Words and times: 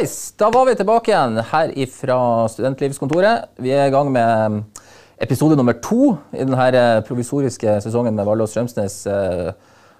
Nice! 0.00 0.34
Da 0.36 0.50
var 0.50 0.66
vi 0.66 0.74
tilbake 0.78 1.10
igjen 1.10 1.40
her 1.50 1.70
fra 1.90 2.16
Studentlivskontoret. 2.52 3.48
Vi 3.58 3.72
er 3.74 3.88
i 3.88 3.90
gang 3.90 4.10
med 4.12 4.84
episode 5.18 5.56
nummer 5.58 5.74
to 5.82 6.12
i 6.36 6.44
denne 6.44 6.82
provisoriske 7.08 7.78
sesongen 7.82 8.14
med 8.14 8.28
Vallås 8.28 8.52
Strømsnes 8.54 8.98
eh, 9.10 9.48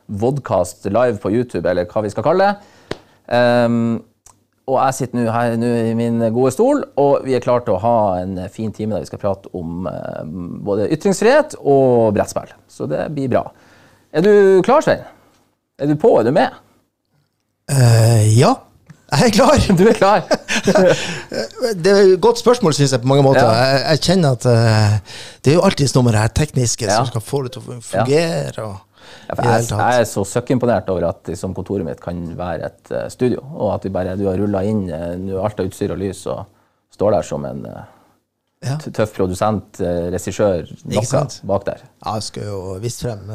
vodkast 0.06 0.86
live 0.86 1.18
på 1.22 1.32
YouTube, 1.32 1.64
eller 1.70 1.88
hva 1.90 2.04
vi 2.04 2.12
skal 2.12 2.26
kalle 2.28 2.46
det. 2.46 2.76
Um, 3.32 3.96
og 4.68 4.76
jeg 4.76 4.98
sitter 5.00 5.18
nå 5.18 5.34
her 5.34 5.56
nu 5.58 5.66
i 5.66 5.96
min 5.98 6.22
gode 6.36 6.52
stol, 6.54 6.84
og 7.00 7.26
vi 7.26 7.34
er 7.34 7.42
klare 7.42 7.64
til 7.66 7.74
å 7.74 7.82
ha 7.82 7.96
en 8.20 8.38
fin 8.54 8.70
time 8.74 8.94
der 8.94 9.02
vi 9.02 9.10
skal 9.10 9.22
prate 9.24 9.50
om 9.56 9.88
eh, 9.90 10.22
både 10.68 10.92
ytringsfrihet 10.94 11.58
og 11.64 12.12
brettspill. 12.14 12.54
Så 12.70 12.86
det 12.86 13.08
blir 13.16 13.32
bra. 13.34 13.48
Er 14.12 14.22
du 14.22 14.62
klar, 14.62 14.84
Svein? 14.84 15.02
Er 15.78 15.90
du 15.90 15.98
på? 15.98 16.14
Er 16.20 16.28
du 16.28 16.34
med? 16.38 16.54
Uh, 17.72 18.22
ja, 18.38 18.54
jeg 19.08 19.28
er 19.28 19.32
klar. 19.32 19.62
Du 19.78 19.84
er 19.88 19.96
klar? 19.96 20.26
Det 21.82 21.92
er 21.92 22.00
et 22.02 22.20
godt 22.20 22.40
spørsmål, 22.42 22.74
syns 22.76 22.92
jeg, 22.92 23.00
på 23.00 23.08
mange 23.08 23.24
måter. 23.24 23.44
Ja. 23.44 23.54
Jeg, 23.56 23.80
jeg 23.86 24.02
kjenner 24.04 24.36
at 24.36 24.44
uh, 24.48 25.16
det 25.44 25.52
er 25.52 25.56
jo 25.56 25.64
alltid 25.64 25.94
noe 25.96 26.08
med 26.08 26.16
det 26.16 26.24
her 26.26 26.34
tekniske 26.42 26.84
Ja. 26.88 26.98
som 26.98 27.08
skal 27.08 27.24
få 27.24 27.42
det 27.46 27.54
til 27.56 27.64
å 27.64 27.80
fungere. 27.80 28.66
Og, 28.66 28.84
Ja, 29.28 29.36
jeg, 29.40 29.64
jeg 29.72 30.00
er 30.02 30.04
så 30.04 30.20
søkkimponert 30.28 30.88
over 30.92 31.06
at 31.08 31.28
liksom, 31.30 31.54
kontoret 31.56 31.86
mitt 31.86 32.00
kan 32.04 32.18
være 32.36 32.68
et 32.68 32.90
uh, 32.92 33.06
studio, 33.12 33.40
og 33.56 33.70
at 33.78 33.86
vi 33.86 33.92
bare, 33.92 34.16
du 34.20 34.26
har 34.28 34.36
rulla 34.36 34.60
inn 34.68 34.82
uh, 34.92 35.38
alt 35.44 35.60
av 35.62 35.70
utstyr 35.70 35.94
og 35.94 36.00
lys 36.02 36.26
og 36.28 36.44
står 36.92 37.16
der 37.16 37.24
som 37.24 37.46
en 37.48 37.64
tøff 38.92 39.12
produsent, 39.16 39.80
regissør, 40.12 40.68
noe 40.90 41.24
bak 41.48 41.64
der. 41.68 41.84
Ja, 42.04 42.16
jeg 42.18 42.26
skal 42.26 42.48
jo 42.50 42.60
vise 42.82 43.06
frem 43.06 43.28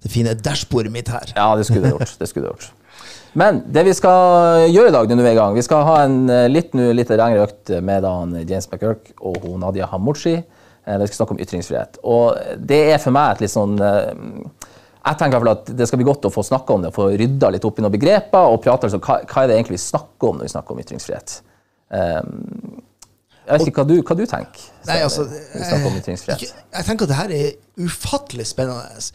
det 0.00 0.12
fine 0.12 0.36
dashbordet 0.38 0.92
mitt 0.94 1.10
her. 1.12 1.32
Ja, 1.36 1.50
det 1.58 1.66
skulle 1.66 1.88
du 1.90 1.96
gjort. 1.98 2.14
Det 2.20 2.28
skulle 2.30 2.46
du 2.46 2.52
gjort. 2.54 2.70
Men 3.38 3.60
det 3.70 3.84
vi 3.86 3.92
skal 3.94 4.66
gjøre 4.72 4.90
i 4.90 4.94
dag, 4.94 5.10
når 5.10 5.22
vi 5.22 5.28
er 5.30 5.36
i 5.36 5.38
gang 5.38 5.54
Vi 5.54 5.62
skal 5.62 5.84
ha 5.86 5.98
en 6.02 6.16
eh, 6.32 6.48
litt, 6.50 6.72
litt 6.74 7.12
lengre 7.14 7.44
økt 7.46 7.70
med 7.84 8.02
da, 8.02 8.14
James 8.42 8.66
McGurk 8.72 9.12
og 9.20 9.44
hun 9.44 9.60
Nadia 9.62 9.86
Hamuchi. 9.90 10.34
Eh, 10.40 10.96
Vi 10.98 11.06
skal 11.06 11.20
snakke 11.20 11.36
om 11.36 11.42
ytringsfrihet. 11.44 12.00
Og 12.02 12.58
det 12.58 12.80
er 12.94 12.98
for 13.02 13.14
meg 13.14 13.36
et 13.36 13.44
litt 13.44 13.54
sånn 13.54 13.76
eh, 13.78 14.10
Jeg 15.04 15.20
tenker 15.20 15.52
at 15.52 15.70
det 15.78 15.86
skal 15.88 16.02
bli 16.02 16.08
godt 16.10 16.26
å 16.26 16.32
få 16.34 16.44
snakka 16.46 16.74
om 16.74 16.86
det, 16.86 16.94
få 16.96 17.10
rydda 17.14 17.52
litt 17.54 17.66
opp 17.68 17.78
i 17.78 17.86
noen 17.86 17.94
begreper, 17.94 18.50
og 18.50 18.62
prate 18.64 18.90
altså, 18.90 19.00
hva, 19.00 19.20
hva 19.24 19.44
er 19.44 19.50
det 19.50 19.60
egentlig 19.60 19.78
vi 19.78 19.86
snakker 19.86 20.32
om 20.32 20.40
når 20.40 20.48
vi 20.48 20.54
snakker 20.56 20.74
om 20.74 20.82
ytringsfrihet. 20.82 21.36
Um, 21.90 22.82
jeg 23.50 23.56
vet 23.56 23.70
ikke 23.70 23.82
hva 23.82 23.88
du, 23.88 23.96
hva 24.06 24.14
du 24.14 24.20
tenker 24.30 24.66
Nei, 24.86 25.00
altså. 25.02 25.24
Jeg, 25.26 26.50
jeg 26.70 26.86
tenker 26.86 27.08
at 27.08 27.10
det 27.10 27.16
her 27.18 27.32
er 27.34 27.48
ufattelig 27.82 28.46
spennende. 28.46 29.08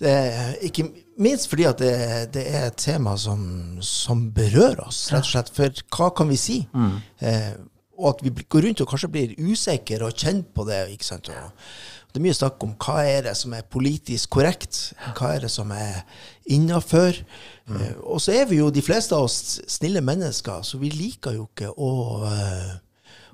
Er 0.00 0.54
ikke 0.62 0.84
minst 1.18 1.48
fordi 1.50 1.66
at 1.66 1.80
det, 1.82 1.92
det 2.36 2.44
er 2.54 2.68
et 2.68 2.78
tema 2.78 3.16
som, 3.18 3.40
som 3.82 4.28
berører 4.34 4.84
oss, 4.86 5.08
rett 5.12 5.26
og 5.26 5.32
slett. 5.32 5.52
For 5.56 5.84
hva 5.96 6.10
kan 6.14 6.30
vi 6.30 6.38
si? 6.38 6.60
Mm. 6.70 6.96
Eh, 7.26 7.52
og 7.98 8.12
at 8.12 8.20
vi 8.22 8.30
går 8.46 8.68
rundt 8.68 8.82
og 8.84 8.90
kanskje 8.92 9.10
blir 9.10 9.38
usikre 9.42 10.06
og 10.06 10.14
kjenner 10.14 10.46
på 10.54 10.66
det. 10.68 10.84
ikke 10.94 11.08
sant? 11.08 11.30
Og 11.32 12.12
det 12.14 12.20
er 12.20 12.24
mye 12.28 12.38
snakk 12.38 12.62
om 12.62 12.76
hva 12.78 13.02
er 13.02 13.26
det 13.26 13.34
som 13.36 13.56
er 13.58 13.66
politisk 13.66 14.30
korrekt, 14.38 14.92
hva 15.18 15.34
er 15.34 15.42
det 15.44 15.50
som 15.50 15.72
er 15.74 16.04
innafor. 16.46 17.18
Mm. 17.66 17.80
Eh, 17.80 17.96
og 18.06 18.22
så 18.22 18.36
er 18.38 18.46
vi 18.50 18.62
jo 18.62 18.70
de 18.70 18.84
fleste 18.84 19.18
av 19.18 19.26
oss 19.26 19.58
snille 19.66 20.04
mennesker, 20.04 20.62
så 20.62 20.78
vi 20.78 20.94
liker 20.94 21.34
jo 21.40 21.48
ikke 21.50 21.74
å 21.74 21.94
eh, 22.30 22.76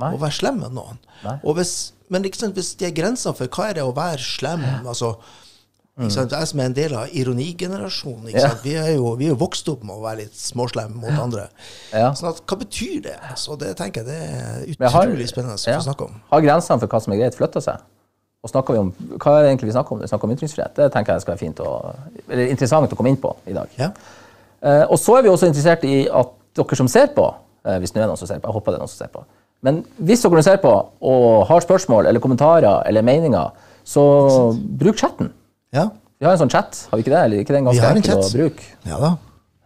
å 0.02 0.18
være 0.18 0.34
slemme 0.34 0.66
med 0.66 0.74
noen. 0.74 1.00
Hvis, 1.54 1.94
men 2.12 2.26
sant, 2.34 2.56
hvis 2.56 2.74
det 2.80 2.88
er 2.88 2.96
grenser 2.96 3.34
for 3.36 3.50
hva 3.50 3.70
er 3.70 3.78
det 3.78 3.86
å 3.86 3.94
være 3.94 4.22
slem 4.22 4.64
altså, 4.82 5.14
sant, 6.10 6.32
Jeg 6.32 6.46
som 6.50 6.60
er 6.60 6.64
en 6.64 6.72
del 6.74 6.94
av 6.94 7.08
ironigenerasjonen, 7.14 8.32
Ja. 8.34 8.50
vi 8.62 8.74
er 8.74 8.94
jo 8.96 9.14
vi 9.16 9.26
er 9.26 9.34
jo 9.34 9.36
vokst 9.36 9.68
opp 9.70 9.84
med 9.84 9.94
å 9.96 10.02
være 10.02 10.16
litt 10.24 10.34
småslemme 10.34 10.94
mot 10.96 11.10
andre. 11.22 11.48
Ja. 11.92 12.10
Sånn 12.12 12.30
at, 12.30 12.40
Hva 12.46 12.58
betyr 12.58 13.02
det? 13.02 13.16
Så 13.36 13.56
det 13.58 13.76
tenker 13.76 14.02
jeg 14.02 14.06
det 14.06 14.20
er 14.20 14.64
utrolig 14.66 14.90
har- 14.90 15.26
spennende 15.30 15.66
ja. 15.66 15.78
å 15.78 15.82
snakke 15.86 16.04
om. 16.08 16.20
Har 16.30 16.40
grensene 16.42 16.80
for 16.80 16.86
hva 16.88 17.00
som 17.02 17.12
er 17.12 17.16
greit, 17.18 17.34
flytta 17.36 17.60
seg? 17.62 17.78
Og 18.42 18.50
snakker 18.50 18.72
vi 18.74 18.78
om, 18.78 18.92
Hva 19.18 19.38
er 19.38 19.42
det 19.42 19.50
egentlig 19.56 19.70
vi 19.70 19.76
snakker 19.78 19.92
om? 19.92 20.00
Vi 20.00 20.06
snakker 20.08 20.24
om 20.24 20.30
ytringsfrihet. 20.36 20.74
Det 20.74 20.92
tenker 20.92 21.12
jeg 21.14 21.20
skal 21.22 21.32
være 21.34 21.38
fint 21.46 21.60
og, 21.60 21.94
eller 22.28 22.46
interessant 22.50 22.92
å 22.92 22.96
komme 22.96 23.08
inn 23.14 23.16
på 23.16 23.34
i 23.46 23.52
dag. 23.54 23.68
Ja. 23.78 23.90
Eh, 24.62 24.84
og 24.90 24.98
så 24.98 25.18
er 25.18 25.22
vi 25.22 25.28
også 25.30 25.46
interessert 25.46 25.84
i 25.84 26.08
at 26.08 26.28
dere 26.56 26.76
som 26.76 26.88
ser 26.88 27.06
på, 27.14 27.34
eh, 27.64 27.78
hvis 27.78 27.92
det 27.92 28.02
er 28.02 28.06
noen 28.08 28.16
som 28.18 28.26
ser 28.28 28.40
på, 28.40 28.48
jeg 28.50 28.54
håper 28.58 28.72
det 28.72 28.78
er 28.80 28.84
noen 28.84 28.88
som 28.92 29.06
ser 29.06 29.12
på, 29.14 29.24
men 29.62 29.84
hvis 30.02 30.22
dere 30.22 30.42
ser 30.42 30.56
på 30.58 30.74
og 31.00 31.46
har 31.46 31.60
spørsmål 31.60 32.06
eller 32.06 32.20
kommentarer 32.20 32.82
eller 32.86 33.02
meninger, 33.02 33.50
så 33.84 34.52
bruk 34.54 34.96
chatten. 34.96 35.32
Ja. 35.74 35.88
Vi 36.20 36.26
har 36.28 36.32
en 36.36 36.40
sånn 36.44 36.52
chat, 36.54 36.78
har 36.90 36.96
vi 36.98 37.02
ikke 37.04 37.12
det? 37.12 37.22
Eller 37.26 37.42
ikke 37.42 37.54
den 37.56 37.66
ganske 37.66 37.88
enkel 37.98 38.20
å 38.22 38.28
bruke? 38.32 38.68
Ja 38.88 38.98
da. 39.02 39.12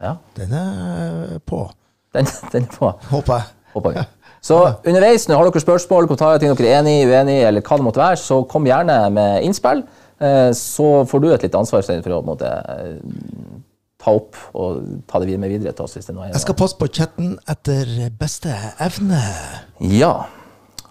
Ja, 0.00 0.12
Den 0.38 0.52
er 0.54 1.38
på, 1.46 1.64
den, 2.14 2.26
den 2.52 2.64
er 2.68 2.72
på. 2.72 2.92
håper 3.10 3.34
jeg. 3.40 3.54
Håper 3.74 3.94
vi. 3.96 4.04
Så 4.48 4.56
underveis, 4.86 5.26
når 5.28 5.40
har 5.40 5.48
dere 5.50 5.60
spørsmål, 5.64 6.06
kommentarer, 6.08 6.38
ting 6.40 6.52
dere 6.54 6.68
er 6.70 6.78
enig 6.80 6.92
i, 7.02 7.06
uenig 7.10 7.34
i, 7.40 7.46
eller 7.48 7.60
hva 7.66 7.76
det 7.80 7.84
måtte 7.88 8.00
være, 8.00 8.20
så 8.22 8.38
kom 8.48 8.66
gjerne 8.70 8.96
med 9.12 9.42
innspill. 9.48 9.82
Eh, 10.22 10.50
Så 10.56 10.86
får 11.10 11.20
du 11.24 11.28
et 11.34 11.42
litt 11.46 11.56
ansvar 11.58 11.82
for 11.82 12.14
å 12.16 12.20
måte, 12.26 12.46
eh, 12.46 13.58
ta 13.98 14.14
opp 14.14 14.38
og 14.54 14.78
ta 15.10 15.18
det 15.18 15.26
videre 15.32 15.42
med 15.42 15.50
videre 15.50 15.74
til 15.74 15.84
oss. 15.84 15.96
hvis 15.98 16.06
det 16.06 16.14
nå 16.14 16.22
er 16.24 16.32
Jeg 16.32 16.44
skal 16.46 16.54
passe 16.54 16.78
på 16.78 16.86
chatten 16.94 17.36
etter 17.50 18.10
beste 18.18 18.54
evne. 18.78 19.20
Ja. 19.82 20.14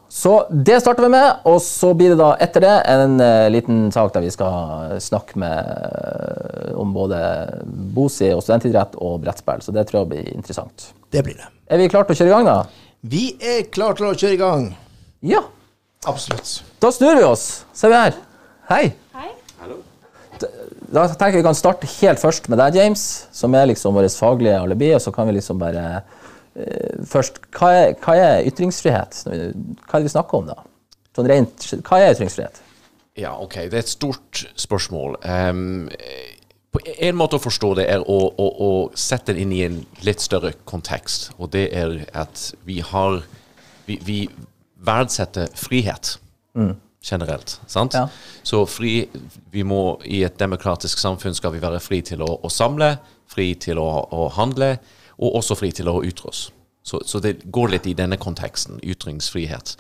Så 0.09 0.34
det 0.50 0.79
starter 0.81 1.03
vi 1.03 1.09
med, 1.12 1.41
og 1.50 1.59
så 1.63 1.91
blir 1.97 2.13
det 2.13 2.19
da 2.22 2.29
etter 2.44 2.63
det 2.63 2.75
en 2.94 3.18
uh, 3.19 3.50
liten 3.51 3.88
sak 3.91 4.13
der 4.16 4.23
vi 4.23 4.31
skal 4.31 4.95
snakke 5.03 5.40
med, 5.41 5.68
uh, 5.68 6.72
om 6.79 6.94
både 6.95 7.19
BOSI 7.68 8.31
og 8.35 8.44
studentidrett 8.46 8.96
og 9.03 9.19
brettspill. 9.25 9.63
Så 9.66 9.75
det 9.75 9.88
tror 9.90 10.03
jeg 10.03 10.12
blir 10.13 10.29
interessant. 10.31 10.91
Det 11.12 11.25
blir 11.28 11.35
det. 11.35 11.50
Er 11.67 11.81
vi 11.81 11.90
klare 11.91 12.07
til 12.07 12.16
å 12.16 12.22
kjøre 12.22 12.31
i 12.31 12.35
gang, 12.38 12.47
da? 12.47 12.88
Vi 13.07 13.25
er 13.44 13.67
klare 13.72 14.00
til 14.00 14.07
å 14.07 14.16
kjøre 14.16 14.38
i 14.38 14.41
gang. 14.41 14.69
Ja. 15.28 15.44
Absolutt. 16.07 16.62
Da 16.79 16.91
snur 16.94 17.19
vi 17.19 17.28
oss. 17.28 17.46
Se 17.75 17.91
her. 17.91 18.16
Hei. 18.72 18.85
Hei. 19.17 19.29
Da 20.88 21.03
tenker 21.12 21.35
jeg 21.35 21.41
vi 21.41 21.47
kan 21.50 21.57
starte 21.57 21.90
helt 21.97 22.22
først 22.22 22.47
med 22.47 22.62
deg, 22.62 22.78
James, 22.79 23.03
som 23.35 23.56
er 23.59 23.67
liksom 23.73 23.97
vårt 23.97 24.16
faglige 24.16 24.62
alibi. 24.63 24.94
Og 24.96 25.03
så 25.03 25.12
kan 25.16 25.28
vi 25.28 25.35
liksom 25.35 25.59
bare 25.59 26.01
Først, 27.06 27.41
hva 27.53 27.69
er, 27.75 27.91
hva 28.01 28.16
er 28.18 28.47
ytringsfrihet? 28.50 29.22
Hva 29.28 29.35
er 29.35 30.01
det 30.01 30.07
vi 30.07 30.13
snakker 30.13 30.40
om, 30.41 30.50
da? 30.50 30.63
Sånn 31.18 31.29
rent, 31.29 31.68
hva 31.85 32.00
er 32.01 32.16
ytringsfrihet? 32.16 32.62
Ja, 33.18 33.35
ok. 33.41 33.63
Det 33.69 33.78
er 33.79 33.84
et 33.85 33.91
stort 33.91 34.44
spørsmål. 34.57 35.17
Um, 35.25 35.88
på 36.73 36.81
en 36.84 37.17
måte 37.17 37.40
å 37.40 37.41
forstå 37.41 37.72
det 37.79 37.88
er 37.90 38.03
å, 38.06 38.17
å, 38.29 38.47
å 38.67 38.72
sette 38.97 39.34
det 39.34 39.46
inn 39.46 39.53
i 39.56 39.63
en 39.66 39.79
litt 40.06 40.22
større 40.22 40.53
kontekst. 40.69 41.31
Og 41.38 41.51
det 41.56 41.69
er 41.78 42.00
at 42.17 42.51
vi 42.67 42.81
har 42.85 43.23
Vi, 43.88 43.96
vi 44.03 44.17
verdsetter 44.84 45.47
frihet 45.56 46.17
generelt. 47.00 47.53
Sant? 47.72 47.94
Ja. 47.96 48.09
Så 48.44 48.66
fri 48.67 49.07
Vi 49.51 49.63
må 49.63 49.97
i 50.03 50.23
et 50.28 50.35
demokratisk 50.40 51.00
samfunn 51.00 51.38
skal 51.38 51.53
vi 51.56 51.62
være 51.63 51.79
fri 51.79 52.01
til 52.03 52.22
å, 52.22 52.28
å 52.44 52.51
samle, 52.51 52.97
fri 53.31 53.53
til 53.56 53.79
å, 53.79 53.88
å 54.12 54.28
handle, 54.35 54.75
og 55.17 55.39
også 55.41 55.57
fri 55.57 55.72
til 55.75 55.89
å 55.91 56.00
ytre 56.05 56.31
oss. 56.31 56.47
Så, 56.88 57.01
så 57.03 57.19
det 57.19 57.41
går 57.51 57.73
litt 57.73 57.88
i 57.89 57.95
denne 57.97 58.16
konteksten, 58.16 58.79
ytringsfrihet. 58.79 59.73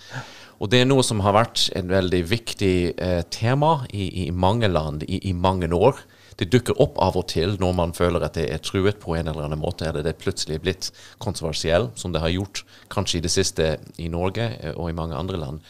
Og 0.59 0.71
det 0.73 0.81
er 0.81 0.87
noe 0.89 1.05
som 1.05 1.21
har 1.23 1.37
vært 1.37 1.69
en 1.77 1.87
veldig 1.87 2.19
viktig 2.27 2.77
eh, 2.99 3.21
tema 3.31 3.85
i, 3.95 4.09
i 4.25 4.31
mange 4.35 4.67
land 4.67 5.05
i, 5.07 5.21
i 5.29 5.31
mange 5.31 5.69
år. 5.71 6.01
Det 6.37 6.49
dukker 6.51 6.81
opp 6.83 6.99
av 7.01 7.15
og 7.17 7.29
til 7.31 7.55
når 7.61 7.77
man 7.77 7.93
føler 7.97 8.25
at 8.25 8.35
det 8.35 8.49
er 8.51 8.59
truet 8.59 8.99
på 9.01 9.15
en 9.15 9.29
eller 9.29 9.47
annen 9.47 9.61
måte, 9.61 9.87
eller 9.87 10.03
det 10.03 10.13
er 10.13 10.19
plutselig 10.19 10.59
blitt 10.65 10.89
kontroversiell, 11.23 11.87
som 11.95 12.11
det 12.11 12.21
har 12.21 12.33
gjort 12.33 12.65
kanskje 12.93 13.21
i 13.21 13.23
det 13.25 13.31
siste 13.33 13.69
i 13.97 14.09
Norge 14.11 14.49
eh, 14.59 14.75
og 14.75 14.91
i 14.91 14.97
mange 14.97 15.15
andre 15.15 15.39
land. 15.39 15.63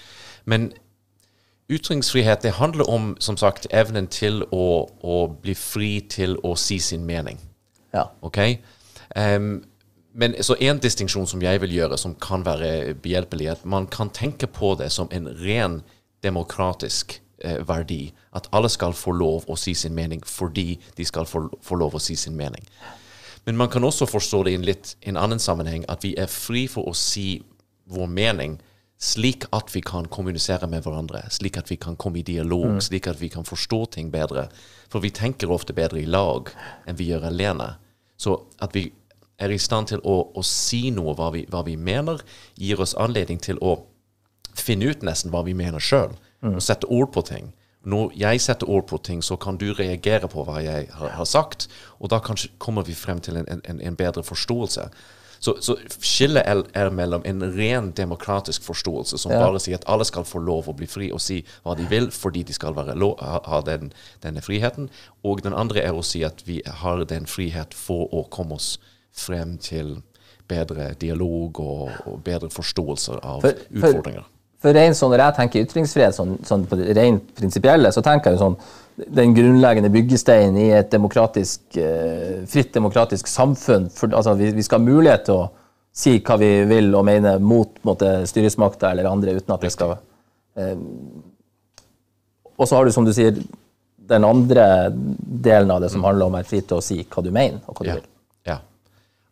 Men 0.49 0.71
ytringsfrihet 1.69 2.41
det 2.47 2.55
handler 2.57 2.89
om 2.89 3.13
som 3.19 3.37
sagt, 3.37 3.67
evnen 3.69 4.07
til 4.09 4.41
å, 4.49 4.87
å 5.03 5.19
bli 5.37 5.53
fri 5.53 5.99
til 6.09 6.39
å 6.41 6.55
si 6.57 6.79
sin 6.81 7.05
mening. 7.05 7.37
Ja. 7.93 8.09
Ok? 8.25 8.39
Em, 9.17 9.63
men 10.17 10.35
så 10.43 10.55
en 10.61 10.79
distinksjon 10.81 11.27
som 11.29 11.41
jeg 11.41 11.61
vil 11.61 11.75
gjøre, 11.77 11.97
som 11.97 12.15
kan 12.21 12.45
være 12.45 12.95
behjelpelig, 13.01 13.49
at 13.51 13.65
man 13.65 13.87
kan 13.89 14.09
tenke 14.13 14.49
på 14.49 14.75
det 14.79 14.89
som 14.93 15.09
en 15.13 15.29
ren 15.41 15.81
demokratisk 16.25 17.19
eh, 17.43 17.59
verdi. 17.67 18.13
At 18.33 18.49
alle 18.51 18.69
skal 18.69 18.95
få 18.97 19.13
lov 19.13 19.45
å 19.49 19.57
si 19.59 19.75
sin 19.77 19.95
mening 19.97 20.23
fordi 20.25 20.79
de 20.97 21.05
skal 21.05 21.29
få, 21.29 21.47
få 21.61 21.77
lov 21.77 21.97
å 21.97 22.01
si 22.01 22.17
sin 22.17 22.37
mening. 22.37 22.65
Men 23.45 23.57
man 23.57 23.69
kan 23.71 23.85
også 23.85 24.09
forstå 24.09 24.43
det 24.43 24.51
i 24.51 24.57
en 24.59 24.65
litt 24.67 24.95
en 25.07 25.19
annen 25.21 25.39
sammenheng, 25.39 25.85
at 25.87 26.03
vi 26.03 26.15
er 26.19 26.27
fri 26.31 26.65
for 26.67 26.89
å 26.89 26.95
si 26.97 27.43
vår 27.87 28.09
mening 28.11 28.57
slik 28.97 29.45
at 29.53 29.69
vi 29.75 29.83
kan 29.85 30.07
kommunisere 30.09 30.67
med 30.67 30.81
hverandre, 30.83 31.21
slik 31.29 31.59
at 31.61 31.69
vi 31.69 31.77
kan 31.77 31.95
komme 31.95 32.19
i 32.19 32.25
dialog, 32.25 32.79
slik 32.81 33.07
at 33.07 33.21
vi 33.21 33.29
kan 33.29 33.45
forstå 33.45 33.85
ting 33.93 34.09
bedre. 34.11 34.47
For 34.89 35.03
vi 35.03 35.13
tenker 35.13 35.53
ofte 35.53 35.75
bedre 35.77 36.01
i 36.01 36.09
lag 36.09 36.49
enn 36.89 36.97
vi 36.97 37.11
gjør 37.11 37.29
alene. 37.29 37.75
Så 38.17 38.33
at 38.59 38.73
vi 38.73 38.89
er 39.37 39.53
i 39.53 39.59
stand 39.61 39.91
til 39.91 40.01
å, 40.03 40.17
å 40.33 40.43
si 40.45 40.89
noe 40.93 41.13
hva 41.17 41.29
vi, 41.35 41.45
hva 41.51 41.63
vi 41.67 41.75
mener, 41.77 42.23
gir 42.57 42.81
oss 42.81 42.95
anledning 42.97 43.39
til 43.43 43.59
å 43.61 43.79
finne 44.57 44.89
ut 44.89 45.05
nesten 45.05 45.31
hva 45.33 45.43
vi 45.45 45.53
mener 45.57 45.83
sjøl, 45.83 46.15
og 46.41 46.61
sette 46.61 46.89
ord 46.89 47.11
på 47.13 47.21
ting. 47.25 47.51
Når 47.87 48.11
jeg 48.19 48.41
setter 48.41 48.69
ord 48.69 48.87
på 48.89 48.97
ting, 48.97 49.21
så 49.23 49.37
kan 49.39 49.57
du 49.57 49.69
reagere 49.73 50.27
på 50.27 50.43
hva 50.43 50.59
jeg 50.65 50.89
har, 50.91 51.13
har 51.15 51.25
sagt, 51.29 51.67
og 51.99 52.09
da 52.11 52.19
kanskje 52.19 52.49
kommer 52.59 52.83
vi 52.83 52.97
frem 52.97 53.21
til 53.23 53.37
en, 53.37 53.47
en, 53.47 53.79
en 53.81 53.95
bedre 53.95 54.23
forståelse. 54.27 54.89
Så, 55.39 55.53
så 55.61 55.75
skillet 56.01 56.41
er, 56.49 56.63
er 56.73 56.89
mellom 56.89 57.21
en 57.25 57.45
ren 57.53 57.91
demokratisk 57.95 58.65
forståelse, 58.65 59.19
som 59.21 59.31
Ja. 59.31 59.39
bare 59.45 59.61
sier 59.61 59.77
at 59.77 59.85
alle 59.87 60.05
skal 60.05 60.25
få 60.25 60.41
lov 60.41 60.67
å 60.67 60.75
bli 60.75 60.89
fri 60.89 61.11
og 61.13 61.21
si 61.21 61.43
hva 61.63 61.77
de 61.77 61.85
vil, 61.87 62.09
fordi 62.11 62.43
de 62.43 62.53
skal 62.57 62.73
lov, 62.73 63.21
ha, 63.21 63.39
ha 63.45 63.61
den, 63.61 63.93
denne 64.25 64.41
friheten, 64.41 64.89
og 65.23 65.43
den 65.45 65.53
andre 65.53 65.85
er 65.85 65.93
å 65.93 66.03
si 66.03 66.23
at 66.25 66.41
vi 66.47 66.61
har 66.65 67.05
den 67.05 67.29
frihet 67.29 67.77
for 67.77 68.09
å 68.11 68.25
komme 68.33 68.57
oss 68.57 68.79
frem 69.17 69.57
til 69.61 69.95
bedre 70.47 70.93
dialog 70.99 71.59
og, 71.59 71.89
og 72.07 72.19
bedre 72.23 72.49
forståelser 72.53 73.19
av 73.23 73.41
For- 73.43 73.53
for- 73.57 73.77
utfordringer. 73.89 74.25
For 74.57 74.73
for 74.73 74.93
sånn, 74.97 75.11
Når 75.13 75.21
jeg 75.21 75.35
tenker 75.37 75.65
ytringsfrihet 75.67 76.15
sånn, 76.17 76.31
sånn 76.47 76.63
på 76.65 76.77
det 76.79 76.95
rent 76.97 77.27
prinsipielle, 77.37 77.91
så 77.93 78.01
tenker 78.01 78.31
jeg 78.31 78.39
jo 78.39 78.45
sånn 78.47 78.55
den 79.13 79.35
grunnleggende 79.37 79.91
byggesteinen 79.93 80.57
i 80.57 80.71
et 80.73 80.89
demokratisk, 80.89 81.61
eh, 81.77 82.39
fritt 82.49 82.71
demokratisk 82.73 83.27
samfunn. 83.29 83.85
For, 83.93 84.09
altså, 84.17 84.33
vi, 84.39 84.49
vi 84.57 84.63
skal 84.65 84.79
ha 84.81 84.85
mulighet 84.87 85.25
til 85.27 85.35
å 85.43 85.49
si 85.93 86.15
hva 86.25 86.39
vi 86.41 86.49
vil 86.65 86.89
og 86.97 87.05
mene 87.05 87.35
mot 87.39 87.69
styresmakter 88.25 88.89
eller 88.95 89.05
andre, 89.11 89.35
uten 89.37 89.53
at 89.53 89.61
det 89.61 89.71
skal 89.75 89.93
eh, 90.57 90.75
Og 92.57 92.65
så 92.67 92.75
har 92.79 92.85
du, 92.85 92.91
som 92.91 93.05
du 93.05 93.13
sier, 93.13 93.37
den 94.09 94.23
andre 94.25 94.89
delen 94.95 95.69
av 95.71 95.81
det 95.83 95.91
som 95.93 96.01
handler 96.07 96.25
om 96.25 96.33
å 96.33 96.39
være 96.39 96.49
fri 96.49 96.61
til 96.65 96.79
å 96.79 96.83
si 96.83 97.03
hva 97.03 97.21
du 97.23 97.29
mener, 97.29 97.59
og 97.67 97.75
hva 97.77 97.83
du 97.85 97.89
Ja. 97.91 97.95
vil. 97.99 98.07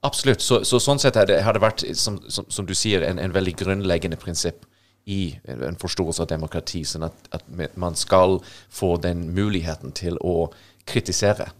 Absolutt. 0.06 0.44
Så, 0.46 0.62
så 0.68 0.80
sånn 0.84 1.02
sett 1.02 1.18
har 1.20 1.28
det, 1.30 1.42
har 1.46 1.58
det 1.58 1.64
vært, 1.64 1.84
som, 1.98 2.20
som, 2.30 2.48
som 2.52 2.70
du 2.70 2.76
sier, 2.78 3.06
en, 3.08 3.20
en 3.22 3.36
veldig 3.36 3.56
grunnleggende 3.64 4.20
prinsipp 4.22 4.66
i 5.06 5.36
en, 5.50 5.78
forståelse 5.82 6.24
av 6.24 6.32
demokrati, 6.32 6.82
sånn 6.88 7.06
at, 7.08 7.30
at 7.36 7.46
man 7.78 7.98
skal 7.98 8.40
få 8.74 8.96
den 9.02 9.28
muligheten 9.36 9.94
til 9.98 10.18
å 10.22 10.50
kritisere. 10.90 11.52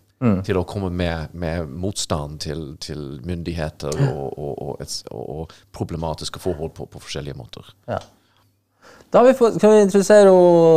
Til 0.48 0.58
å 0.58 0.64
komme 0.66 0.88
med, 0.90 1.34
med 1.38 1.68
motstand 1.70 2.40
til, 2.42 2.62
til 2.82 3.20
myndigheter 3.28 3.98
og, 4.08 4.22
og, 4.40 4.54
og, 4.64 4.72
et, 4.82 4.94
og, 5.12 5.26
og 5.36 5.58
problematiske 5.76 6.40
forhold 6.42 6.72
på, 6.74 6.88
på 6.90 7.02
forskjellige 7.04 7.38
måter. 7.38 7.68
Ja. 7.92 8.00
Da 9.12 9.22
har 9.22 9.28
vi 9.28 9.36
få, 9.38 9.52
kan 9.60 9.76
vi 9.76 9.84
introdusere 9.84 10.32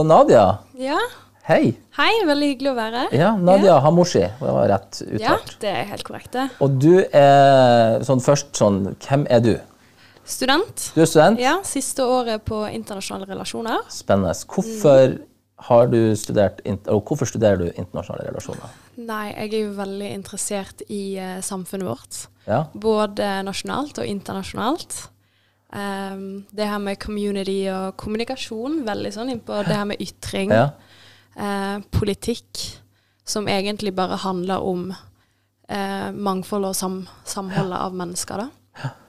Nadia. 0.05 0.43
Ja. 0.82 0.99
Hei. 1.49 1.71
Hei, 1.97 2.11
veldig 2.29 2.49
hyggelig 2.50 2.69
å 2.69 2.77
være 2.77 3.03
her. 3.06 3.15
Ja, 3.17 3.29
Nadia 3.41 3.79
Hamoshi. 3.81 4.21
Det 4.21 4.50
var 4.53 4.67
rett 4.69 4.99
Ja, 5.17 5.39
det 5.62 5.71
er 5.71 5.87
helt 5.89 6.05
korrekt, 6.05 6.29
det. 6.35 6.43
Og 6.61 6.75
du 6.77 6.99
er 7.00 8.03
sånn 8.05 8.21
først 8.21 8.50
sånn 8.59 8.83
Hvem 9.00 9.25
er 9.33 9.41
du? 9.41 9.55
Student. 10.29 10.91
Du 10.93 11.00
er 11.00 11.09
student. 11.09 11.41
Ja, 11.41 11.55
siste 11.65 12.05
året 12.05 12.45
på 12.45 12.59
internasjonale 12.69 13.31
relasjoner. 13.31 13.81
Spennende. 13.89 14.35
Hvorfor 14.45 15.15
har 15.71 15.89
du 15.89 15.97
studert 16.21 16.61
hvorfor 16.85 17.31
studerer 17.31 17.62
du 17.62 17.71
internasjonale 17.71 18.29
relasjoner? 18.29 18.77
Nei, 19.00 19.31
jeg 19.31 19.49
er 19.49 19.65
jo 19.71 19.73
veldig 19.79 20.12
interessert 20.19 20.85
i 20.93 21.17
uh, 21.17 21.39
samfunnet 21.41 21.89
vårt. 21.89 22.21
Ja? 22.45 22.67
Både 22.77 23.39
nasjonalt 23.49 24.03
og 24.03 24.11
internasjonalt. 24.11 24.99
Um, 25.73 26.45
det 26.53 26.69
her 26.69 26.85
med 26.85 27.00
community 27.00 27.62
og 27.73 27.97
kommunikasjon, 27.97 28.83
veldig 28.85 29.17
sånn 29.17 29.33
innpå 29.39 29.62
det 29.71 29.81
her 29.81 29.89
med 29.95 30.05
ytring. 30.05 30.53
ja. 30.53 30.69
Eh, 31.38 31.79
politikk, 31.94 32.62
som 33.29 33.49
egentlig 33.49 33.94
bare 33.96 34.19
handler 34.23 34.64
om 34.64 34.88
eh, 35.69 36.11
mangfold 36.12 36.70
og 36.70 36.76
sam 36.76 37.02
samholdet 37.29 37.79
av 37.79 37.94
mennesker, 37.96 38.44
da. 38.44 38.49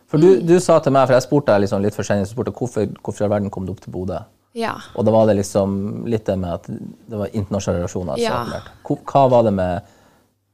For 0.10 0.18
du, 0.18 0.40
du 0.42 0.56
sa 0.60 0.80
til 0.82 0.96
meg, 0.96 1.06
for 1.06 1.14
jeg 1.14 1.28
spurte 1.28 1.54
deg 1.54 1.68
liksom 1.68 1.84
litt 1.86 1.94
for 1.94 2.08
sent, 2.08 2.26
spurte 2.32 2.54
hvorfor, 2.56 2.88
hvorfor 3.06 3.28
i 3.28 3.30
verden 3.30 3.52
kom 3.54 3.68
du 3.68 3.76
opp 3.76 3.84
til 3.84 3.94
Bodø? 3.94 4.18
Ja. 4.58 4.72
Og 4.98 5.06
da 5.06 5.12
var 5.14 5.28
det 5.30 5.36
liksom 5.38 6.08
litt 6.10 6.26
det 6.26 6.34
med 6.42 6.56
at 6.56 6.66
det 6.66 7.20
var 7.20 7.30
internasjonale 7.38 7.84
relasjoner 7.84 8.18
som 8.18 8.54
Ja. 8.56 8.62
Hva 8.90 9.28
var 9.30 9.44
det 9.46 9.54
med 9.54 9.92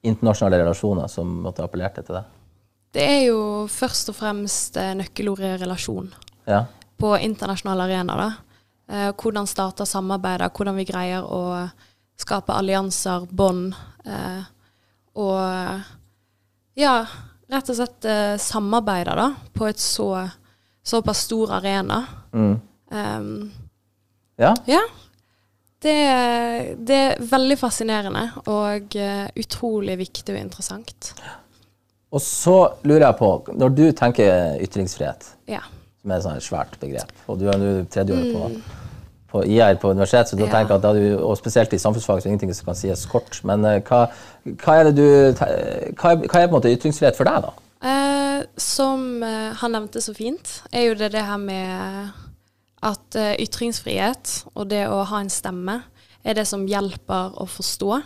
internasjonale 0.03 0.59
relasjoner 0.59 1.07
som 1.07 1.31
måtte 1.45 1.63
appellerte 1.63 2.03
til 2.03 2.17
deg? 2.19 2.25
Det 2.95 3.05
er 3.07 3.21
jo 3.29 3.39
først 3.71 4.11
og 4.11 4.17
fremst 4.19 4.75
eh, 4.79 4.91
nøkkelordet 4.99 5.61
relasjon 5.63 6.11
Ja? 6.47 6.65
på 6.99 7.15
internasjonale 7.17 7.87
arenaer. 7.87 8.17
da. 8.17 8.44
Eh, 8.87 9.11
hvordan 9.17 9.47
starte 9.49 9.85
samarbeider, 9.85 10.51
hvordan 10.53 10.77
vi 10.77 10.85
greier 10.85 11.25
å 11.25 11.67
skape 12.19 12.53
allianser, 12.53 13.25
bånd. 13.29 13.73
Eh, 14.05 14.43
og 15.15 16.75
ja, 16.77 16.95
rett 17.51 17.71
og 17.71 17.79
slett 17.79 18.05
eh, 18.09 18.35
samarbeide 18.41 19.15
da, 19.17 19.29
på 19.53 19.67
et 19.69 19.81
så 19.81 20.09
såpass 20.85 21.25
stor 21.25 21.57
arena. 21.57 22.03
Mm. 22.33 22.59
Um, 22.91 23.51
Ja? 24.37 24.53
ja. 24.65 24.81
Det, 25.81 25.95
det 26.77 26.95
er 26.95 27.21
veldig 27.29 27.55
fascinerende 27.59 28.23
og 28.49 28.95
uh, 28.97 29.27
utrolig 29.37 29.97
viktig 29.99 30.33
og 30.33 30.39
interessant. 30.39 31.11
Og 32.09 32.21
så 32.23 32.55
lurer 32.87 33.05
jeg 33.05 33.17
på, 33.19 33.29
når 33.53 33.75
du 33.75 33.83
tenker 33.97 34.57
ytringsfrihet, 34.65 35.27
Ja. 35.51 35.61
Som 36.05 36.31
er 36.31 36.37
et 36.37 36.43
svært 36.45 36.75
begrep, 36.79 37.11
og 37.27 37.39
du 37.39 37.47
er 37.49 37.57
nå 37.57 37.71
tredje 37.91 38.13
året 38.13 38.33
på, 38.33 38.49
på 39.33 39.43
IR 39.49 39.75
på 39.81 39.89
universitet, 39.91 40.29
så 40.29 40.37
du 40.37 40.45
Ja. 40.45 40.51
tenker 40.53 40.75
at 40.75 40.85
du, 40.95 41.17
og 41.25 41.37
spesielt 41.37 41.73
i 41.73 41.77
samfunnsfag, 41.81 42.21
så 42.21 42.27
er 42.27 42.29
det 42.29 42.33
ingenting 42.33 42.53
som 42.55 42.65
kan 42.65 42.75
sies 42.75 43.05
kort. 43.05 43.41
Men 43.43 43.65
eh, 43.65 43.81
hva, 43.81 44.05
hva 44.63 44.75
er 44.79 44.83
det 44.89 44.95
du, 44.97 45.07
hva 45.39 46.15
hva 46.15 46.15
er 46.15 46.47
på 46.47 46.55
en 46.55 46.55
måte 46.59 46.71
ytringsfrihet 46.71 47.17
for 47.17 47.25
deg, 47.27 47.41
da? 47.47 47.51
Eh, 47.85 48.45
som 48.57 49.23
eh, 49.23 49.51
han 49.59 49.71
nevnte 49.75 50.01
så 50.01 50.13
fint, 50.15 50.61
er 50.71 50.87
jo 50.89 50.95
det 50.95 51.11
det 51.13 51.25
her 51.25 51.37
med 51.37 52.11
at 52.85 53.15
eh, 53.17 53.35
ytringsfrihet 53.43 54.45
og 54.55 54.69
det 54.69 54.85
å 54.87 55.03
ha 55.09 55.19
en 55.19 55.29
stemme 55.33 55.81
er 56.23 56.33
det 56.37 56.47
som 56.47 56.65
hjelper 56.67 57.35
å 57.37 57.45
forstå 57.49 58.01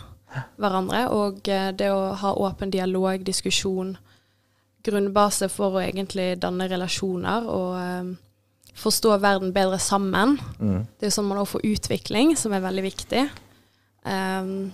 hverandre, 0.60 1.06
og 1.10 1.40
det 1.44 1.88
å 1.90 2.14
ha 2.20 2.34
åpen 2.38 2.70
dialog, 2.70 3.24
diskusjon, 3.26 3.96
grunnbase 4.90 5.50
for 5.54 5.78
å 5.78 5.84
egentlig 5.84 6.34
danne 6.42 6.68
relasjoner 6.72 7.48
og 7.50 7.72
eh, 7.80 8.12
forstå 8.80 9.16
verden 9.22 9.54
bedre 9.56 9.80
sammen. 9.82 10.38
Det 11.00 11.08
er 11.08 11.12
jo 11.12 11.18
sånn 11.18 11.30
man 11.30 11.42
også 11.42 11.58
får 11.58 11.68
utvikling, 11.74 12.36
som 12.40 12.54
er 12.56 12.64
veldig 12.64 12.86
viktig. 12.86 13.26
Um, 14.08 14.72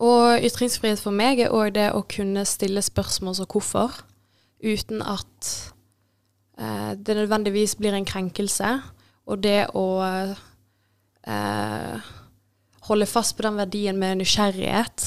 og 0.00 0.40
ytringsfrihet 0.46 1.00
for 1.02 1.12
meg 1.12 1.42
er 1.44 1.52
òg 1.52 1.74
det 1.76 1.90
å 1.92 2.00
kunne 2.08 2.46
stille 2.48 2.80
spørsmål 2.84 3.36
som 3.36 3.48
hvorfor, 3.50 3.98
uten 4.64 5.02
at 5.04 5.50
eh, 6.56 6.92
det 6.96 7.16
nødvendigvis 7.18 7.76
blir 7.80 7.96
en 7.96 8.08
krenkelse. 8.08 8.70
Og 9.28 9.42
det 9.44 9.68
å 9.76 10.00
eh, 11.28 12.08
holde 12.88 13.08
fast 13.08 13.36
på 13.36 13.44
den 13.44 13.60
verdien 13.60 14.00
med 14.00 14.22
nysgjerrighet, 14.22 15.04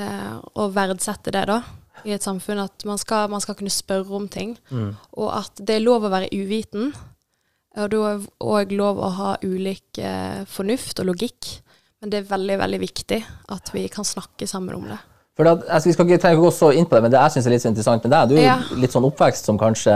eh, 0.00 0.34
og 0.56 0.74
verdsette 0.76 1.36
det, 1.36 1.44
da, 1.52 1.60
i 2.04 2.12
et 2.16 2.22
samfunn. 2.24 2.58
At 2.64 2.84
man 2.88 2.98
skal, 2.98 3.28
man 3.32 3.40
skal 3.44 3.54
kunne 3.58 3.70
spørre 3.72 4.10
om 4.16 4.28
ting. 4.28 4.56
Og 5.16 5.28
at 5.36 5.60
det 5.60 5.76
er 5.78 5.84
lov 5.84 6.04
å 6.06 6.12
være 6.12 6.30
uviten. 6.32 6.92
Og 7.78 7.90
da 7.92 7.98
er 8.14 8.24
òg 8.42 8.72
lov 8.74 8.98
å 8.98 9.10
ha 9.14 9.34
ulik 9.46 9.98
eh, 10.02 10.40
fornuft 10.50 10.98
og 11.00 11.06
logikk. 11.12 11.52
Men 12.00 12.10
det 12.10 12.18
er 12.22 12.30
veldig, 12.32 12.56
veldig 12.58 12.80
viktig 12.80 13.20
at 13.54 13.70
vi 13.74 13.84
kan 13.92 14.04
snakke 14.08 14.46
sammen 14.48 14.74
om 14.74 14.88
det. 14.90 14.98
For 15.36 15.46
da, 15.46 15.52
altså, 15.68 15.88
vi 15.88 15.92
skal 15.94 16.08
ikke 16.08 16.18
ikke 16.32 16.40
gå 16.42 16.50
så 16.52 16.72
inn 16.74 16.86
på 16.88 16.96
det, 16.96 17.02
men 17.04 17.12
det 17.12 17.20
jeg 17.20 17.36
syns 17.36 17.46
er 17.46 17.54
litt 17.54 17.62
så 17.62 17.70
interessant 17.70 18.04
med 18.04 18.12
deg, 18.12 18.28
du 18.32 18.34
er 18.40 18.46
Ja. 18.48 18.56
litt 18.76 18.92
sånn 18.92 19.06
oppvekst 19.06 19.46
som 19.46 19.58
kanskje 19.60 19.94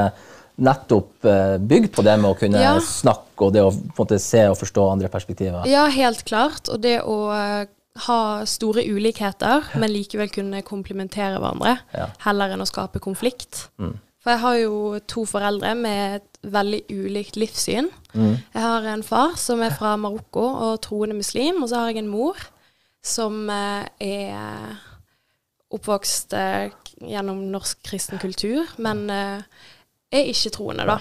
nettopp 0.62 1.26
eh, 1.26 1.56
bygd 1.58 1.90
på 1.96 2.04
det 2.06 2.14
med 2.20 2.30
å 2.30 2.38
kunne 2.38 2.60
Ja. 2.62 2.76
snakke 2.78 3.48
og 3.48 3.52
det 3.56 3.64
å 3.64 3.72
måte 3.98 4.20
se 4.22 4.44
og 4.48 4.56
forstå 4.60 4.84
andre 4.92 5.08
perspektiver. 5.10 5.66
Ja, 5.66 5.86
helt 5.90 6.22
klart. 6.24 6.68
Og 6.70 6.80
det 6.84 7.00
å 7.02 7.16
eh, 7.34 7.66
ha 7.96 8.44
store 8.44 8.82
ulikheter, 8.90 9.68
men 9.78 9.92
likevel 9.92 10.30
kunne 10.34 10.62
komplementere 10.66 11.38
hverandre, 11.38 11.76
Ja. 11.94 12.08
heller 12.26 12.50
enn 12.54 12.60
å 12.64 12.66
skape 12.66 12.98
konflikt. 13.00 13.68
For 14.24 14.30
jeg 14.32 14.40
har 14.40 14.54
jo 14.56 14.98
to 15.06 15.24
foreldre 15.26 15.74
med 15.76 16.14
et 16.16 16.38
veldig 16.50 16.82
ulikt 16.90 17.36
livssyn. 17.36 17.90
Jeg 18.14 18.62
har 18.62 18.82
en 18.82 19.02
far 19.02 19.36
som 19.36 19.60
er 19.62 19.70
fra 19.70 19.96
Marokko 19.96 20.40
og 20.72 20.80
troende 20.82 21.14
muslim, 21.14 21.62
og 21.62 21.68
så 21.68 21.76
har 21.76 21.88
jeg 21.92 21.98
en 21.98 22.08
mor 22.08 22.34
som 23.02 23.48
eh, 23.50 23.84
er 24.00 24.78
oppvokst 25.74 26.32
eh, 26.32 26.70
gjennom 27.04 27.42
norsk 27.52 27.82
kristen 27.84 28.18
kultur, 28.22 28.64
men 28.78 29.10
eh, 29.10 29.42
er 30.14 30.30
ikke 30.30 30.50
troende, 30.56 30.86
da. 30.86 30.98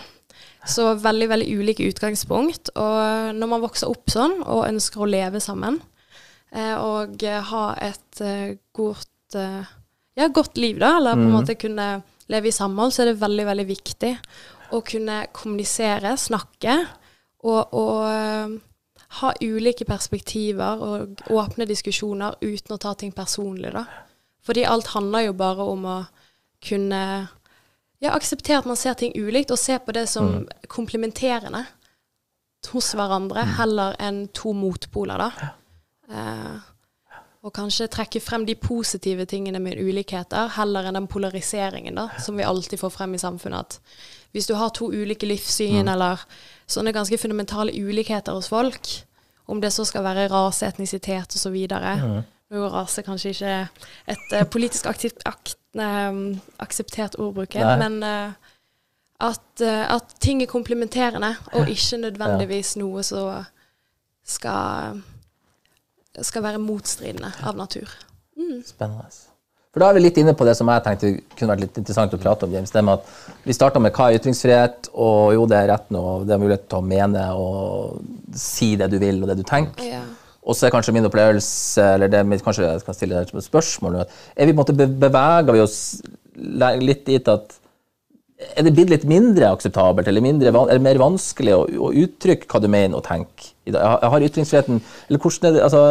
Så 0.68 0.94
veldig, 1.00 1.28
veldig 1.30 1.48
ulike 1.60 1.88
utgangspunkt. 1.92 2.70
Og 2.76 3.36
når 3.36 3.48
man 3.52 3.62
vokser 3.64 3.90
opp 3.92 4.08
sånn 4.12 4.42
og 4.46 4.68
ønsker 4.70 5.04
å 5.04 5.10
leve 5.10 5.40
sammen, 5.44 5.82
og 6.77 7.24
eh, 7.25 7.39
ha 7.50 7.63
et 7.81 8.22
eh, 8.22 8.57
godt, 8.77 9.38
eh, 9.39 9.72
ja, 10.19 10.27
godt 10.29 10.60
liv, 10.62 10.77
da, 10.81 10.98
eller 11.00 11.17
på 11.17 11.25
en 11.25 11.33
måte 11.33 11.57
kunne 11.57 11.88
leve 12.29 12.50
i 12.50 12.55
samhold, 12.55 12.93
så 12.93 13.03
er 13.03 13.12
det 13.12 13.22
veldig, 13.24 13.45
veldig 13.50 13.65
viktig 13.69 14.12
å 14.74 14.81
kunne 14.86 15.24
kommunisere, 15.33 16.15
snakke, 16.17 16.77
og, 17.43 17.74
og 17.74 18.05
eh, 18.07 18.53
ha 19.19 19.31
ulike 19.41 19.86
perspektiver 19.86 20.81
og 20.81 21.24
åpne 21.33 21.67
diskusjoner 21.69 22.39
uten 22.41 22.75
å 22.75 22.81
ta 22.81 22.93
ting 22.98 23.13
personlig, 23.13 23.74
da. 23.75 23.86
Fordi 24.43 24.65
alt 24.67 24.93
handler 24.95 25.27
jo 25.27 25.36
bare 25.39 25.65
om 25.69 25.86
å 25.88 25.98
kunne 26.63 27.01
ja, 28.03 28.12
akseptere 28.12 28.62
at 28.62 28.67
man 28.69 28.79
ser 28.79 28.98
ting 29.00 29.13
ulikt, 29.15 29.53
og 29.53 29.62
se 29.62 29.77
på 29.79 29.95
det 29.95 30.07
som 30.12 30.45
komplementerende 30.72 31.65
hos 32.72 32.93
hverandre, 32.95 33.43
heller 33.57 33.98
enn 34.01 34.25
to 34.36 34.53
motpoler, 34.55 35.19
da. 35.19 35.51
Eh, 36.13 36.62
Og 37.43 37.51
kanskje 37.51 37.89
trekke 37.91 38.22
frem 38.24 38.46
de 38.48 38.53
positive 38.55 39.25
tingene 39.27 39.60
med 39.60 39.75
ulikheter, 39.75 40.48
heller 40.55 40.86
enn 40.88 40.96
den 40.96 41.10
polariseringen 41.12 41.98
da, 42.00 42.05
som 42.24 42.38
vi 42.39 42.46
alltid 42.48 42.79
får 42.79 42.93
frem 42.93 43.17
i 43.17 43.20
samfunnet. 43.20 43.60
At 43.60 44.32
hvis 44.32 44.48
du 44.48 44.53
har 44.55 44.72
to 44.72 44.88
ulike 44.88 45.27
livssyn, 45.27 45.89
eller 45.91 46.24
sånne 46.72 46.93
ganske 46.96 47.20
fundamentale 47.20 47.75
ulikheter 47.75 48.32
hos 48.32 48.48
folk, 48.48 48.88
om 49.51 49.60
det 49.60 49.74
så 49.75 49.84
skal 49.84 50.05
være 50.05 50.29
rase, 50.32 50.70
etnisitet 50.72 51.36
osv. 51.36 51.58
Nå 51.67 52.63
er 52.63 52.72
rase 52.77 53.03
kanskje 53.03 53.34
ikke 53.36 53.58
et 54.15 54.34
uh, 54.38 54.46
politisk 54.48 54.88
aktivt, 54.88 55.20
akt, 55.27 55.58
uh, 55.75 56.15
akseptert 56.63 57.20
ordbruk, 57.20 57.60
men 57.60 58.00
uh, 58.08 58.53
at, 59.24 59.62
eh, 59.62 59.96
at 59.96 60.15
ting 60.20 60.41
er 60.43 60.51
komplementerende, 60.51 61.36
og 61.53 61.70
ikke 61.70 61.98
nødvendigvis 61.98 62.75
noe 62.79 63.03
som 63.03 63.46
skal, 64.24 65.00
skal 66.22 66.43
være 66.46 66.62
motstridende 66.62 67.32
av 67.41 67.58
natur. 67.58 67.89
Spennende. 68.65 69.08
For 69.74 69.82
da 69.82 69.88
er 69.89 69.98
vi 69.98 70.03
litt 70.03 70.17
inne 70.22 70.36
på 70.38 70.46
det 70.46 70.53
som 70.53 70.70
jeg 70.70 70.84
tenkte 70.86 71.10
kunne 71.34 71.55
vært 71.55 71.63
litt 71.63 71.77
interessant 71.82 72.13
å 72.13 72.20
prate 72.22 72.46
om. 72.46 72.51
James, 72.53 72.70
det 72.70 72.84
med 72.86 73.00
at 73.00 73.48
Vi 73.48 73.55
starta 73.58 73.82
med 73.82 73.96
hva 73.96 74.12
er 74.12 74.20
ytringsfrihet, 74.20 74.91
og 74.93 75.34
jo, 75.34 75.48
det 75.50 75.58
er 75.58 75.72
retten 75.72 75.98
og 75.98 76.27
det 76.29 76.36
er 76.36 76.43
mulighet 76.43 76.67
til 76.70 76.77
å 76.77 76.86
mene 76.86 77.24
og 77.34 78.03
si 78.38 78.75
det 78.77 78.91
du 78.93 79.00
vil 79.01 79.24
og 79.24 79.32
det 79.32 79.39
du 79.41 79.48
tenker. 79.48 79.88
Ja. 79.96 80.03
Og 80.43 80.58
så 80.60 80.67
er 80.67 80.75
kanskje 80.75 80.93
min 80.93 81.08
opplevelse, 81.08 81.88
eller 81.96 82.12
det 82.12 82.22
kanskje 82.46 82.67
jeg 82.67 82.84
skal 82.84 82.98
stille 82.98 83.17
deg 83.17 83.34
et 83.34 83.48
spørsmål 83.48 84.01
er 84.03 84.05
vi 84.46 84.51
på 84.51 84.53
en 84.53 84.62
måte 84.62 84.75
beveger 84.77 85.55
vi 85.55 85.63
oss 85.63 85.77
litt 86.84 87.05
dit 87.08 87.34
at 87.34 87.58
er 88.58 88.65
det 88.65 88.74
blitt 88.75 88.91
litt 88.91 89.05
mindre 89.08 89.53
akseptabelt 89.55 90.08
eller 90.10 90.22
mindre, 90.25 90.51
er 90.51 90.75
det 90.75 90.84
mer 90.84 91.00
vanskelig 91.00 91.53
å, 91.55 91.63
å 91.88 91.91
uttrykke 92.03 92.50
hva 92.50 92.62
du 92.62 92.70
mener 92.70 93.00
og 93.00 93.05
tenker? 93.08 93.52
I 93.65 93.72
dag? 93.72 94.00
Har- 94.01 94.22
ytringsfriheten 94.22 94.82
Eller 95.10 95.20
hvordan 95.20 95.48
er 95.50 95.53
det 95.53 95.62
altså, 95.63 95.82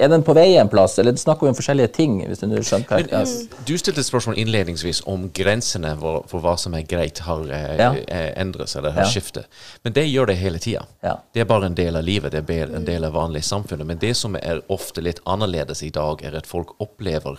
Er 0.00 0.08
den 0.08 0.22
på 0.26 0.34
vei 0.34 0.56
en 0.58 0.68
plass, 0.68 0.98
eller 0.98 1.16
snakker 1.16 1.46
vi 1.46 1.52
om 1.52 1.54
forskjellige 1.56 1.92
ting? 1.96 2.16
hvis 2.28 2.40
du 2.42 2.46
skjønner 2.62 2.84
hva 2.88 2.98
Men, 3.10 3.48
Du 3.66 3.76
stilte 3.78 4.00
et 4.02 4.06
spørsmål 4.08 4.36
innledningsvis 4.42 5.02
om 5.06 5.28
grensene 5.30 5.94
for, 6.00 6.24
for 6.28 6.40
hva 6.44 6.56
som 6.60 6.74
er 6.74 6.82
greit, 6.82 7.18
har 7.24 7.44
eh, 7.48 7.76
Ja. 7.78 7.90
eh, 8.08 8.32
endret 8.40 8.68
seg 8.68 8.82
eller 8.82 8.90
har 8.98 9.06
Ja. 9.06 9.08
skiftet. 9.10 9.44
Men 9.84 9.92
det 9.92 10.06
gjør 10.10 10.26
det 10.26 10.36
hele 10.36 10.58
tida. 10.58 10.84
Ja. 11.02 11.16
Det 11.32 11.40
er 11.40 11.44
bare 11.44 11.66
en 11.66 11.74
del 11.74 11.96
av 11.96 12.02
livet, 12.04 12.32
det 12.32 12.50
er 12.50 12.74
en 12.76 12.84
del 12.84 13.04
av 13.04 13.12
vanlig 13.14 13.42
samfunnet. 13.44 13.86
Men 13.86 13.98
det 13.98 14.16
som 14.16 14.36
er 14.36 14.60
ofte 14.68 15.00
litt 15.02 15.20
annerledes 15.26 15.82
i 15.82 15.90
dag, 15.90 16.22
er 16.24 16.36
at 16.36 16.46
folk 16.46 16.74
opplever 16.80 17.38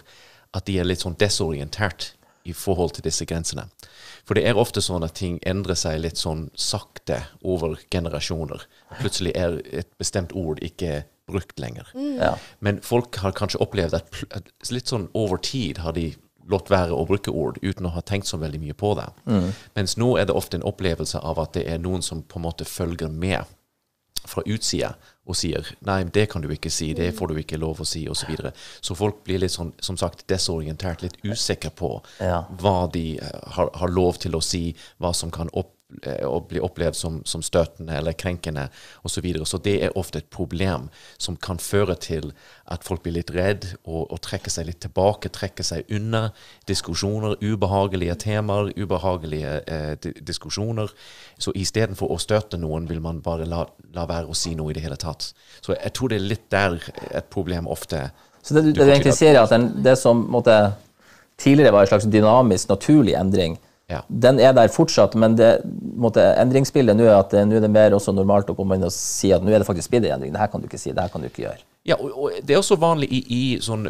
at 0.53 0.65
de 0.65 0.79
er 0.79 0.83
litt 0.85 0.99
sånn 1.03 1.17
desorientert 1.17 2.11
i 2.45 2.53
forhold 2.53 2.93
til 2.93 3.03
disse 3.03 3.25
grensene. 3.25 3.65
For 4.25 4.37
det 4.37 4.45
er 4.49 4.57
ofte 4.57 4.81
sånn 4.81 5.05
at 5.05 5.17
ting 5.19 5.37
endrer 5.45 5.77
seg 5.77 5.99
litt 6.01 6.17
sånn 6.17 6.47
sakte 6.57 7.21
over 7.45 7.77
generasjoner. 7.93 8.63
Plutselig 8.99 9.35
er 9.37 9.59
et 9.69 9.91
bestemt 10.01 10.33
ord 10.33 10.61
ikke 10.65 11.03
brukt 11.29 11.59
lenger. 11.61 11.89
Ja. 11.93 12.35
Men 12.59 12.81
folk 12.85 13.17
har 13.21 13.35
kanskje 13.37 13.61
opplevd 13.61 13.97
at, 13.97 14.21
at 14.33 14.49
litt 14.73 14.89
sånn 14.89 15.09
over 15.17 15.41
tid 15.41 15.81
har 15.85 15.93
de 15.97 16.11
latt 16.49 16.69
være 16.69 16.93
å 16.93 17.05
bruke 17.09 17.33
ord 17.33 17.57
uten 17.61 17.87
å 17.89 17.93
ha 17.95 18.03
tenkt 18.05 18.29
så 18.29 18.37
veldig 18.41 18.61
mye 18.61 18.77
på 18.77 18.93
det. 18.97 19.07
Mens 19.77 19.97
nå 19.97 20.11
er 20.21 20.27
det 20.29 20.37
ofte 20.37 20.59
en 20.59 20.67
opplevelse 20.67 21.21
av 21.21 21.41
at 21.41 21.55
det 21.57 21.65
er 21.69 21.81
noen 21.81 22.05
som 22.05 22.21
på 22.21 22.37
en 22.37 22.45
måte 22.45 22.67
følger 22.69 23.09
med 23.09 23.45
fra 24.25 24.41
utsida 24.45 24.95
og 25.25 25.35
sier 25.35 25.65
nei, 25.85 26.03
det 26.03 26.27
kan 26.29 26.41
du 26.43 26.49
ikke 26.53 26.69
si, 26.69 26.93
det 26.93 27.11
får 27.17 27.27
du 27.33 27.39
ikke 27.41 27.57
lov 27.57 27.81
å 27.81 27.85
si, 27.85 28.03
osv. 28.07 28.25
Så, 28.25 28.27
videre. 28.29 28.51
så 28.81 28.95
folk 28.95 29.23
blir 29.25 29.39
litt 29.41 29.51
sånn, 29.51 29.73
som 29.81 29.97
sagt, 29.97 30.27
desorientert, 30.29 31.01
litt 31.01 31.17
usikre 31.23 31.69
på 31.75 32.01
Ja. 32.21 32.43
hva 32.61 32.87
de 32.93 33.17
eh, 33.19 33.39
har, 33.57 33.69
har 33.73 33.89
lov 33.89 34.19
til 34.21 34.35
å 34.37 34.41
si, 34.41 34.75
hva 35.01 35.13
som 35.13 35.31
kan 35.31 35.49
opp, 35.53 35.74
eh, 36.03 36.25
og 36.27 36.47
bli 36.49 36.59
opplevd 36.59 36.95
som, 36.95 37.21
som 37.25 37.41
støtende 37.45 37.95
eller 37.97 38.13
krenkende 38.13 38.67
osv. 39.03 39.15
Så, 39.15 39.21
videre. 39.21 39.45
så 39.45 39.57
det 39.63 39.77
er 39.83 39.95
ofte 39.97 40.19
et 40.19 40.29
problem 40.29 40.89
som 41.17 41.35
kan 41.37 41.57
føre 41.61 41.95
til 41.95 42.31
at 42.67 42.83
folk 42.83 43.03
blir 43.05 43.13
litt 43.19 43.31
redd 43.35 43.65
og, 43.85 44.11
og 44.11 44.19
trekker 44.25 44.51
seg 44.51 44.67
litt 44.67 44.79
tilbake, 44.83 45.29
trekker 45.29 45.63
seg 45.63 45.85
unna 45.93 46.29
diskusjoner, 46.67 47.35
ubehagelige 47.41 48.15
temaer, 48.25 48.71
ubehagelige 48.77 49.55
eh, 49.67 49.95
di 50.03 50.13
diskusjoner. 50.25 50.91
Så 51.39 51.53
istedenfor 51.55 52.11
å 52.11 52.19
støte 52.21 52.57
noen, 52.61 52.87
vil 52.89 53.01
man 53.03 53.21
bare 53.25 53.45
la, 53.49 53.65
la 53.95 54.05
være 54.09 54.31
å 54.31 54.35
si 54.37 54.55
noe 54.55 54.71
i 54.71 54.77
det 54.77 54.83
hele 54.85 54.97
tatt. 54.99 55.31
Så 55.61 55.75
jeg 55.75 55.93
tror 55.95 56.11
det 56.11 56.19
er 56.21 56.29
litt 56.31 56.47
der 56.53 56.79
et 57.15 57.29
problem 57.33 57.67
ofte 57.71 58.09
Så 58.45 58.53
det, 58.53 58.63
du- 58.63 58.73
det 58.73 58.85
du 58.85 58.91
egentlig 58.91 59.13
sier, 59.17 59.33
er 59.35 59.43
at 59.43 59.49
den, 59.53 59.71
det 59.83 59.97
som 59.97 60.25
måtte, 60.31 60.73
tidligere 61.37 61.73
var 61.73 61.81
en 61.85 61.87
slags 61.93 62.05
dynamisk, 62.07 62.69
naturlig 62.69 63.15
endring, 63.19 63.57
Ja. 63.85 63.99
den 64.09 64.39
er 64.41 64.53
der 64.57 64.71
fortsatt, 64.73 65.13
men 65.13 65.35
det, 65.37 65.59
måtte, 66.01 66.23
endringsbildet 66.41 66.97
nå 66.97 67.05
er 67.05 67.19
at 67.19 67.29
det, 67.35 67.43
nå 67.45 67.59
er 67.59 67.61
det 67.67 67.69
mer 67.69 67.93
også 67.93 68.15
normalt 68.17 68.49
å 68.49 68.55
komme 68.57 68.79
inn 68.79 68.87
og 68.87 68.93
si 68.93 69.29
at 69.35 69.45
nå 69.45 69.53
er 69.53 69.61
det 69.61 69.67
faktisk 69.67 69.93
blitt 69.93 70.07
en 70.07 70.15
endring. 70.15 70.33
Det 70.33 70.41
her 70.41 70.49
kan 70.49 70.63
du 70.63 70.65
ikke 70.65 70.81
si, 70.81 70.89
det 70.89 71.05
her 71.05 71.13
kan 71.13 71.21
du 71.21 71.29
ikke 71.29 71.43
gjøre. 71.43 71.61
Ja, 71.85 71.99
og, 72.01 72.15
og 72.17 72.39
det 72.41 72.55
er 72.55 72.63
også 72.63 72.79
vanlig 72.81 73.11
i, 73.13 73.21
i 73.29 73.43
sånn 73.61 73.85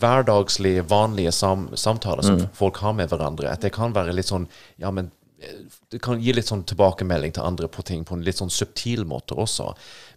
hverdagslige, 0.00 0.86
vanlige 0.88 1.34
sam, 1.36 1.68
samtaler 1.76 2.24
som 2.24 2.46
folk 2.56 2.80
har 2.80 2.96
med 2.96 3.12
hverandre, 3.12 3.50
at 3.52 3.60
det 3.66 3.74
kan 3.76 3.92
være 3.96 4.16
litt 4.16 4.30
sånn 4.30 4.48
Ja, 4.80 4.88
men 4.88 5.10
eh, 5.44 5.66
det 5.92 6.00
kan 6.00 6.22
gi 6.24 6.32
litt 6.32 6.48
sånn 6.48 6.64
tilbakemelding 6.64 7.36
til 7.36 7.44
andre 7.44 7.68
på 7.68 7.84
ting 7.84 8.06
på 8.08 8.16
en 8.16 8.24
litt 8.24 8.40
sånn 8.40 8.52
subtil 8.52 9.04
måte 9.04 9.36
også. 9.36 9.74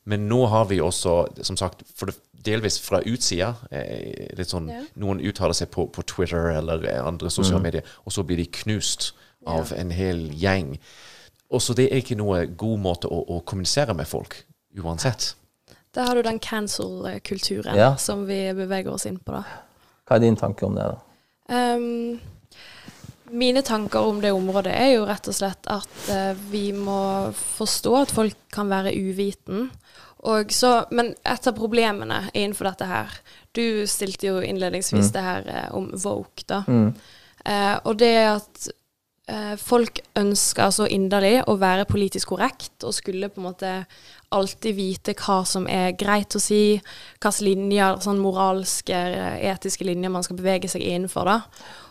Men 0.08 0.30
nå 0.32 0.46
har 0.52 0.70
vi 0.72 0.80
også, 0.84 1.18
som 1.44 1.60
sagt, 1.60 1.84
for 1.92 2.08
det, 2.08 2.16
delvis 2.46 2.80
fra 2.84 3.00
utsida 3.08 3.54
eh, 3.72 4.30
litt 4.38 4.52
sånn, 4.52 4.70
Ja. 4.70 4.82
Noen 5.00 5.22
uttaler 5.24 5.56
seg 5.58 5.70
på, 5.74 5.88
på 5.94 6.04
Twitter 6.10 6.52
eller 6.58 6.84
andre 7.04 7.30
sosiale 7.34 7.62
medier, 7.64 7.84
og 8.06 8.12
så 8.16 8.24
blir 8.28 8.38
de 8.42 8.46
knust 8.64 9.12
av 9.46 9.74
en 9.76 9.92
hel 9.92 10.30
gjeng. 10.40 10.78
Og 11.54 11.62
så 11.62 11.76
det 11.78 11.90
er 11.92 12.02
ikke 12.02 12.18
noe 12.18 12.46
god 12.48 12.80
måte 12.82 13.10
å, 13.12 13.20
å 13.36 13.42
kommunisere 13.46 13.94
med 13.94 14.08
folk, 14.10 14.40
uansett. 14.80 15.34
Da 15.94 16.08
har 16.08 16.16
du 16.18 16.24
den 16.26 16.40
cancel-kulturen 16.42 17.76
Ja. 17.78 17.96
som 18.02 18.26
vi 18.26 18.48
beveger 18.58 18.94
oss 18.94 19.06
inn 19.06 19.20
på, 19.22 19.36
da. 19.36 19.44
Hva 20.08 20.16
er 20.18 20.24
din 20.24 20.36
tanke 20.40 20.66
om 20.66 20.76
det? 20.76 20.88
da? 20.90 20.98
Um, 21.54 22.20
mine 23.34 23.62
tanker 23.66 24.00
om 24.08 24.22
det 24.22 24.32
området 24.34 24.74
er 24.74 24.94
jo 24.96 25.06
rett 25.06 25.28
og 25.30 25.36
slett 25.38 25.70
at 25.72 25.94
uh, 26.10 26.34
vi 26.50 26.72
må 26.74 27.32
forstå 27.34 27.94
at 28.02 28.12
folk 28.14 28.36
kan 28.54 28.70
være 28.72 28.96
uviten. 28.98 29.70
Og 30.30 30.53
så, 30.56 30.86
men 30.96 31.13
et 31.27 31.48
av 31.50 31.58
problemene 31.58 32.22
innenfor 32.34 32.70
dette 32.70 32.86
her 32.88 33.18
Du 33.56 33.84
stilte 33.92 34.30
jo 34.30 34.38
innledningsvis 34.39 35.12
det 35.12 35.24
her 35.25 35.50
eh, 35.51 35.68
om 35.75 35.89
woke, 36.06 36.46
da. 36.48 36.63
Eh, 37.46 37.75
og 37.84 37.98
det 38.00 38.15
at 38.24 38.70
eh, 39.27 39.56
folk 39.60 40.00
ønsker 40.15 40.72
så 40.72 40.88
inderlig 40.88 41.42
å 41.48 41.58
være 41.60 41.86
politisk 41.89 42.32
korrekt 42.34 42.86
og 42.88 42.96
skulle 42.96 43.30
på 43.30 43.42
en 43.42 43.50
måte 43.50 43.74
alltid 44.34 44.75
vite 44.75 45.13
hva 45.20 45.44
som 45.46 45.68
er 45.70 45.94
greit 46.00 46.36
å 46.36 46.42
si, 46.42 46.80
hvilke 47.20 47.46
linjer, 47.46 48.00
sånn 48.01 48.22
moralske, 48.24 48.96
eh, 48.96 49.44
etiske 49.51 49.86
linjer 49.86 50.13
man 50.13 50.24
skal 50.25 50.39
bevege 50.39 50.72
seg 50.72 50.82
innenfor. 50.88 51.25
da. 51.25 51.42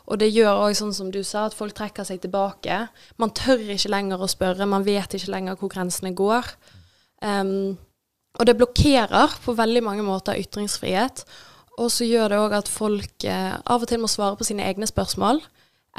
Og 0.06 0.18
det 0.18 0.32
gjør 0.32 0.66
òg 0.66 0.74
sånn 0.76 0.94
som 0.94 1.10
du 1.10 1.22
sa, 1.22 1.46
at 1.46 1.54
folk 1.54 1.74
trekker 1.78 2.04
seg 2.04 2.20
tilbake. 2.20 2.88
Man 3.18 3.30
tør 3.30 3.60
ikke 3.70 3.92
lenger 3.92 4.18
å 4.18 4.28
spørre, 4.30 4.66
man 4.66 4.84
vet 4.84 5.14
ikke 5.14 5.30
lenger 5.30 5.56
hvor 5.56 5.70
grensene 5.70 6.14
går. 6.14 6.44
Em, 7.22 7.78
og 8.38 8.48
det 8.48 8.56
blokkerer 8.56 9.34
på 9.44 9.54
veldig 9.56 9.82
mange 9.84 10.04
måter 10.06 10.38
ytringsfrihet. 10.40 11.24
Og 11.80 11.90
så 11.92 12.04
gjør 12.04 12.32
det 12.32 12.40
òg 12.40 12.54
at 12.56 12.68
folk 12.68 13.26
eh, 13.28 13.54
av 13.56 13.84
og 13.84 13.88
til 13.88 14.00
må 14.02 14.10
svare 14.10 14.36
på 14.36 14.46
sine 14.48 14.64
egne 14.68 14.88
spørsmål, 14.88 15.40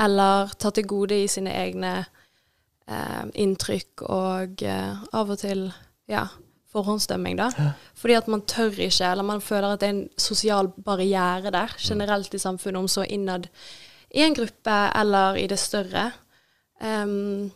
eller 0.03 0.53
ta 0.61 0.71
til 0.73 0.87
gode 0.89 1.17
i 1.23 1.29
sine 1.29 1.53
egne 1.53 1.93
eh, 1.99 3.23
inntrykk, 3.41 4.05
og 4.05 4.65
eh, 4.65 5.05
av 5.13 5.33
og 5.33 5.41
til 5.41 5.67
ja, 6.09 6.27
forhåndsdømming, 6.73 7.37
da. 7.41 7.49
Fordi 7.97 8.17
at 8.17 8.29
man 8.29 8.45
tør 8.49 8.77
ikke, 8.85 9.09
eller 9.09 9.25
man 9.25 9.41
føler 9.41 9.73
at 9.73 9.81
det 9.81 9.89
er 9.89 9.95
en 9.95 10.05
sosial 10.17 10.69
barriere 10.85 11.53
der, 11.53 11.73
generelt 11.79 12.33
i 12.33 12.41
samfunnet, 12.41 12.81
om 12.81 12.89
så 12.89 13.05
innad 13.05 13.49
i 14.13 14.21
en 14.25 14.37
gruppe 14.37 14.77
eller 14.93 15.41
i 15.41 15.47
det 15.49 15.59
større. 15.59 16.11
em, 16.81 17.51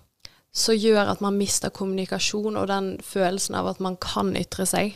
som 0.58 0.74
gjør 0.78 1.12
at 1.14 1.22
man 1.22 1.38
mister 1.38 1.70
kommunikasjon 1.70 2.58
og 2.58 2.68
den 2.72 2.96
følelsen 3.06 3.56
av 3.60 3.68
at 3.76 3.80
man 3.84 3.98
kan 4.02 4.34
ytre 4.40 4.66
seg, 4.66 4.96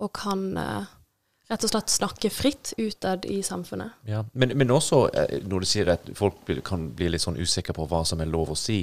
og 0.00 0.12
kan 0.16 0.46
eh, 0.56 0.86
rett 1.52 1.66
og 1.66 1.72
slett 1.74 1.92
snakke 1.92 2.30
fritt 2.32 2.70
utad 2.80 3.26
i 3.28 3.42
samfunnet. 3.44 3.92
Ja, 4.08 4.22
men, 4.32 4.54
men 4.56 4.72
også 4.72 5.02
eh, 5.12 5.36
når 5.44 5.60
du 5.60 5.68
sier 5.68 5.90
at 5.92 6.08
folk 6.16 6.48
kan 6.64 6.88
bli 6.96 7.10
litt 7.12 7.22
sånn 7.26 7.36
usikre 7.36 7.76
på 7.76 7.84
hva 7.90 8.00
som 8.08 8.24
er 8.24 8.30
lov 8.32 8.54
å 8.54 8.58
si, 8.58 8.80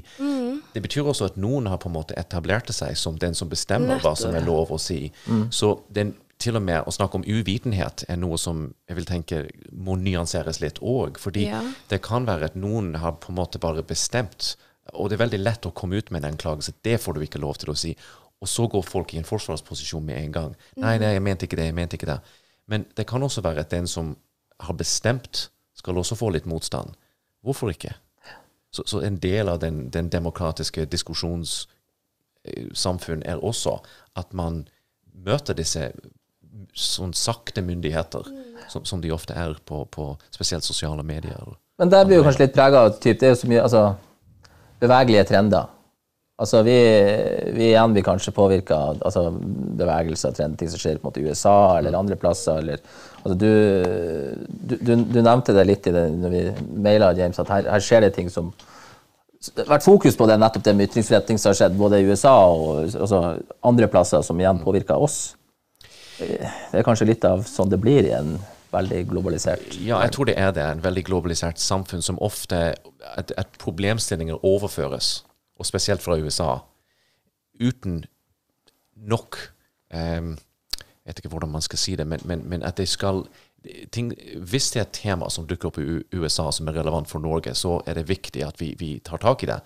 det 0.76 0.84
betyr 0.86 1.10
også 1.10 1.32
at 1.32 1.42
noen 1.42 1.66
har 1.72 1.82
på 1.82 1.90
en 1.90 1.96
måte 1.98 2.14
etablert 2.20 2.70
seg 2.78 2.94
som 3.00 3.18
den 3.18 3.34
som 3.36 3.50
bestemmer 3.50 4.00
hva 4.06 4.14
som 4.16 4.36
er 4.38 4.46
lov 4.46 4.70
å 4.76 4.78
si. 4.80 5.08
Så 5.50 5.80
den, 5.90 6.14
til 6.40 6.56
og 6.56 6.64
med 6.64 6.86
å 6.88 6.94
snakke 6.94 7.18
om 7.20 7.26
uvitenhet 7.26 8.06
er 8.08 8.22
noe 8.22 8.38
som 8.40 8.68
jeg 8.88 8.96
vil 9.02 9.10
tenke 9.10 9.42
må 9.74 9.98
nyanseres 10.00 10.62
litt 10.62 10.78
òg. 10.80 11.18
Fordi 11.20 11.48
Ja. 11.50 11.64
det 11.90 12.04
kan 12.06 12.30
være 12.30 12.52
at 12.54 12.56
noen 12.56 12.94
har 13.02 13.18
på 13.20 13.34
en 13.34 13.40
måte 13.42 13.60
bare 13.60 13.82
bestemt, 13.84 14.54
og 14.94 15.10
det 15.10 15.16
er 15.18 15.26
veldig 15.26 15.42
lett 15.42 15.68
å 15.68 15.76
komme 15.76 15.96
ut 16.00 16.12
med 16.12 16.20
en 16.24 16.32
anklagelse. 16.34 16.72
Det 16.84 16.98
får 17.02 17.12
du 17.14 17.20
ikke 17.26 17.44
lov 17.44 17.56
til 17.62 17.70
å 17.74 17.78
si. 17.78 17.92
Og 18.40 18.48
så 18.48 18.64
går 18.72 18.84
folk 18.88 19.14
i 19.14 19.20
en 19.20 19.28
forsvarsposisjon 19.28 20.06
med 20.06 20.18
en 20.22 20.32
gang. 20.36 20.52
Nei, 20.80 20.98
nei, 21.02 21.12
jeg 21.16 21.24
mente 21.26 21.44
ikke 21.48 21.60
det, 21.60 21.68
jeg 21.70 21.78
mente 21.78 21.96
ikke 22.00 22.12
det. 22.12 22.20
Men 22.70 22.80
det 22.98 23.06
kan 23.10 23.26
også 23.26 23.42
være 23.44 23.62
at 23.66 23.74
den 23.74 23.88
som 23.90 24.06
har 24.60 24.76
bestemt, 24.80 25.36
skal 25.80 25.98
også 25.98 26.16
få 26.20 26.28
litt 26.36 26.48
motstand. 26.50 26.90
Hvorfor 27.42 27.68
ikke? 27.72 27.94
Så, 28.72 28.82
så 28.86 29.02
en 29.02 29.20
del 29.24 29.50
av 29.50 29.60
den, 29.64 29.90
den 29.90 30.10
demokratiske 30.12 30.86
diskusjonssamfunn 30.92 33.24
er 33.26 33.44
også 33.44 33.80
at 34.20 34.34
man 34.36 34.68
møter 35.26 35.54
disse 35.56 35.92
sånn 36.76 37.14
sakte 37.16 37.62
myndigheter, 37.66 38.24
som, 38.70 38.86
som 38.86 39.02
de 39.02 39.12
ofte 39.16 39.34
er 39.34 39.54
på, 39.66 39.86
på 39.92 40.18
spesielt 40.34 40.64
sosiale 40.68 41.04
medier. 41.04 41.58
Men 41.80 41.92
der 41.92 42.06
blir 42.06 42.18
jo 42.20 42.24
kanskje 42.28 42.44
litt 42.46 42.56
prega 42.56 42.78
av 42.86 42.90
typ, 43.00 43.20
det 43.20 43.28
er 43.28 43.34
jo 43.34 43.42
så 43.42 43.48
mye 43.50 43.64
altså, 43.64 43.82
bevegelige 44.80 45.28
trender. 45.30 45.68
Altså, 46.40 46.62
vi, 46.64 46.76
vi 47.52 47.66
igjen 47.68 47.92
blir 47.92 48.04
kanskje 48.06 48.32
påvirka 48.32 48.78
av 48.78 49.02
altså, 49.04 49.26
bevegelser, 49.80 50.32
trender, 50.38 50.56
ting 50.60 50.70
som 50.72 50.80
skjer 50.80 51.00
på 51.00 51.04
en 51.04 51.10
måte 51.10 51.20
i 51.20 51.28
USA 51.28 51.56
eller 51.76 51.98
andre 52.00 52.16
plasser. 52.20 52.62
Eller, 52.64 52.80
altså, 53.20 53.36
du, 53.36 54.78
du, 54.80 54.94
du, 55.04 55.20
nevnte 55.20 55.56
det 55.58 55.66
litt 55.68 55.90
i 55.90 55.96
det 55.96 56.06
når 56.16 56.36
vi 56.36 56.44
maila 56.86 57.12
James, 57.18 57.42
at 57.44 57.52
her, 57.52 57.68
her 57.74 57.84
skjer 57.84 58.08
det 58.08 58.14
ting 58.16 58.32
som 58.32 58.54
det 59.40 59.64
har 59.64 59.78
vært 59.78 59.86
fokus 59.88 60.18
på 60.20 60.26
det 60.28 60.36
nettopp 60.36 60.66
det 60.66 60.74
med 60.76 60.90
ytringsretting 60.90 61.38
som 61.40 61.54
har 61.54 61.60
skjedd 61.62 61.76
både 61.80 62.02
i 62.02 62.08
USA 62.12 62.34
og 62.52 62.88
altså, 62.88 63.20
andre 63.64 63.88
plasser, 63.92 64.24
som 64.24 64.40
igjen 64.40 64.60
påvirker 64.64 65.00
oss. 65.00 65.20
Det 66.20 66.40
er 66.76 66.84
kanskje 66.84 67.08
litt 67.08 67.24
av 67.28 67.46
sånn 67.48 67.72
det 67.72 67.80
blir 67.80 68.08
i 68.08 68.16
en 68.16 68.34
veldig 68.72 69.08
globalisert 69.10 69.78
Ja, 69.82 70.02
jeg 70.04 70.12
tror 70.12 70.30
det 70.30 70.38
er 70.38 70.52
det. 70.52 70.64
En 70.64 70.84
veldig 70.84 71.04
globalisert 71.06 71.60
samfunn 71.60 72.02
som 72.02 72.20
ofte 72.22 72.76
at, 73.16 73.34
at 73.38 73.48
problemstillinger 73.60 74.46
overføres, 74.46 75.26
og 75.60 75.66
spesielt 75.66 76.02
fra 76.02 76.18
USA, 76.18 76.58
uten 77.60 78.06
nok 78.96 79.38
um, 79.94 80.38
Jeg 80.80 81.16
vet 81.16 81.20
ikke 81.20 81.30
hvordan 81.30 81.52
man 81.52 81.62
skal 81.62 81.80
si 81.80 81.96
det, 81.96 82.08
men, 82.08 82.22
men, 82.26 82.50
men 82.50 82.64
at 82.64 82.78
det 82.78 82.88
skal 82.88 83.24
ting, 83.92 84.14
Hvis 84.38 84.72
det 84.72 84.80
er 84.80 84.86
et 84.86 85.00
tema 85.02 85.30
som 85.30 85.48
dukker 85.48 85.68
opp 85.72 85.80
i 85.82 86.02
USA 86.14 86.52
som 86.52 86.68
er 86.68 86.78
relevant 86.80 87.10
for 87.10 87.20
Norge, 87.20 87.56
så 87.56 87.82
er 87.86 87.94
det 87.94 88.10
viktig 88.10 88.44
at 88.46 88.62
vi, 88.62 88.76
vi 88.80 89.00
tar 89.06 89.18
tak 89.18 89.44
i 89.44 89.50
det. 89.50 89.60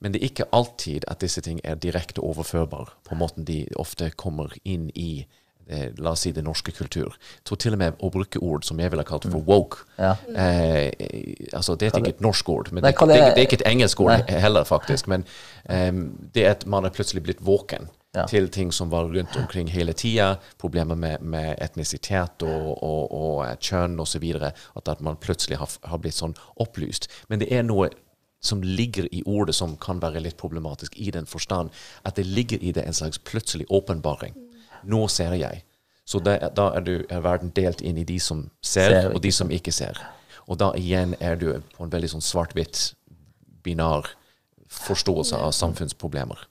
Men 0.00 0.12
det 0.12 0.20
er 0.20 0.28
ikke 0.28 0.50
alltid 0.52 1.06
at 1.08 1.20
disse 1.20 1.40
ting 1.40 1.60
er 1.64 1.74
direkte 1.80 2.20
overførbare 2.20 2.92
på 3.08 3.14
måten 3.14 3.46
de 3.48 3.64
ofte 3.76 4.10
kommer 4.10 4.52
inn 4.64 4.90
i 4.94 5.24
eh, 5.68 5.88
la 5.98 6.10
oss 6.10 6.20
si 6.26 6.32
det 6.32 6.44
norske 6.44 6.72
kultur. 6.72 7.14
Jeg 7.38 7.44
tror 7.44 7.56
til 7.62 7.72
og 7.72 7.78
med 7.78 7.98
å 8.02 8.10
bruke 8.12 8.38
ord 8.42 8.64
som 8.64 8.80
jeg 8.80 8.90
ville 8.92 9.04
kalt 9.04 9.26
for 9.30 9.40
woke. 9.46 9.84
Ja. 9.98 10.14
Eh, 10.34 10.90
altså 11.52 11.74
Det 11.76 11.88
er 11.92 11.98
ikke 12.00 12.14
et 12.16 12.20
norsk 12.24 12.48
ord, 12.48 12.72
men 12.72 12.82
Nei, 12.82 12.92
det, 12.92 13.08
det, 13.08 13.18
det- 13.18 13.38
er 13.38 13.46
ikke 13.46 13.60
et 13.62 13.66
engelsk 13.72 14.00
ord 14.00 14.12
Nei. 14.18 14.38
heller, 14.40 14.64
faktisk. 14.64 15.08
Men 15.08 15.24
em, 15.68 16.28
det 16.34 16.44
er 16.46 16.50
at 16.50 16.66
man 16.66 16.84
er 16.84 16.90
plutselig 16.90 17.22
blitt 17.22 17.40
våken 17.44 17.88
Ja. 18.14 18.26
til 18.30 18.48
ting 18.48 18.70
som 18.72 18.90
var 18.90 19.08
rundt 19.10 19.36
omkring 19.36 19.66
hele 19.68 19.92
tida. 19.92 20.36
Problemer 20.58 20.94
med, 20.94 21.20
med 21.20 21.56
etnisitet 21.58 22.42
og, 22.46 22.82
og, 22.82 23.12
og 23.12 23.44
eh, 23.48 23.56
kjønn 23.58 23.98
osv. 24.00 24.24
At, 24.76 24.88
at 24.88 25.00
man 25.00 25.16
plutselig 25.16 25.58
har, 25.58 25.68
har 25.84 25.98
blitt 25.98 26.14
sånn 26.14 26.34
opplyst. 26.62 27.08
Men 27.28 27.40
det 27.40 27.50
er 27.52 27.62
noe 27.66 27.88
som 28.44 28.60
ligger 28.62 29.06
i 29.10 29.22
ordet 29.26 29.54
som 29.56 29.76
kan 29.80 29.98
være 30.02 30.20
litt 30.20 30.36
problematisk, 30.36 30.92
i 31.00 31.10
den 31.10 31.24
forstand 31.26 31.70
at 32.04 32.14
det 32.16 32.26
ligger 32.26 32.60
i 32.62 32.72
det 32.76 32.84
en 32.86 32.92
slags 32.92 33.18
plutselig 33.18 33.64
åpenbaring. 33.72 34.34
Nå 34.86 35.06
ser 35.12 35.36
jeg. 35.38 35.62
Så 36.04 36.20
det, 36.20 36.36
da 36.56 36.68
er, 36.76 36.84
du, 36.84 36.98
er 37.08 37.22
verden 37.24 37.52
delt 37.56 37.80
inn 37.80 37.96
i 37.96 38.04
de 38.04 38.18
som 38.20 38.44
ser, 38.60 38.92
Ser 38.92 39.14
og 39.14 39.22
de 39.24 39.32
som 39.32 39.50
ikke 39.52 39.72
ser. 39.72 40.00
Og 40.44 40.58
da 40.60 40.72
igjen 40.76 41.14
er 41.20 41.38
du 41.40 41.48
på 41.76 41.86
en 41.86 41.92
veldig 41.92 42.10
sånn 42.16 42.24
svart-hvitt, 42.24 42.90
binar 43.64 44.10
forståelse 44.68 45.38
av 45.40 45.54
samfunnsproblemer. 45.56 46.44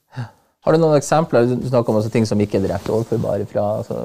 Har 0.64 0.74
du 0.74 0.80
noen 0.80 0.96
eksempler? 0.96 1.50
Du 1.60 1.68
snakker 1.68 1.92
om 1.92 2.06
ting 2.10 2.26
som 2.26 2.40
ikke 2.40 2.62
er 2.62 2.64
direkte 2.64 2.94
overførbare 2.96 3.46
fra 3.50 3.66
altså, 3.82 3.98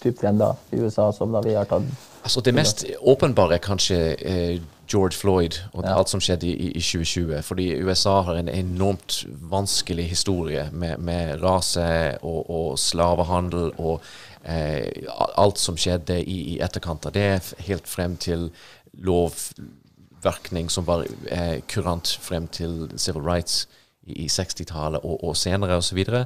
typ 0.00 0.16
trender 0.18 0.56
i 0.72 0.80
USA, 0.80 1.10
som 1.12 1.34
da 1.34 1.42
vi 1.44 1.52
har 1.58 1.68
tatt 1.68 1.84
Altså 2.22 2.40
Det 2.40 2.54
mest 2.54 2.84
åpenbare 3.02 3.58
er 3.58 3.62
kanskje 3.62 3.96
eh, 4.14 4.60
George 4.92 5.16
Floyd 5.16 5.56
og 5.72 5.86
alt 5.88 6.10
som 6.12 6.20
skjedde 6.20 6.48
i, 6.50 6.70
i 6.76 6.82
2020. 6.82 7.42
Fordi 7.46 7.68
USA 7.80 8.20
har 8.26 8.38
en 8.38 8.50
enormt 8.52 9.22
vanskelig 9.50 10.08
historie 10.10 10.68
med, 10.72 10.98
med 10.98 11.42
rase 11.42 12.18
og, 12.20 12.50
og 12.50 12.78
slavehandel 12.78 13.72
og 13.78 14.02
eh, 14.44 15.08
alt 15.40 15.58
som 15.62 15.78
skjedde 15.80 16.20
i, 16.22 16.38
i 16.54 16.58
etterkant 16.64 17.06
av 17.08 17.16
det, 17.16 17.54
helt 17.66 17.88
frem 17.88 18.18
til 18.20 18.50
lovverkning 18.92 20.70
som 20.70 20.86
var 20.88 21.06
eh, 21.30 21.62
kurant 21.72 22.16
frem 22.20 22.48
til 22.52 22.90
civil 22.96 23.24
rights 23.24 23.64
i, 24.06 24.24
i 24.26 24.28
60-tallet 24.28 25.00
og, 25.02 25.22
og 25.24 25.36
senere 25.38 25.80
osv. 25.80 25.88
Så, 25.88 25.94
videre. 25.96 26.24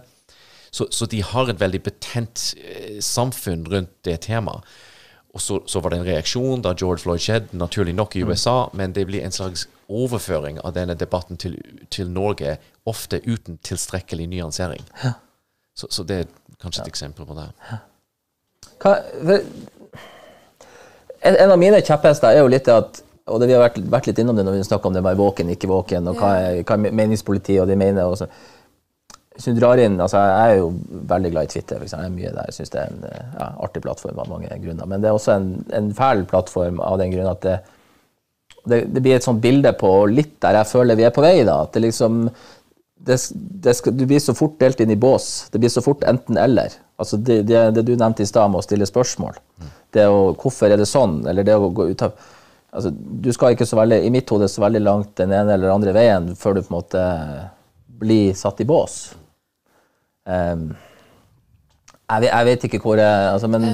så 0.70 0.88
Så 0.90 1.06
de 1.06 1.22
har 1.22 1.48
et 1.48 1.60
veldig 1.60 1.82
betent 1.82 2.52
eh, 2.58 2.98
samfunn 3.00 3.66
rundt 3.70 3.94
det 4.04 4.20
temaet. 4.26 4.66
Og 5.36 5.40
så, 5.40 5.58
så 5.68 5.80
var 5.84 5.92
det 5.92 5.98
en 6.00 6.06
reaksjon 6.06 6.62
da 6.64 6.72
George 6.72 7.02
Floyd 7.02 7.20
skjedde, 7.20 7.58
naturlig 7.60 7.92
nok 7.92 8.14
i 8.16 8.22
USA, 8.24 8.70
men 8.72 8.94
det 8.96 9.04
blir 9.04 9.20
en 9.20 9.34
slags 9.34 9.66
overføring 9.92 10.62
av 10.64 10.72
denne 10.72 10.96
debatten 10.96 11.36
til, 11.36 11.58
til 11.92 12.08
Norge, 12.10 12.54
ofte 12.88 13.20
uten 13.26 13.58
tilstrekkelig 13.60 14.30
nyansering. 14.32 14.86
Så, 15.76 15.90
så 15.92 16.06
det 16.08 16.22
er 16.22 16.30
kanskje 16.62 16.86
et 16.86 16.88
eksempel 16.94 17.28
på 17.28 17.36
det. 17.36 17.50
Hva, 18.80 18.94
en, 21.20 21.36
en 21.36 21.52
av 21.52 21.60
mine 21.60 21.82
kjepphester 21.84 22.32
er 22.32 22.40
jo 22.40 22.48
litt 22.52 22.64
det 22.64 22.78
at 22.80 23.02
og 23.26 23.40
det 23.42 23.48
Vi 23.50 23.56
har 23.56 23.64
vært, 23.64 23.78
vært 23.90 24.06
litt 24.06 24.20
innom 24.22 24.36
det 24.38 24.44
når 24.46 24.54
vi 24.54 24.66
snakker 24.68 24.86
om 24.86 24.94
det 24.94 25.02
med 25.02 25.18
våken, 25.18 25.48
ikke 25.50 25.66
våken, 25.66 26.06
og 26.12 26.20
hva 26.20 26.28
er, 26.38 26.60
hva 26.62 26.76
er 26.78 26.92
meningspolitiet 26.94 27.58
og 27.58 27.66
de 27.66 27.74
mener. 27.74 28.06
Og 28.06 28.20
så. 28.20 28.28
Hvis 29.36 29.50
du 29.50 29.58
drar 29.60 29.76
inn, 29.76 29.98
altså 30.00 30.16
Jeg 30.16 30.50
er 30.50 30.58
jo 30.62 30.68
veldig 31.12 31.30
glad 31.30 31.48
i 31.48 31.52
Twitter. 31.52 31.82
Jeg 31.84 32.08
er 32.08 32.12
mye 32.12 32.32
der. 32.32 32.52
Syns 32.56 32.72
det 32.72 32.82
er 32.82 32.92
en 32.92 33.02
ja, 33.04 33.48
artig 33.66 33.82
plattform 33.84 34.20
av 34.22 34.30
mange 34.32 34.60
grunner. 34.62 34.88
Men 34.88 35.02
det 35.02 35.10
er 35.10 35.16
også 35.18 35.34
en, 35.36 35.50
en 35.76 35.90
fæl 35.96 36.24
plattform 36.30 36.80
av 36.80 36.96
den 37.02 37.12
grunn 37.12 37.28
at 37.28 37.42
det, 37.44 37.56
det, 38.64 38.78
det 38.94 39.02
blir 39.04 39.18
et 39.18 39.26
sånt 39.26 39.42
bilde 39.44 39.74
på 39.78 39.90
litt 40.08 40.38
der 40.42 40.56
jeg 40.60 40.70
føler 40.72 40.98
vi 40.98 41.04
er 41.06 41.12
på 41.14 41.24
vei. 41.24 41.36
da, 41.44 41.60
at 41.66 41.76
det 41.76 41.84
liksom 41.84 42.24
det, 43.06 43.18
skal, 43.76 43.92
Du 43.96 44.06
blir 44.06 44.22
så 44.24 44.34
fort 44.34 44.56
delt 44.60 44.80
inn 44.80 44.90
i 44.90 44.98
bås. 44.98 45.48
Det 45.52 45.60
blir 45.62 45.72
så 45.72 45.84
fort 45.84 46.04
enten-eller. 46.08 46.78
Altså 46.96 47.20
det, 47.20 47.42
du 47.44 47.92
nevnte 47.92 48.24
i 48.24 48.28
stad 48.28 48.50
med 48.50 48.62
å 48.62 48.64
stille 48.64 48.88
spørsmål. 48.88 49.36
Det 49.92 50.08
å, 50.08 50.32
Hvorfor 50.40 50.72
er 50.72 50.80
det 50.80 50.88
sånn? 50.88 51.20
Eller 51.28 51.44
det 51.46 51.58
å 51.58 51.68
gå 51.68 51.90
ut 51.92 52.06
av 52.08 52.16
altså, 52.72 52.90
Du 52.90 53.28
skal 53.36 53.54
ikke 53.54 53.68
så 53.68 53.78
veldig, 53.78 54.00
i 54.06 54.14
mitt 54.14 54.32
hode 54.32 54.48
så 54.48 54.64
veldig 54.64 54.82
langt 54.82 55.12
den 55.20 55.34
ene 55.36 55.54
eller 55.54 55.74
andre 55.74 55.94
veien 55.96 56.32
før 56.38 56.56
du 56.56 56.64
på 56.64 56.72
en 56.72 56.78
måte 56.78 57.04
blir 58.00 58.34
satt 58.36 58.60
i 58.60 58.68
bås. 58.68 59.14
Ehm, 60.26 60.68
jeg, 62.10 62.20
vet, 62.22 62.30
jeg 62.30 62.48
vet 62.50 62.66
ikke 62.68 62.82
hvor 62.82 62.98
jeg 62.98 63.30
altså, 63.32 63.50
Men 63.50 63.68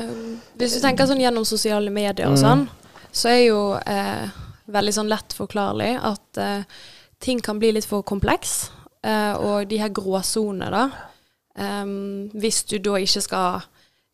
Hvis 0.61 0.77
du 0.77 0.83
tenker 0.85 1.09
sånn 1.09 1.21
gjennom 1.23 1.47
sosiale 1.49 1.93
medier 1.93 2.29
og 2.29 2.39
sånn, 2.41 2.67
så 3.13 3.33
er 3.33 3.41
jo 3.45 3.61
eh, 3.81 4.29
veldig 4.73 4.95
sånn 4.95 5.11
lett 5.11 5.35
forklarlig 5.37 5.95
at 6.01 6.41
eh, 6.41 6.85
ting 7.23 7.43
kan 7.45 7.61
bli 7.61 7.73
litt 7.77 7.89
for 7.89 8.05
kompleks. 8.07 8.71
Eh, 9.03 9.35
og 9.37 9.69
de 9.71 9.81
her 9.83 9.93
gråsonene, 9.95 10.71
da. 10.73 11.09
Um, 11.53 12.31
hvis 12.33 12.63
du 12.65 12.79
da 12.81 12.97
ikke 12.97 13.21
skal 13.21 13.65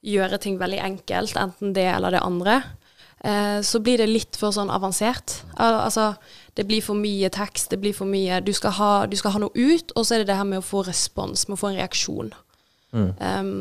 gjøre 0.02 0.40
ting 0.42 0.56
veldig 0.58 0.80
enkelt, 0.82 1.36
enten 1.38 1.74
det 1.76 1.86
eller 1.92 2.16
det 2.16 2.22
andre, 2.24 2.56
eh, 3.22 3.60
så 3.62 3.78
blir 3.84 4.00
det 4.02 4.08
litt 4.10 4.38
for 4.38 4.54
sånn 4.54 4.72
avansert. 4.74 5.42
Al 5.54 5.84
altså, 5.84 6.12
det 6.58 6.66
blir 6.66 6.82
for 6.82 6.98
mye 6.98 7.30
tekst, 7.30 7.70
det 7.70 7.78
blir 7.78 7.94
for 7.94 8.10
mye 8.10 8.40
Du 8.42 8.50
skal 8.56 8.74
ha, 8.80 8.92
du 9.06 9.14
skal 9.18 9.36
ha 9.36 9.42
noe 9.44 9.54
ut, 9.54 9.92
og 9.94 10.04
så 10.04 10.16
er 10.16 10.24
det 10.24 10.32
det 10.32 10.38
her 10.40 10.48
med 10.48 10.58
å 10.58 10.66
få 10.66 10.82
respons, 10.88 11.46
med 11.46 11.54
å 11.54 11.60
få 11.60 11.70
en 11.70 11.78
reaksjon. 11.78 12.32
Em, 13.22 13.52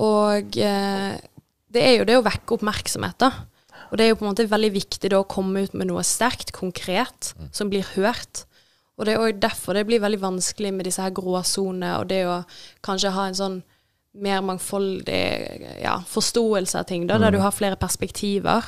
og 0.00 0.58
uh, 0.58 1.14
det 1.70 1.84
er 1.86 1.96
jo 2.00 2.08
det 2.08 2.18
å 2.18 2.26
vekke 2.26 2.56
oppmerksomhet, 2.56 3.18
da. 3.22 3.30
Og 3.90 3.98
det 3.98 4.04
er 4.04 4.12
jo 4.12 4.18
på 4.18 4.26
en 4.26 4.30
måte 4.32 4.46
veldig 4.50 4.72
viktig 4.74 5.10
da 5.10 5.20
å 5.22 5.28
komme 5.30 5.64
ut 5.66 5.74
med 5.74 5.90
noe 5.90 6.02
sterkt, 6.06 6.52
konkret, 6.54 7.32
som 7.54 7.70
blir 7.70 7.86
hørt. 7.94 8.44
Og 8.98 9.06
det 9.06 9.14
er 9.14 9.22
òg 9.22 9.40
derfor 9.42 9.74
det 9.74 9.86
blir 9.88 10.02
veldig 10.02 10.20
vanskelig 10.22 10.72
med 10.76 10.86
disse 10.86 11.02
her 11.02 11.14
gråsonene, 11.14 11.96
og 11.98 12.10
det 12.10 12.24
å 12.28 12.40
kanskje 12.86 13.14
ha 13.14 13.26
en 13.30 13.38
sånn 13.38 13.60
mer 14.20 14.42
mangfoldig 14.42 15.22
ja, 15.84 16.00
forståelse 16.10 16.82
av 16.82 16.88
ting, 16.90 17.06
da, 17.06 17.18
der 17.22 17.34
du 17.34 17.38
har 17.42 17.54
flere 17.54 17.78
perspektiver. 17.78 18.66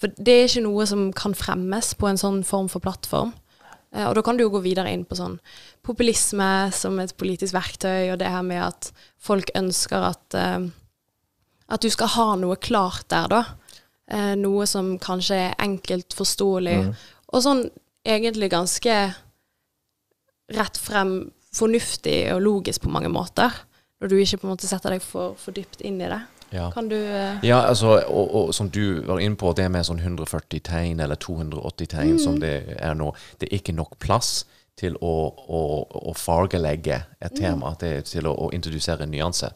For 0.00 0.12
det 0.18 0.34
er 0.34 0.48
ikke 0.48 0.64
noe 0.66 0.86
som 0.90 1.08
kan 1.16 1.36
fremmes 1.38 1.92
på 1.98 2.08
en 2.10 2.20
sånn 2.20 2.42
form 2.46 2.70
for 2.72 2.82
plattform. 2.84 3.32
Eh, 3.94 4.06
og 4.08 4.16
da 4.18 4.24
kan 4.26 4.38
du 4.38 4.44
jo 4.44 4.52
gå 4.56 4.62
videre 4.64 4.92
inn 4.92 5.04
på 5.06 5.18
sånn 5.18 5.38
populisme 5.86 6.48
som 6.74 6.98
et 7.02 7.14
politisk 7.20 7.54
verktøy, 7.56 8.12
og 8.12 8.18
det 8.22 8.32
her 8.32 8.46
med 8.46 8.62
at 8.66 8.90
folk 9.22 9.52
ønsker 9.58 10.08
at 10.12 10.38
eh, 10.38 10.72
at 11.72 11.80
du 11.80 11.88
skal 11.88 12.10
ha 12.12 12.26
noe 12.36 12.58
klart 12.60 13.06
der, 13.12 13.30
da. 13.32 13.42
Eh, 14.12 14.34
noe 14.36 14.66
som 14.68 14.94
kanskje 15.00 15.38
er 15.46 15.54
enkelt 15.64 16.12
forståelig, 16.16 16.76
og 17.32 17.44
sånn 17.44 17.62
egentlig 18.04 18.50
ganske 18.52 18.96
rett 20.54 20.76
frem 20.76 21.14
fornuftig 21.54 22.18
og 22.34 22.42
logisk 22.44 22.84
på 22.84 22.92
mange 22.92 23.08
måter. 23.08 23.54
Når 24.02 24.10
du 24.10 24.18
ikke 24.18 24.42
på 24.42 24.48
en 24.48 24.52
måte 24.52 24.68
setter 24.68 24.92
deg 24.92 25.04
for, 25.04 25.38
for 25.40 25.56
dypt 25.56 25.80
inn 25.86 26.02
i 26.02 26.10
det. 26.10 26.20
Ja. 26.54 26.68
Kan 26.70 26.88
du 26.88 26.96
eh, 26.96 27.42
Ja, 27.42 27.64
altså, 27.66 27.98
og, 28.06 28.34
og 28.34 28.54
som 28.54 28.70
du 28.70 29.02
var 29.06 29.18
inne 29.18 29.38
på, 29.40 29.52
det 29.58 29.66
med 29.74 29.86
sånn 29.86 30.02
140 30.02 30.62
tegn 30.64 31.02
eller 31.02 31.18
280 31.18 31.90
tegn 31.96 32.20
som 32.22 32.38
det 32.42 32.54
er 32.78 32.94
nå, 32.98 33.10
det 33.40 33.50
er 33.50 33.58
ikke 33.58 33.74
nok 33.74 33.98
plass 34.02 34.44
til 34.78 34.96
å, 35.02 35.14
å, 35.30 35.60
å 36.10 36.14
fargelegge 36.18 36.96
et 37.22 37.36
tema, 37.38 37.74
det 37.78 37.90
er 37.98 38.06
til 38.06 38.26
å, 38.26 38.34
å 38.46 38.48
introdusere 38.54 39.06
nyanse. 39.06 39.52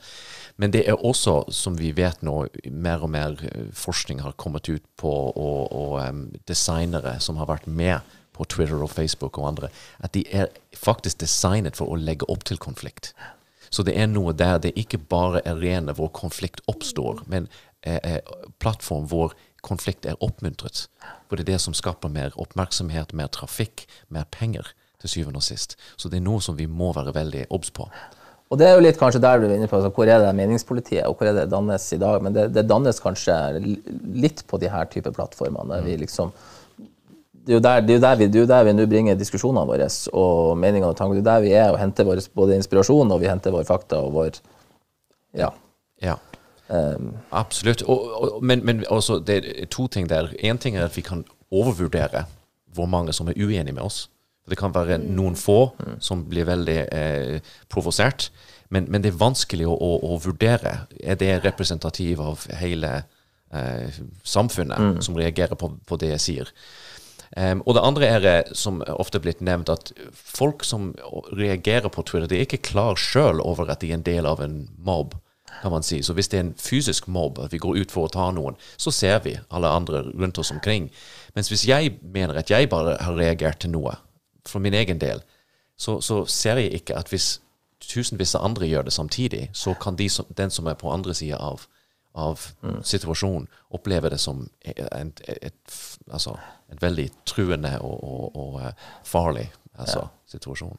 Men 0.59 0.75
det 0.75 0.85
er 0.91 1.07
også, 1.07 1.41
som 1.55 1.79
vi 1.79 1.91
vet 1.95 2.23
nå, 2.27 2.37
mer 2.71 3.03
og 3.07 3.13
mer 3.15 3.35
eh, 3.47 3.67
forskning 3.75 4.23
har 4.25 4.37
kommet 4.39 4.71
ut 4.71 4.85
på, 4.99 5.11
og, 5.11 5.75
og 5.75 5.99
um, 6.03 6.25
designere 6.51 7.19
som 7.23 7.39
har 7.39 7.51
vært 7.51 7.67
med 7.71 8.15
på 8.35 8.47
Twitter 8.47 8.83
og 8.83 8.91
Facebook 8.91 9.39
og 9.39 9.51
andre, 9.53 9.71
at 10.03 10.15
de 10.15 10.25
er 10.35 10.51
faktisk 10.75 11.23
designet 11.23 11.79
for 11.79 11.91
å 11.91 11.99
legge 11.99 12.27
opp 12.31 12.47
til 12.47 12.59
konflikt. 12.63 13.13
Så 13.71 13.85
det 13.87 13.97
er 13.99 14.09
noe 14.11 14.35
der 14.37 14.59
det 14.63 14.75
ikke 14.79 14.99
bare 14.99 15.43
er 15.45 15.61
rene 15.61 15.95
hvor 15.97 16.11
konflikt 16.15 16.63
oppstår, 16.71 17.25
men 17.27 17.49
eh, 17.83 18.01
eh, 18.03 18.21
plattform 18.63 19.09
hvor 19.11 19.37
konflikt 19.67 20.07
er 20.07 20.19
oppmuntret. 20.25 20.87
For 21.29 21.37
det 21.37 21.47
er 21.47 21.55
det 21.55 21.63
som 21.65 21.75
skaper 21.77 22.13
mer 22.13 22.37
oppmerksomhet, 22.41 23.15
mer 23.17 23.31
trafikk, 23.35 23.87
mer 24.09 24.29
penger 24.31 24.73
til 25.03 25.13
syvende 25.13 25.43
og 25.43 25.47
sist. 25.47 25.77
Så 25.97 26.11
det 26.11 26.21
er 26.21 26.27
noe 26.27 26.43
som 26.45 26.57
vi 26.59 26.67
må 26.67 26.93
være 26.97 27.15
veldig 27.17 27.49
obs 27.55 27.71
på. 27.75 27.89
Og 28.49 28.57
det 28.57 28.65
er 28.65 28.79
jo 28.79 28.85
litt 28.85 28.97
kanskje 28.97 29.21
der 29.21 29.41
du 29.41 29.47
er 29.49 29.59
inne 29.59 29.69
på, 29.69 29.77
altså, 29.77 29.93
hvor 29.93 30.09
er 30.09 30.23
det 30.23 30.31
meningspolitiet, 30.39 31.05
og 31.05 31.19
hvor 31.19 31.29
er 31.29 31.37
det 31.37 31.51
dannes 31.53 31.85
i 31.93 31.99
dag? 32.01 32.23
Men 32.25 32.37
det, 32.37 32.47
det 32.57 32.65
dannes 32.69 33.01
kanskje 33.05 33.35
litt 33.61 34.41
på 34.49 34.61
de 34.63 34.71
her 34.73 34.89
type 34.89 35.13
plattformene. 35.13 35.83
Mm. 35.83 35.85
vi 35.85 35.99
liksom 36.05 36.33
det 37.49 37.55
er 37.55 37.57
jo 37.57 37.65
der, 37.65 37.85
det 37.89 37.95
er 37.97 38.01
der 38.05 38.17
vi, 38.21 38.27
det 38.29 38.43
er 38.43 38.51
der 38.51 38.65
vi 38.69 38.73
nå 38.77 38.85
bringer 38.91 39.17
diskusjonene 39.17 39.65
våre 39.67 39.89
og 40.13 40.59
meningene 40.61 40.91
og 40.93 40.99
tankene. 40.99 41.23
Det 41.23 41.25
er 41.25 41.31
der 41.33 41.45
vi 41.47 41.53
er 41.57 41.71
og 41.73 41.79
henter 41.81 42.05
vår 42.05 42.21
både 42.37 42.59
inspirasjon 42.61 43.15
og 43.15 43.23
vi 43.23 43.31
henter 43.31 43.55
våre 43.55 43.65
fakta 43.69 44.03
og 44.05 44.13
vår 44.19 44.41
Ja. 45.37 45.49
Ja. 46.03 46.19
Absolutt. 47.33 47.83
Og, 47.89 48.05
og, 48.21 48.45
men, 48.45 48.65
men 48.65 48.85
også, 48.93 49.19
det 49.25 49.39
er 49.39 49.67
to 49.73 49.87
ting 49.89 50.09
der. 50.09 50.29
Én 50.45 50.61
ting 50.61 50.77
er 50.77 50.85
at 50.85 50.97
vi 50.97 51.03
kan 51.03 51.25
overvurdere 51.51 52.27
hvor 52.75 52.87
mange 52.87 53.13
som 53.13 53.29
er 53.29 53.41
uenige 53.41 53.73
med 53.73 53.83
oss. 53.83 54.11
Det 54.49 54.59
kan 54.59 54.75
være 54.75 54.99
noen 54.99 55.37
få 55.37 55.73
som 56.01 56.25
blir 56.29 56.49
veldig 56.49 56.79
eh, 56.93 57.41
provosert. 57.69 58.31
Men, 58.69 58.87
men, 58.89 59.03
det 59.03 59.13
er 59.13 59.21
vanskelig 59.21 59.67
å, 59.69 59.73
å, 59.73 59.95
å, 60.05 60.19
vurdere. 60.21 60.75
Er 61.01 61.17
det 61.21 61.45
representativ 61.45 62.21
av 62.21 62.45
hele 62.61 62.95
eh, 63.53 64.01
samfunnet 64.25 64.79
mm. 64.79 65.03
som 65.05 65.17
reagerer 65.17 65.57
på, 65.57 65.73
på, 65.89 66.01
det 66.01 66.13
jeg 66.17 66.25
sier? 66.25 66.53
Um, 67.37 67.61
og 67.67 67.75
det 67.77 67.85
andre 67.85 68.09
er, 68.09 68.53
som 68.57 68.81
ofte 68.89 69.19
er 69.19 69.25
blitt 69.27 69.43
nevnt, 69.45 69.69
at 69.69 69.93
folk 70.13 70.65
som 70.65 70.95
reagerer 71.37 71.91
på 71.93 72.03
Twitter, 72.09 72.29
de 72.31 72.39
er 72.39 72.47
ikke 72.49 72.63
klar 72.71 72.97
sjøl 72.97 73.43
over 73.45 73.69
at 73.69 73.83
de 73.83 73.91
er 73.93 73.99
en 73.99 74.07
del 74.07 74.29
av 74.29 74.41
en 74.45 74.63
mobb 74.79 75.19
kan 75.63 75.71
man 75.71 75.83
si. 75.83 76.03
Så 76.03 76.13
hvis 76.13 76.29
det 76.29 76.39
er 76.39 76.45
en 76.47 76.55
fysisk 76.59 77.09
mobb, 77.09 77.39
at 77.39 77.53
vi 77.53 77.59
går 77.59 77.81
ut 77.81 77.93
for 77.93 78.07
å 78.07 78.13
ta 78.13 78.29
noen, 78.35 78.57
så 78.77 78.93
ser 78.95 79.23
vi 79.25 79.37
alle 79.51 79.71
andre 79.71 80.03
rundt 80.09 80.39
oss 80.39 80.53
omkring. 80.55 80.91
Mens 81.35 81.51
hvis 81.53 81.67
jeg 81.69 81.99
mener 82.03 82.39
at 82.39 82.51
jeg 82.51 82.69
bare 82.71 82.97
har 83.01 83.19
reagert 83.19 83.61
til 83.65 83.73
noe, 83.75 83.97
for 84.47 84.63
min 84.65 84.75
egen 84.75 85.01
del, 85.01 85.23
så, 85.77 86.01
så 86.01 86.25
ser 86.27 86.61
jeg 86.63 86.81
ikke 86.81 86.97
at 86.99 87.11
hvis 87.13 87.39
tusenvis 87.89 88.35
av 88.35 88.45
andre 88.45 88.67
gjør 88.67 88.89
det 88.89 88.93
samtidig, 88.93 89.49
så 89.53 89.75
kan 89.81 89.97
de 89.97 90.09
som, 90.09 90.27
den 90.37 90.51
som 90.51 90.67
er 90.67 90.79
på 90.79 90.91
andre 90.93 91.15
sida 91.15 91.39
av, 91.39 91.67
av 92.15 92.49
mm. 92.63 92.81
situasjonen, 92.85 93.47
oppleve 93.71 94.11
det 94.11 94.21
som 94.21 94.49
et, 94.61 94.81
et, 94.81 95.23
et, 95.43 95.79
altså, 96.11 96.37
en 96.73 96.81
veldig 96.81 97.09
truende 97.29 97.77
og, 97.81 97.99
og, 98.03 98.37
og 98.37 98.59
eh, 98.63 98.89
farlig 99.07 99.47
altså, 99.79 100.03
ja. 100.05 100.11
situasjon. 100.35 100.75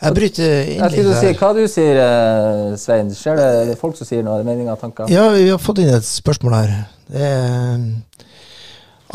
Jeg 0.00 0.16
bryter 0.16 0.54
inn 0.72 0.84
litt 0.94 1.08
her. 1.10 1.18
Si, 1.20 1.32
hva 1.36 1.50
du 1.56 1.62
sier 1.68 1.98
eh, 2.00 2.76
Svein? 2.80 3.10
Skjer 3.16 3.40
det 3.68 3.76
folk 3.80 3.98
som 3.98 4.08
sier 4.08 4.24
noe? 4.24 4.40
Meninger 4.46 4.72
og 4.72 4.80
tanker? 4.80 5.10
Ja, 5.12 5.28
vi 5.34 5.48
har 5.50 5.60
fått 5.60 5.82
inn 5.82 5.92
et 5.92 6.08
spørsmål 6.08 6.56
her. 6.56 6.76
Det 7.10 7.24
er 7.26 7.74
eh, 7.74 8.26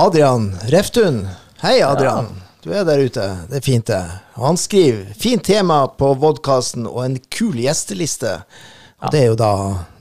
Adrian 0.05 0.51
Reftun. 0.73 1.23
Hei, 1.63 1.79
Adrian. 1.85 2.29
Ja. 2.29 2.41
Du 2.65 2.71
er 2.73 2.85
der 2.85 3.01
ute. 3.05 3.25
Det 3.49 3.59
er 3.59 3.65
fint, 3.65 3.87
det. 3.87 4.01
Han 4.41 4.57
skriver 4.57 5.13
'fint 5.13 5.43
tema 5.45 5.85
på 5.87 6.13
vodkasten 6.17 6.87
og 6.89 7.03
en 7.05 7.19
kul 7.29 7.61
gjesteliste'. 7.61 8.39
Og 8.97 9.05
ja. 9.05 9.11
det 9.13 9.21
er 9.21 9.27
jo 9.29 9.37
da 9.37 9.51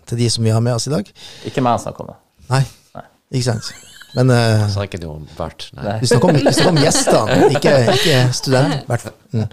til 0.09 0.19
de 0.19 0.31
som 0.31 0.45
vi 0.45 0.53
har 0.53 0.65
med 0.65 0.75
oss 0.75 0.89
i 0.89 0.95
dag. 0.95 1.09
Ikke 1.45 1.65
meg 1.65 1.81
snakker 1.81 2.07
om 2.07 2.15
det. 2.15 2.17
Nei. 2.49 2.63
Nei. 2.97 3.05
Ikke 3.37 3.53
sant. 3.53 3.93
Men 4.15 4.31
uh, 4.31 4.67
sa 4.71 4.85
ikke 4.87 5.01
noe 5.03 5.21
om 5.21 5.31
hvert. 5.37 5.69
Vi 6.01 6.11
snakker 6.11 6.31
om, 6.31 6.39
om 6.71 6.83
gjestene, 6.83 7.39
ikke, 7.57 7.79
ikke 7.97 8.19
student. 8.37 9.09
Mm. 9.35 9.49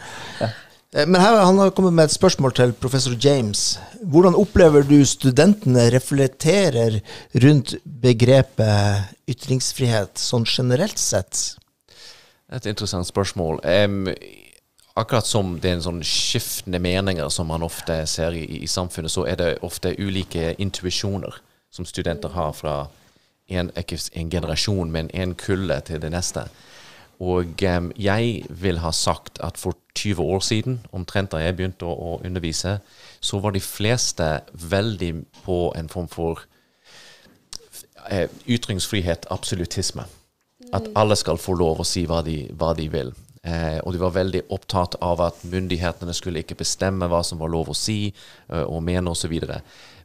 Eh, 0.93 1.07
men 1.07 1.21
her, 1.21 1.39
han 1.45 1.59
har 1.59 1.71
kommet 1.75 1.95
med 1.95 2.09
et 2.09 2.15
spørsmål 2.15 2.53
til 2.57 2.73
professor 2.73 3.15
James. 3.15 3.79
Hvordan 4.03 4.35
opplever 4.35 4.83
du 4.83 4.99
studentene 5.07 5.87
reflekterer 5.93 6.99
rundt 7.43 7.75
begrepet 7.85 9.15
ytringsfrihet 9.31 10.19
sånn 10.19 10.45
generelt 10.45 10.99
sett? 10.99 11.55
Et 12.51 12.67
interessant 12.67 13.07
spørsmål. 13.07 13.61
Um, 13.63 14.09
akkurat 14.99 15.27
som 15.27 15.55
det 15.61 15.71
er 15.71 15.77
en 15.79 15.85
sånn 15.85 16.01
skiftende 16.03 16.81
meninger 16.83 17.29
som 17.31 17.47
man 17.47 17.63
ofte 17.63 18.01
ser 18.09 18.35
i, 18.35 18.43
i 18.59 18.67
samfunnet, 18.67 19.13
så 19.13 19.23
er 19.29 19.39
det 19.39 19.51
ofte 19.63 19.95
ulike 19.95 20.51
intuisjoner 20.59 21.39
som 21.71 21.87
studenter 21.87 22.35
har 22.35 22.51
fra 22.57 22.75
en, 23.51 23.71
en 23.75 24.29
generasjon, 24.31 24.91
men 24.91 25.09
en 25.13 25.35
kulle 25.35 25.79
til 25.87 26.01
det 26.01 26.11
neste. 26.11 26.47
Og 27.21 27.61
um, 27.77 27.91
jeg 27.99 28.45
vil 28.49 28.79
ha 28.81 28.91
sagt 28.91 29.37
at 29.45 29.57
for 29.61 29.77
20 29.95 30.21
år 30.21 30.39
siden, 30.39 30.79
omtrent 30.91 31.31
da 31.31 31.41
jeg 31.43 31.55
begynte 31.55 31.85
å, 31.85 31.93
å, 31.93 32.15
undervise, 32.25 32.79
så 33.21 33.39
var 33.39 33.53
de 33.53 33.61
fleste 33.61 34.29
veldig 34.53 35.11
på 35.45 35.59
en 35.77 35.89
form 35.89 36.09
for 36.09 36.41
uh, 38.09 38.25
ytringsfrihet, 38.49 39.29
absolutisme. 39.29 40.07
At 40.73 40.87
mm. 40.87 40.95
alle 40.97 41.17
skal 41.19 41.37
få 41.37 41.53
lov 41.59 41.83
å 41.83 41.85
si 41.85 42.07
hva 42.09 42.23
de, 42.25 42.47
hva 42.57 42.73
de 42.77 42.89
vil. 42.89 43.13
Eh, 43.41 43.79
og 43.81 43.95
de 43.95 43.97
var 43.97 44.13
veldig 44.13 44.43
opptatt 44.53 44.99
av 45.01 45.21
at 45.25 45.39
myndighetene 45.49 46.13
skulle 46.13 46.43
ikke 46.43 46.59
bestemme 46.59 47.07
hva 47.09 47.23
som 47.25 47.39
var 47.41 47.49
lov 47.49 47.71
å 47.73 47.77
si 47.77 48.11
uh, 48.53 48.67
og 48.67 48.83
mene 48.85 49.09
osv. 49.09 49.33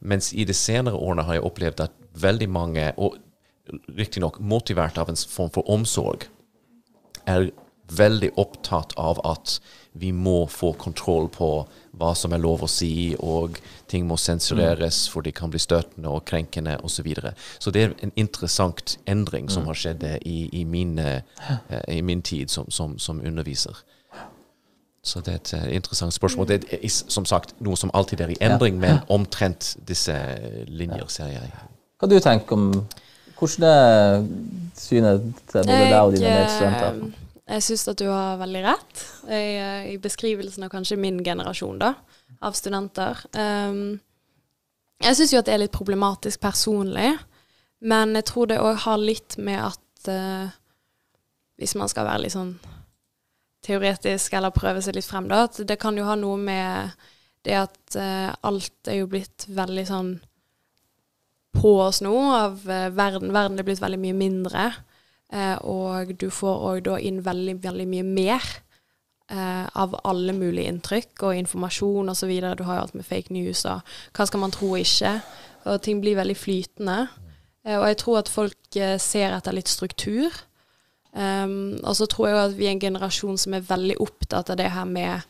Mens 0.00 0.30
i 0.32 0.46
de 0.48 0.56
senere 0.56 0.96
årene 0.96 1.26
har 1.28 1.36
jeg 1.36 1.44
opplevd 1.44 1.82
at 1.84 1.98
veldig 2.16 2.48
mange, 2.48 2.86
og 2.96 3.18
riktignok 3.96 4.40
motivert 4.40 4.98
av 4.98 5.10
en 5.10 5.16
form 5.16 5.52
for 5.54 5.70
omsorg, 5.70 6.28
er 7.26 7.50
veldig 7.92 8.30
opptatt 8.36 8.94
av 8.98 9.20
at 9.26 9.60
vi 9.92 10.12
må 10.12 10.46
få 10.50 10.72
kontroll 10.72 11.28
på 11.32 11.48
hva 11.96 12.12
som 12.18 12.34
er 12.36 12.42
lov 12.42 12.66
å 12.66 12.68
si, 12.68 13.16
og 13.18 13.56
ting 13.88 14.04
må 14.08 14.18
sensureres 14.20 15.06
mm. 15.06 15.12
for 15.12 15.24
de 15.24 15.32
kan 15.32 15.52
bli 15.52 15.60
støtende 15.62 16.12
og 16.12 16.26
krenkende 16.28 16.76
osv. 16.82 16.96
Så, 16.96 17.04
videre. 17.06 17.32
så 17.58 17.72
det 17.72 17.82
er 17.82 17.94
en 18.04 18.12
interessant 18.16 18.98
endring 19.06 19.48
som 19.48 19.64
mm. 19.64 19.70
har 19.70 19.80
skjedd 19.80 20.06
i, 20.20 20.38
i, 20.60 20.64
min, 20.64 20.98
uh, 20.98 21.20
i 21.88 22.02
min, 22.02 22.22
tid 22.22 22.52
som, 22.52 22.68
som, 22.70 22.98
som, 22.98 23.22
underviser. 23.24 23.78
Så 25.06 25.22
det 25.22 25.32
er 25.32 25.38
et 25.38 25.76
interessant 25.78 26.14
spørsmål. 26.14 26.48
Det 26.50 26.64
er 26.74 26.88
som 26.90 27.24
sagt 27.24 27.54
noe 27.62 27.78
som 27.78 27.92
alltid 27.94 28.24
er 28.24 28.34
i 28.34 28.38
endring, 28.42 28.80
men 28.82 28.98
omtrent 29.08 29.76
disse 29.86 30.16
linjer, 30.66 31.06
ser 31.08 31.30
jeg. 31.30 31.52
Hva 31.96 32.08
du 32.10 32.18
tenker 32.20 32.58
om 32.58 32.70
hvordan 33.38 34.26
synet 34.76 35.30
til 35.50 35.62
både 35.68 35.86
deg 35.90 36.00
og 36.00 36.16
dine 36.16 36.32
medstudenter? 36.32 36.98
Eh, 37.06 37.22
jeg 37.56 37.62
syns 37.68 37.86
at 37.92 38.00
du 38.00 38.08
har 38.10 38.40
veldig 38.40 38.62
rett 38.64 39.02
i, 39.28 39.54
eh, 39.54 39.88
i, 39.92 39.96
beskrivelsen 40.02 40.66
av 40.66 40.72
kanskje 40.72 40.98
min 40.98 41.22
generasjon 41.24 41.78
da, 41.78 41.92
av 42.42 42.56
studenter. 42.58 43.20
Um, 43.38 44.00
jeg 45.04 45.18
syns 45.18 45.34
jo 45.34 45.40
at 45.42 45.48
det 45.48 45.54
er 45.54 45.62
litt 45.62 45.76
problematisk 45.76 46.40
personlig, 46.42 47.12
men 47.86 48.16
jeg 48.18 48.26
tror 48.32 48.50
det 48.50 48.62
òg 48.62 48.80
har 48.86 49.02
litt 49.02 49.36
med 49.38 49.60
at 49.60 50.08
uh, 50.10 50.48
Hvis 51.56 51.72
man 51.74 51.88
skal 51.88 52.04
være 52.04 52.20
litt 52.26 52.34
sånn 52.34 52.58
teoretisk 53.64 54.34
eller 54.36 54.52
prøve 54.52 54.82
seg 54.84 54.98
litt 54.98 55.06
frem, 55.08 55.24
da, 55.30 55.46
at 55.46 55.56
det 55.64 55.78
kan 55.80 55.96
jo 55.96 56.04
ha 56.04 56.12
noe 56.20 56.36
med 56.36 56.92
det 57.48 57.54
at 57.56 57.96
uh, 57.96 58.34
alt 58.44 58.90
er 58.90 59.00
jo 59.00 59.08
blitt 59.08 59.46
veldig 59.48 59.84
sånn 59.88 60.10
på 61.56 61.76
oss 61.84 62.02
nå 62.04 62.14
av 62.34 62.60
uh, 62.68 62.88
verden. 62.94 63.32
Verden 63.34 63.58
er 63.58 63.66
blitt 63.66 63.82
veldig 63.82 64.02
mye 64.02 64.16
mindre. 64.16 64.70
Eh, 65.34 65.58
og 65.66 66.12
du 66.20 66.28
får 66.30 66.62
òg 66.70 66.84
da 66.86 67.00
inn 67.02 67.18
veldig, 67.26 67.56
veldig 67.64 67.86
mye 67.90 68.06
mer 68.06 68.44
eh, 69.30 69.66
av 69.66 69.96
alle 70.06 70.34
mulige 70.36 70.70
inntrykk 70.70 71.24
og 71.26 71.40
informasjon 71.40 72.12
osv. 72.12 72.30
Du 72.30 72.64
har 72.66 72.78
jo 72.78 72.84
alt 72.84 72.94
med 72.98 73.06
fake 73.08 73.34
news 73.34 73.64
og 73.66 73.82
hva 74.16 74.26
skal 74.28 74.44
man 74.44 74.54
tro 74.54 74.72
og 74.74 74.82
ikke. 74.82 75.16
Og 75.66 75.82
ting 75.82 76.02
blir 76.02 76.18
veldig 76.18 76.36
flytende. 76.38 76.98
Eh, 77.66 77.78
og 77.78 77.88
jeg 77.90 78.00
tror 78.02 78.20
at 78.22 78.30
folk 78.32 78.78
eh, 78.78 78.98
ser 79.02 79.34
etter 79.34 79.56
litt 79.56 79.72
struktur. 79.72 80.30
Um, 81.16 81.78
og 81.80 81.94
så 81.96 82.04
tror 82.12 82.26
jeg 82.28 82.36
at 82.36 82.56
vi 82.58 82.66
er 82.68 82.74
en 82.74 82.80
generasjon 82.82 83.38
som 83.40 83.54
er 83.56 83.64
veldig 83.64 83.94
opptatt 84.04 84.50
av 84.52 84.58
det 84.60 84.66
her 84.68 84.84
med 84.84 85.22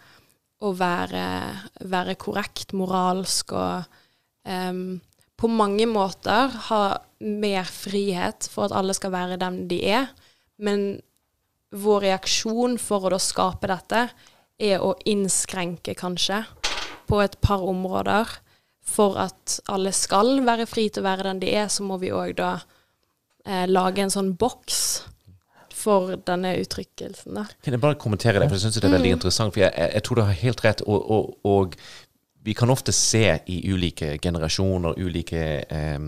å 0.58 0.72
være, 0.74 1.26
være 1.86 2.16
korrekt, 2.18 2.74
moralsk 2.74 3.52
og 3.54 3.84
um, 4.50 4.96
på 5.36 5.50
mange 5.52 5.86
måter 5.88 6.52
ha 6.68 6.82
mer 7.20 7.68
frihet 7.68 8.48
for 8.52 8.68
at 8.68 8.76
alle 8.76 8.94
skal 8.96 9.12
være 9.12 9.40
dem 9.40 9.66
de 9.70 9.80
er. 9.88 10.08
Men 10.56 10.98
vår 11.76 12.06
reaksjon 12.06 12.78
for 12.80 13.04
å 13.04 13.12
da 13.12 13.20
skape 13.20 13.68
dette 13.68 14.06
er 14.56 14.80
å 14.80 14.94
innskrenke, 15.04 15.96
kanskje, 15.98 16.42
på 17.06 17.20
et 17.24 17.36
par 17.44 17.64
områder. 17.64 18.30
For 18.86 19.18
at 19.18 19.58
alle 19.72 19.92
skal 19.92 20.40
være 20.46 20.68
fri 20.70 20.88
til 20.88 21.02
å 21.02 21.08
være 21.08 21.26
den 21.28 21.42
de 21.42 21.52
er, 21.58 21.68
så 21.68 21.84
må 21.84 21.98
vi 22.00 22.14
òg 22.14 22.36
da 22.38 22.52
eh, 23.44 23.66
lage 23.66 24.04
en 24.04 24.14
sånn 24.14 24.32
boks 24.38 24.80
for 25.76 26.16
denne 26.26 26.54
uttrykkelsen. 26.62 27.36
der. 27.36 27.52
Kan 27.62 27.76
jeg 27.76 27.82
bare 27.82 27.98
kommentere 28.00 28.40
det, 28.40 28.48
for 28.48 28.56
jeg 28.56 28.64
syns 28.64 28.78
det 28.78 28.88
er 28.88 28.96
veldig 28.96 29.12
mm. 29.12 29.18
interessant. 29.18 29.54
For 29.54 29.62
jeg, 29.62 29.72
jeg, 29.76 30.02
tror 30.06 30.18
du 30.18 30.24
har 30.24 30.38
helt 30.40 30.64
rett. 30.64 30.82
Og, 30.86 31.10
og, 31.16 31.34
og, 31.44 31.76
vi 32.46 32.54
kan 32.54 32.70
ofte 32.70 32.92
se 32.92 33.38
i 33.46 33.56
ulike 33.72 34.18
generasjoner, 34.22 34.94
ulike 35.02 35.42
eh, 35.68 36.04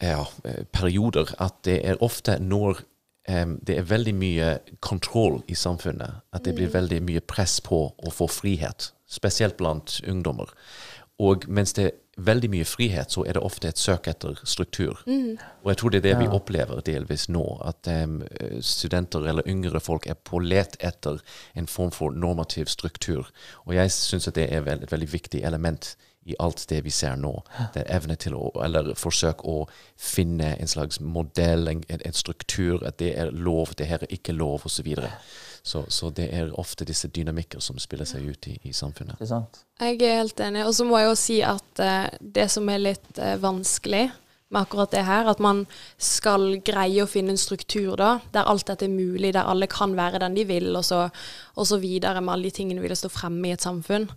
ja, 0.00 0.26
eh, 0.44 0.62
perioder, 0.72 1.32
at 1.42 1.56
det 1.66 1.80
er 1.82 1.98
ofte 2.02 2.36
når 2.38 2.84
eh, 3.26 3.56
det 3.66 3.74
er 3.80 3.88
veldig 3.90 4.14
mye 4.14 4.52
kontroll 4.78 5.40
i 5.50 5.58
samfunnet, 5.58 6.22
at 6.30 6.46
det 6.46 6.54
blir 6.54 6.70
mm. 6.70 6.74
veldig 6.76 7.00
mye 7.08 7.24
press 7.26 7.58
på 7.66 7.82
å 7.90 8.14
få 8.14 8.30
frihet, 8.30 8.92
spesielt 9.10 9.58
blant 9.58 9.98
ungdommer. 10.06 10.54
Og 11.18 11.48
mens 11.50 11.74
det 11.74 11.90
veldig 12.26 12.50
mye 12.52 12.64
frihet, 12.68 13.10
så 13.12 13.24
er 13.26 13.36
det 13.38 13.42
ofte 13.42 13.68
et 13.68 13.78
søk 13.78 14.06
etter 14.10 14.38
struktur. 14.44 15.00
Og 15.62 15.70
jeg 15.72 15.76
tror 15.80 15.90
det 15.94 15.98
er 16.00 16.06
det 16.08 16.18
vi 16.20 16.28
opplever 16.36 16.82
delvis 16.86 17.28
nå, 17.28 17.44
at 17.64 17.88
um, 17.90 18.20
studenter 18.60 19.26
eller 19.30 19.46
yngre 19.48 19.80
folk 19.80 20.06
er 20.06 20.14
på 20.14 20.38
let 20.42 20.76
etter 20.80 21.18
en 21.54 21.66
form 21.66 21.90
for 21.90 22.10
normativ 22.10 22.66
struktur. 22.66 23.30
Og 23.66 23.74
jeg 23.74 23.90
syns 23.92 24.28
at 24.28 24.34
det 24.34 24.48
er 24.52 24.60
vel- 24.66 24.82
et 24.82 24.92
veldig 24.92 25.12
viktig 25.12 25.42
element 25.44 25.94
i 26.28 26.34
alt 26.38 26.66
det 26.68 26.82
vi 26.84 26.90
ser 26.92 27.16
nå. 27.16 27.32
Det 27.74 27.80
er 27.86 27.96
evne 27.96 28.14
til 28.20 28.34
å, 28.36 28.50
eller 28.62 28.92
forsøk 28.94 29.40
å 29.48 29.66
finne 29.96 30.50
en 30.60 30.68
slags 30.68 31.00
modell, 31.00 31.68
en, 31.68 31.80
en 31.88 32.02
en 32.04 32.12
struktur, 32.12 32.84
at 32.86 32.98
det 32.98 33.14
er 33.18 33.30
lov, 33.32 33.72
det 33.78 33.86
her 33.88 34.02
er 34.04 34.12
ikke 34.12 34.32
lov, 34.36 34.66
osv. 34.68 34.92
Så, 35.62 35.84
så 35.92 36.10
det 36.14 36.30
er 36.32 36.52
ofte 36.58 36.86
disse 36.88 37.10
dynamikker 37.12 37.60
som 37.60 37.78
spiller 37.78 38.08
seg 38.08 38.24
ut 38.24 38.48
i, 38.48 38.56
i 38.68 38.72
samfunnet. 38.72 39.20
Jeg 39.80 40.00
er 40.00 40.18
helt 40.22 40.40
enig. 40.40 40.64
Og 40.66 40.74
så 40.74 40.86
må 40.88 40.98
jeg 40.98 41.10
jo 41.10 41.18
si 41.20 41.38
at 41.44 41.82
uh, 41.84 42.08
det 42.20 42.48
som 42.52 42.68
er 42.72 42.82
litt 42.82 43.20
uh, 43.20 43.36
vanskelig 43.42 44.08
med 44.50 44.62
akkurat 44.62 44.90
det 44.90 45.02
her, 45.06 45.28
at 45.30 45.38
man 45.38 45.62
skal 46.02 46.56
greie 46.66 47.04
å 47.04 47.08
finne 47.10 47.36
en 47.36 47.38
struktur 47.38 47.94
da, 47.98 48.16
der 48.34 48.48
alt 48.50 48.66
dette 48.66 48.88
er 48.88 48.90
mulig, 48.90 49.30
der 49.36 49.46
alle 49.46 49.68
kan 49.70 49.94
være 49.94 50.18
den 50.24 50.34
de 50.34 50.44
vil, 50.48 50.72
og 50.74 50.82
så, 50.84 51.04
og 51.54 51.68
så 51.70 51.78
videre 51.78 52.18
med 52.18 52.34
alle 52.34 52.50
de 52.50 52.56
tingene 52.56 52.82
vi 52.82 52.90
vil 52.90 52.98
stå 52.98 53.12
fremme 53.14 53.46
i 53.46 53.54
et 53.54 53.62
samfunn, 53.62 54.08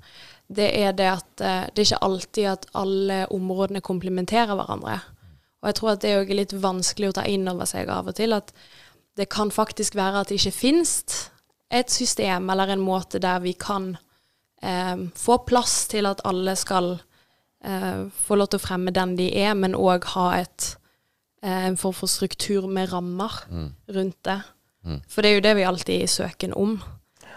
det 0.49 0.71
er 0.79 0.95
det 0.97 1.09
at 1.11 1.43
eh, 1.43 1.67
det 1.69 1.83
er 1.83 1.85
ikke 1.85 2.05
alltid 2.07 2.47
at 2.49 2.65
alle 2.77 3.19
områdene 3.33 3.83
komplementerer 3.85 4.57
hverandre. 4.57 4.97
Og 5.61 5.69
jeg 5.69 5.77
tror 5.79 5.93
at 5.93 6.01
det 6.01 6.15
er 6.15 6.33
litt 6.33 6.55
vanskelig 6.65 7.11
å 7.11 7.17
ta 7.19 7.27
inn 7.29 7.45
over 7.47 7.69
seg 7.69 7.93
av 7.93 8.09
og 8.09 8.17
til, 8.17 8.33
at 8.33 8.49
det 9.17 9.29
kan 9.29 9.53
faktisk 9.53 9.95
være 9.95 10.23
at 10.23 10.33
det 10.33 10.41
ikke 10.41 10.57
finnes 10.57 10.97
et 11.73 11.89
system 11.91 12.49
eller 12.53 12.73
en 12.73 12.83
måte 12.83 13.19
der 13.21 13.41
vi 13.43 13.55
kan 13.59 13.95
eh, 14.61 14.95
få 15.15 15.39
plass 15.47 15.87
til 15.91 16.07
at 16.09 16.21
alle 16.27 16.55
skal 16.59 16.93
eh, 17.65 18.05
få 18.25 18.37
lov 18.37 18.51
til 18.51 18.61
å 18.61 18.65
fremme 18.65 18.93
den 18.95 19.15
de 19.19 19.29
er, 19.41 19.53
men 19.57 19.77
òg 19.77 20.07
ha 20.13 20.27
et, 20.41 20.73
eh, 21.43 21.67
en 21.69 21.77
form 21.79 21.97
for 21.97 22.11
struktur 22.11 22.67
med 22.67 22.93
rammer 22.93 23.41
rundt 23.89 24.19
det. 24.29 24.41
For 25.07 25.23
det 25.23 25.29
er 25.29 25.37
jo 25.37 25.43
det 25.45 25.53
vi 25.55 25.67
alltid 25.67 25.95
er 25.95 26.03
i 26.03 26.11
søken 26.11 26.53
om. 26.59 26.73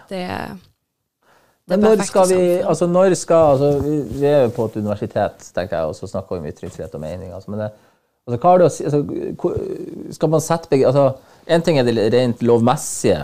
Det, 0.09 0.19
det 0.19 1.77
Men 1.77 1.85
når 1.85 2.03
skal 2.07 2.27
vi 2.31 2.41
altså 2.59 2.87
når 2.91 3.15
skal, 3.19 3.53
altså 3.53 3.69
vi, 3.85 4.01
vi 4.19 4.27
er 4.27 4.41
jo 4.45 4.53
på 4.55 4.65
et 4.67 4.75
universitet, 4.81 5.47
tenker 5.55 5.77
jeg, 5.77 5.91
og 5.91 5.95
så 5.95 6.09
snakker 6.11 6.35
vi 6.35 6.43
om 6.43 6.49
ytringsfrihet 6.51 6.95
og 6.95 7.03
mening. 7.03 7.31
Altså, 7.31 7.51
men 7.51 7.63
det, 7.63 7.69
altså, 8.27 8.39
hva 8.41 8.51
har 8.51 8.61
det 8.61 8.67
å 8.67 8.73
si 8.75 8.87
altså, 8.87 8.99
Skal 10.17 10.33
man 10.33 10.43
sette 10.43 10.81
altså, 10.83 11.07
En 11.47 11.63
ting 11.63 11.79
er 11.79 11.87
det 11.87 12.09
rent 12.11 12.43
lovmessige. 12.43 13.21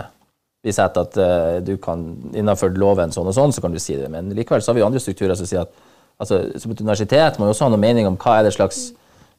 Vi 0.64 0.72
setter 0.72 1.04
at 1.04 1.16
eh, 1.20 1.58
du 1.64 1.76
kan 1.82 2.04
innenfor 2.32 2.72
loven 2.80 3.12
sånn 3.12 3.28
og 3.28 3.36
sånn, 3.36 3.52
så 3.52 3.60
kan 3.64 3.74
du 3.74 3.78
si 3.82 3.96
det. 4.00 4.08
Men 4.12 4.32
likevel 4.34 4.62
så 4.64 4.72
har 4.72 4.78
vi 4.80 4.86
andre 4.86 5.02
strukturer 5.02 5.36
som 5.36 5.46
sier 5.48 5.66
at 5.66 5.72
altså, 6.18 6.40
som 6.60 6.72
et 6.72 6.80
universitet 6.80 7.38
må 7.38 7.48
jo 7.50 7.54
også 7.54 7.66
ha 7.68 7.74
noe 7.74 7.82
mening 7.82 8.08
om 8.08 8.16
hva 8.20 8.38
er 8.40 8.48
det 8.48 8.54
slags 8.56 8.86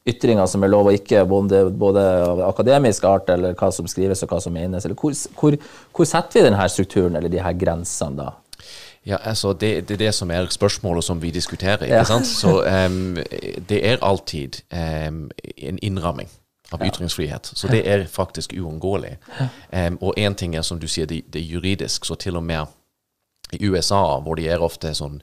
ytringer 0.06 0.46
som 0.46 0.62
er 0.62 0.70
lov 0.70 0.86
og 0.86 0.94
ikke, 0.94 1.24
både, 1.26 1.64
både 1.74 2.02
av 2.28 2.40
akademisk 2.46 3.04
art 3.10 3.30
eller 3.34 3.56
hva 3.58 3.72
som 3.74 3.88
skrives 3.90 4.22
og 4.22 4.30
hva 4.30 4.38
som 4.44 4.54
menes. 4.54 4.86
Eller 4.86 4.94
hvor, 4.94 5.16
hvor, 5.40 5.56
hvor 5.90 6.06
setter 6.06 6.38
vi 6.38 6.44
denne 6.46 6.68
strukturen 6.70 7.18
eller 7.18 7.32
de 7.32 7.42
her 7.42 7.56
grensene 7.58 8.20
da? 8.20 8.28
Ja, 9.06 9.18
altså 9.22 9.52
det, 9.54 9.88
det 9.88 9.94
er 9.98 10.04
det 10.06 10.14
som 10.14 10.30
er 10.34 10.46
spørsmålet 10.50 11.04
som 11.06 11.18
vi 11.22 11.30
diskuterer. 11.34 11.82
ikke 11.86 12.00
Ja. 12.00 12.06
sant? 12.06 12.26
Så 12.26 12.60
um, 12.62 13.18
det 13.68 13.78
er 13.86 13.98
alltid 14.02 14.60
um, 14.74 15.28
en 15.58 15.78
innramming 15.82 16.30
av 16.72 16.82
ytringsfrihet. 16.86 17.52
Så 17.54 17.68
det 17.68 17.82
er 17.88 18.06
faktisk 18.10 18.52
uunngåelig. 18.52 19.16
Um, 19.70 19.98
og 20.00 20.18
én 20.18 20.34
ting 20.34 20.56
er 20.56 20.62
som 20.66 20.80
du 20.80 20.88
sier, 20.88 21.06
det, 21.06 21.22
det 21.32 21.42
er 21.42 21.52
juridisk. 21.56 22.04
Så 22.04 22.14
til 22.14 22.36
og 22.36 22.44
med 22.44 22.66
i 23.52 23.68
USA, 23.68 24.20
hvor 24.20 24.34
de 24.34 24.48
er 24.48 24.62
ofte 24.62 24.94
sånn 24.94 25.20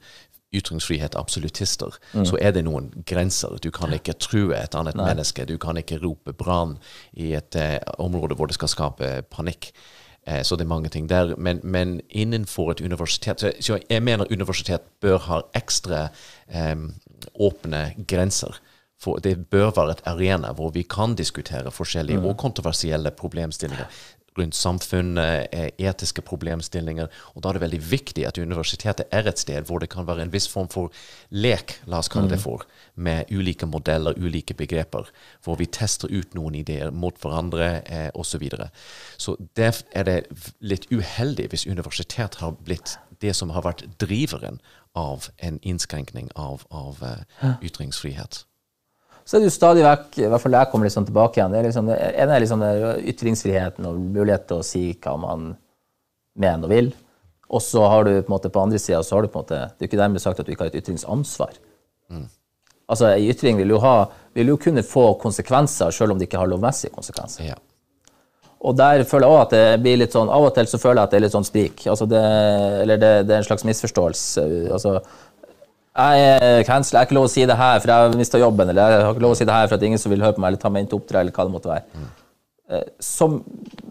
ytringsfrihet 0.54 1.16
absolutister, 1.18 1.96
så 2.14 2.38
er 2.40 2.52
det 2.54 2.62
noen 2.62 2.92
grenser. 3.06 3.56
Du 3.58 3.72
kan 3.74 3.90
ikke 3.92 4.14
true 4.22 4.54
et 4.54 4.74
annet 4.78 4.94
menneske. 4.94 5.44
Du 5.50 5.56
kan 5.58 5.76
ikke 5.76 5.98
rope 5.98 6.32
brann 6.32 6.76
i 7.12 7.32
et 7.34 7.58
uh, 7.58 7.78
område 7.98 8.38
hvor 8.38 8.46
det 8.46 8.54
skal 8.54 8.70
skape 8.70 9.10
panikk. 9.34 9.72
Eh, 10.26 10.42
så 10.42 10.56
det 10.56 10.64
er 10.64 10.68
mange 10.68 10.88
ting 10.88 11.08
der. 11.08 11.34
Men, 11.36 11.60
men 11.62 12.00
innenfor 12.10 12.70
et 12.70 12.80
universitet 12.80 13.40
så, 13.40 13.52
så 13.60 13.78
jeg 13.90 14.02
mener 14.02 14.30
universitet 14.30 14.80
bør 15.00 15.18
ha 15.18 15.40
ekstra 15.54 16.08
um, 16.72 16.94
åpne 17.34 17.90
grenser. 18.08 18.60
For 19.00 19.20
det 19.22 19.50
bør 19.50 19.72
være 19.76 19.96
et 19.98 20.04
arena 20.08 20.52
hvor 20.56 20.70
vi 20.74 20.82
kan 20.82 21.16
diskutere 21.18 21.70
forskjellige 21.74 22.22
og 22.22 22.36
kontroversielle 22.40 23.10
problemstillinger 23.10 23.90
rundt 24.38 24.54
samfunnet, 24.54 25.46
eh, 25.52 25.70
etiske 25.78 26.22
problemstillinger. 26.22 27.08
Og 27.34 27.42
da 27.42 27.48
er 27.48 27.52
det 27.52 27.62
veldig 27.62 27.90
viktig 27.90 28.26
at 28.26 28.38
universitetet 28.38 29.06
er 29.12 29.28
et 29.28 29.38
sted 29.38 29.66
hvor 29.68 29.78
det 29.78 29.90
kan 29.90 30.06
være 30.06 30.22
en 30.22 30.32
viss 30.32 30.48
form 30.48 30.68
for 30.68 30.90
lek, 31.30 31.78
la 31.86 31.98
oss 31.98 32.08
kalle 32.08 32.30
det 32.30 32.40
for, 32.42 32.66
med 32.96 33.30
ulike 33.30 33.66
modeller, 33.66 34.18
ulike 34.18 34.54
begreper, 34.54 35.10
hvor 35.44 35.56
vi 35.56 35.66
tester 35.66 36.08
ut 36.10 36.34
noen 36.34 36.54
ideer 36.54 36.90
mot 36.90 37.18
hverandre 37.18 37.82
eh, 37.86 38.10
osv. 38.14 38.34
Så, 38.34 38.38
videre. 38.42 38.70
så 39.16 39.36
det 39.54 39.84
er 39.94 40.04
det 40.04 40.16
litt 40.58 40.88
uheldig 40.90 41.46
hvis 41.52 41.68
universitet 41.70 42.40
har 42.42 42.56
blitt 42.66 42.96
det 43.22 43.30
som 43.38 43.50
har 43.54 43.62
vært 43.62 43.84
driveren 44.02 44.58
av 44.98 45.28
en 45.38 45.60
innskrenkning 45.62 46.32
av, 46.34 46.66
av 46.70 46.98
uh, 47.02 47.54
ytringsfrihet. 47.62 48.42
Så 49.24 49.36
er 49.36 49.40
det 49.42 49.48
jo 49.48 49.54
stadig 49.54 49.84
vekk, 49.86 50.18
i 50.20 50.28
hvert 50.28 50.42
fall 50.42 50.56
jeg 50.58 50.70
kommer 50.70 50.88
litt 50.88 50.94
sånn 50.94 51.08
tilbake 51.08 51.40
igjen, 51.40 51.54
det 51.54 51.60
er 51.62 51.68
liksom, 51.70 51.88
ene 51.88 52.34
er 52.34 52.44
liksom 52.44 52.64
ytringsfriheten 53.14 53.88
og 53.88 54.02
mulighet 54.18 54.44
til 54.50 54.60
å 54.60 54.66
si 54.66 54.84
hva 55.00 55.14
man 55.20 55.54
mener 56.36 56.68
og 56.68 56.74
vil. 56.74 56.90
Og 57.54 57.62
så 57.62 57.84
har 57.88 58.04
du 58.04 58.12
på 58.18 58.28
en 58.28 58.34
måte 58.34 58.50
på 58.52 58.62
andre 58.62 58.80
sida 58.80 59.02
så 59.04 59.16
har 59.16 59.24
du 59.24 59.30
på 59.30 59.38
en 59.38 59.44
måte 59.44 59.60
Det 59.76 59.84
er 59.84 59.90
ikke 59.90 60.00
dermed 60.00 60.22
sagt 60.22 60.40
at 60.40 60.46
du 60.46 60.52
ikke 60.52 60.66
har 60.66 60.72
et 60.72 60.80
ytringsansvar. 60.80 61.56
Altså, 62.84 63.06
en 63.08 63.28
ytring 63.32 63.60
vil 63.60 63.72
jo, 63.72 63.78
ha, 63.80 63.94
vil 64.36 64.50
jo 64.52 64.58
kunne 64.60 64.84
få 64.84 65.14
konsekvenser 65.20 65.94
selv 65.94 66.12
om 66.12 66.20
det 66.20 66.28
ikke 66.28 66.42
har 66.42 66.50
lovmessige 66.50 66.92
konsekvenser. 66.92 67.46
Ja. 67.48 67.56
Og 68.64 68.76
der 68.76 69.04
føler 69.08 69.28
jeg 69.28 69.36
også 69.36 69.44
at 69.44 69.54
det 69.54 69.82
blir 69.84 69.98
litt 70.00 70.14
sånn 70.16 70.30
Av 70.32 70.46
og 70.46 70.54
til 70.56 70.68
så 70.68 70.80
føler 70.80 71.02
jeg 71.02 71.08
at 71.08 71.12
det 71.12 71.18
er 71.18 71.24
litt 71.26 71.34
sånn 71.36 71.48
sprik. 71.48 71.84
Altså 71.92 72.08
det, 72.08 72.22
eller 72.84 73.00
det, 73.00 73.12
det 73.28 73.34
er 73.34 73.42
en 73.42 73.48
slags 73.48 73.66
misforståelse. 73.68 74.44
Altså, 74.72 74.94
jeg 75.94 76.26
er 76.42 76.62
cancel, 76.66 76.96
jeg 76.96 77.00
har 77.00 77.06
ikke 77.08 77.14
lov 77.20 77.28
å 77.28 77.32
si 77.32 77.44
det 77.46 77.56
her, 77.56 77.78
for 77.80 77.90
jeg 77.92 78.08
har 78.08 78.16
mista 78.18 78.38
jobben, 78.38 78.68
eller 78.72 78.90
jeg 78.96 79.04
har 79.06 79.14
ikke 79.14 79.22
lov 79.22 79.34
å 79.36 79.38
si 79.38 79.46
det 79.46 79.54
her 79.54 79.68
for 79.70 79.78
at 79.78 79.86
ingen 79.86 79.98
som 80.02 80.10
vil 80.12 80.22
høre 80.24 80.34
på 80.36 80.42
meg, 80.42 80.48
eller 80.52 80.62
ta 80.64 80.70
meg 80.74 80.84
inn 80.84 80.90
til 80.90 80.98
oppdrag, 80.98 81.20
eller 81.26 81.36
hva 81.36 81.46
det 81.46 81.54
måtte 81.54 81.70
være. 81.70 82.04
Eh, 82.70 82.84
Som, 83.00 83.40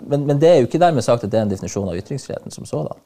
men, 0.09 0.25
men 0.27 0.39
det 0.41 0.49
er 0.49 0.61
jo 0.61 0.67
ikke 0.67 0.81
dermed 0.81 1.05
sagt 1.05 1.23
at 1.23 1.31
det 1.31 1.39
er 1.39 1.47
en 1.47 1.51
definisjon 1.53 1.87
av 1.89 1.95
ytringsfriheten 1.99 2.51
som 2.51 2.65
sådan. 2.67 2.99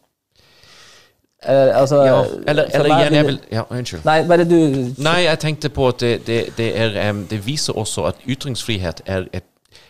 Eh, 1.44 1.80
altså, 1.80 2.00
Ja, 2.06 2.24
eller, 2.48 2.72
eller 2.74 2.96
igjen, 2.98 3.14
jeg 3.14 3.26
vil 3.28 3.40
Ja, 3.52 3.64
unnskyld. 3.70 4.06
Nei, 4.06 4.24
bare 4.28 4.46
du 4.50 4.58
Nei, 4.98 5.20
jeg 5.28 5.40
tenkte 5.40 5.70
på 5.70 5.92
at 5.92 6.00
det, 6.02 6.14
det, 6.26 6.40
det, 6.58 6.72
er, 6.82 7.14
det 7.30 7.44
viser 7.46 7.78
også 7.78 8.08
at 8.10 8.24
ytringsfrihet 8.26 9.04
er 9.06 9.28
et 9.34 9.46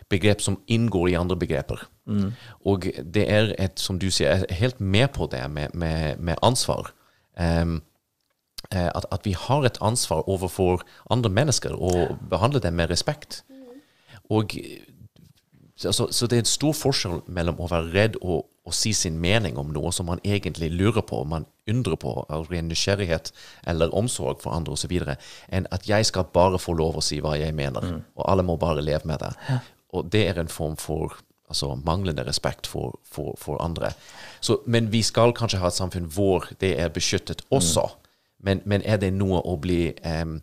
begrep 0.10 0.42
som 0.44 0.60
inngår 0.68 1.08
i 1.14 1.16
andre 1.20 1.36
begreper. 1.40 1.88
Og 2.66 2.86
det 3.04 3.24
er 3.32 3.54
et, 3.60 3.80
som 3.80 3.98
du 4.00 4.10
sier, 4.12 4.30
jeg 4.30 4.46
er 4.50 4.60
helt 4.60 4.80
med 4.80 5.08
på 5.16 5.28
det 5.32 5.42
med, 5.52 5.74
med, 5.74 6.20
med 6.20 6.36
ansvar. 6.44 6.92
Eh, 7.40 7.66
at, 8.72 9.06
at 9.12 9.26
vi 9.26 9.36
har 9.38 9.66
et 9.66 9.78
ansvar 9.82 10.28
overfor 10.30 10.82
andre 11.10 11.30
mennesker 11.30 11.76
og 11.76 12.18
behandle 12.30 12.60
dem 12.60 12.74
med 12.74 12.90
respekt. 12.90 13.44
Og 14.30 14.52
så, 15.78 16.08
så, 16.12 16.28
det 16.28 16.36
er 16.36 16.42
en 16.42 16.50
stor 16.50 16.74
forskjell 16.74 17.20
mellom 17.30 17.60
å 17.62 17.68
være 17.70 17.92
redd 17.94 18.16
og 18.22 18.48
å 18.68 18.74
si 18.76 18.92
sin 18.98 19.20
mening 19.22 19.60
om 19.62 19.70
noe 19.72 19.92
som 19.96 20.10
man 20.10 20.20
egentlig 20.26 20.72
lurer 20.74 21.06
på, 21.06 21.22
man 21.24 21.46
undrer 21.70 22.00
på 22.02 22.14
av 22.34 22.50
ren 22.52 22.68
nysgjerrighet 22.68 23.30
eller 23.70 23.94
omsorg 23.96 24.42
for 24.44 24.58
andre 24.58 24.74
osv., 24.74 24.96
enn 25.54 25.70
at 25.72 25.88
jeg 25.88 26.10
skal 26.10 26.28
bare 26.34 26.60
få 26.60 26.76
lov 26.76 26.98
å 26.98 27.06
si 27.06 27.22
hva 27.24 27.38
jeg 27.38 27.56
mener, 27.56 28.02
og 28.18 28.26
alle 28.26 28.44
må 28.48 28.58
bare 28.60 28.84
leve 28.84 29.08
med 29.08 29.22
det. 29.24 29.32
Og 29.96 30.10
det 30.12 30.26
er 30.28 30.42
en 30.42 30.52
form 30.52 30.76
for 30.82 31.16
altså, 31.48 31.76
manglende 31.86 32.26
respekt 32.28 32.68
for, 32.68 32.98
for, 33.06 33.38
for 33.40 33.62
andre. 33.64 33.94
Så, 34.42 34.60
men 34.66 34.92
vi 34.92 35.04
skal 35.06 35.36
kanskje 35.38 35.62
ha 35.62 35.72
et 35.72 35.78
samfunn 35.78 36.10
hvor 36.12 36.50
det 36.60 36.74
er 36.82 36.92
beskyttet 36.94 37.46
også. 37.54 37.86
Men, 38.40 38.62
men 38.66 38.84
er 38.86 39.00
det 39.02 39.14
noe 39.16 39.40
å 39.42 39.56
bli 39.62 39.92
um, 40.06 40.38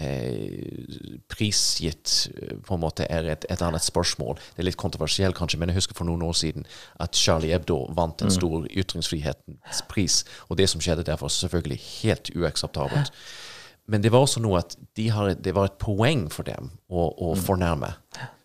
eh, 0.00 1.20
prisgitt 1.30 2.30
på 2.66 2.76
en 2.76 2.82
måte 2.82 3.06
er 3.08 3.28
et, 3.32 3.46
et 3.52 3.62
annet 3.64 3.84
spørsmål. 3.84 4.38
Det 4.54 4.64
er 4.64 4.68
litt 4.68 4.80
kontroversielt 4.80 5.38
kanskje, 5.38 5.60
men 5.60 5.72
jeg 5.72 5.80
husker 5.80 5.98
for 5.98 6.08
noen 6.08 6.24
år 6.26 6.36
siden 6.36 6.66
at 7.00 7.16
Charlie 7.16 7.52
Hebdo 7.54 7.82
vant 7.96 8.22
en 8.22 8.32
stor 8.32 8.66
ytringsfrihetens 8.70 9.84
pris. 9.90 10.22
Og 10.48 10.60
det 10.60 10.68
som 10.72 10.82
skjedde 10.84 11.06
der 11.08 11.20
var 11.20 11.32
selvfølgelig 11.32 11.80
helt 12.02 12.32
uakseptabelt. 12.36 13.12
Men 13.90 14.04
det 14.04 14.12
var 14.14 14.22
også 14.22 14.42
noe 14.42 14.60
at 14.62 14.76
de 14.96 15.08
har, 15.10 15.32
det 15.34 15.54
var 15.56 15.70
et 15.70 15.80
poeng 15.82 16.28
for 16.30 16.46
dem 16.46 16.70
å, 16.88 17.08
å 17.10 17.32
fornærme. 17.38 17.90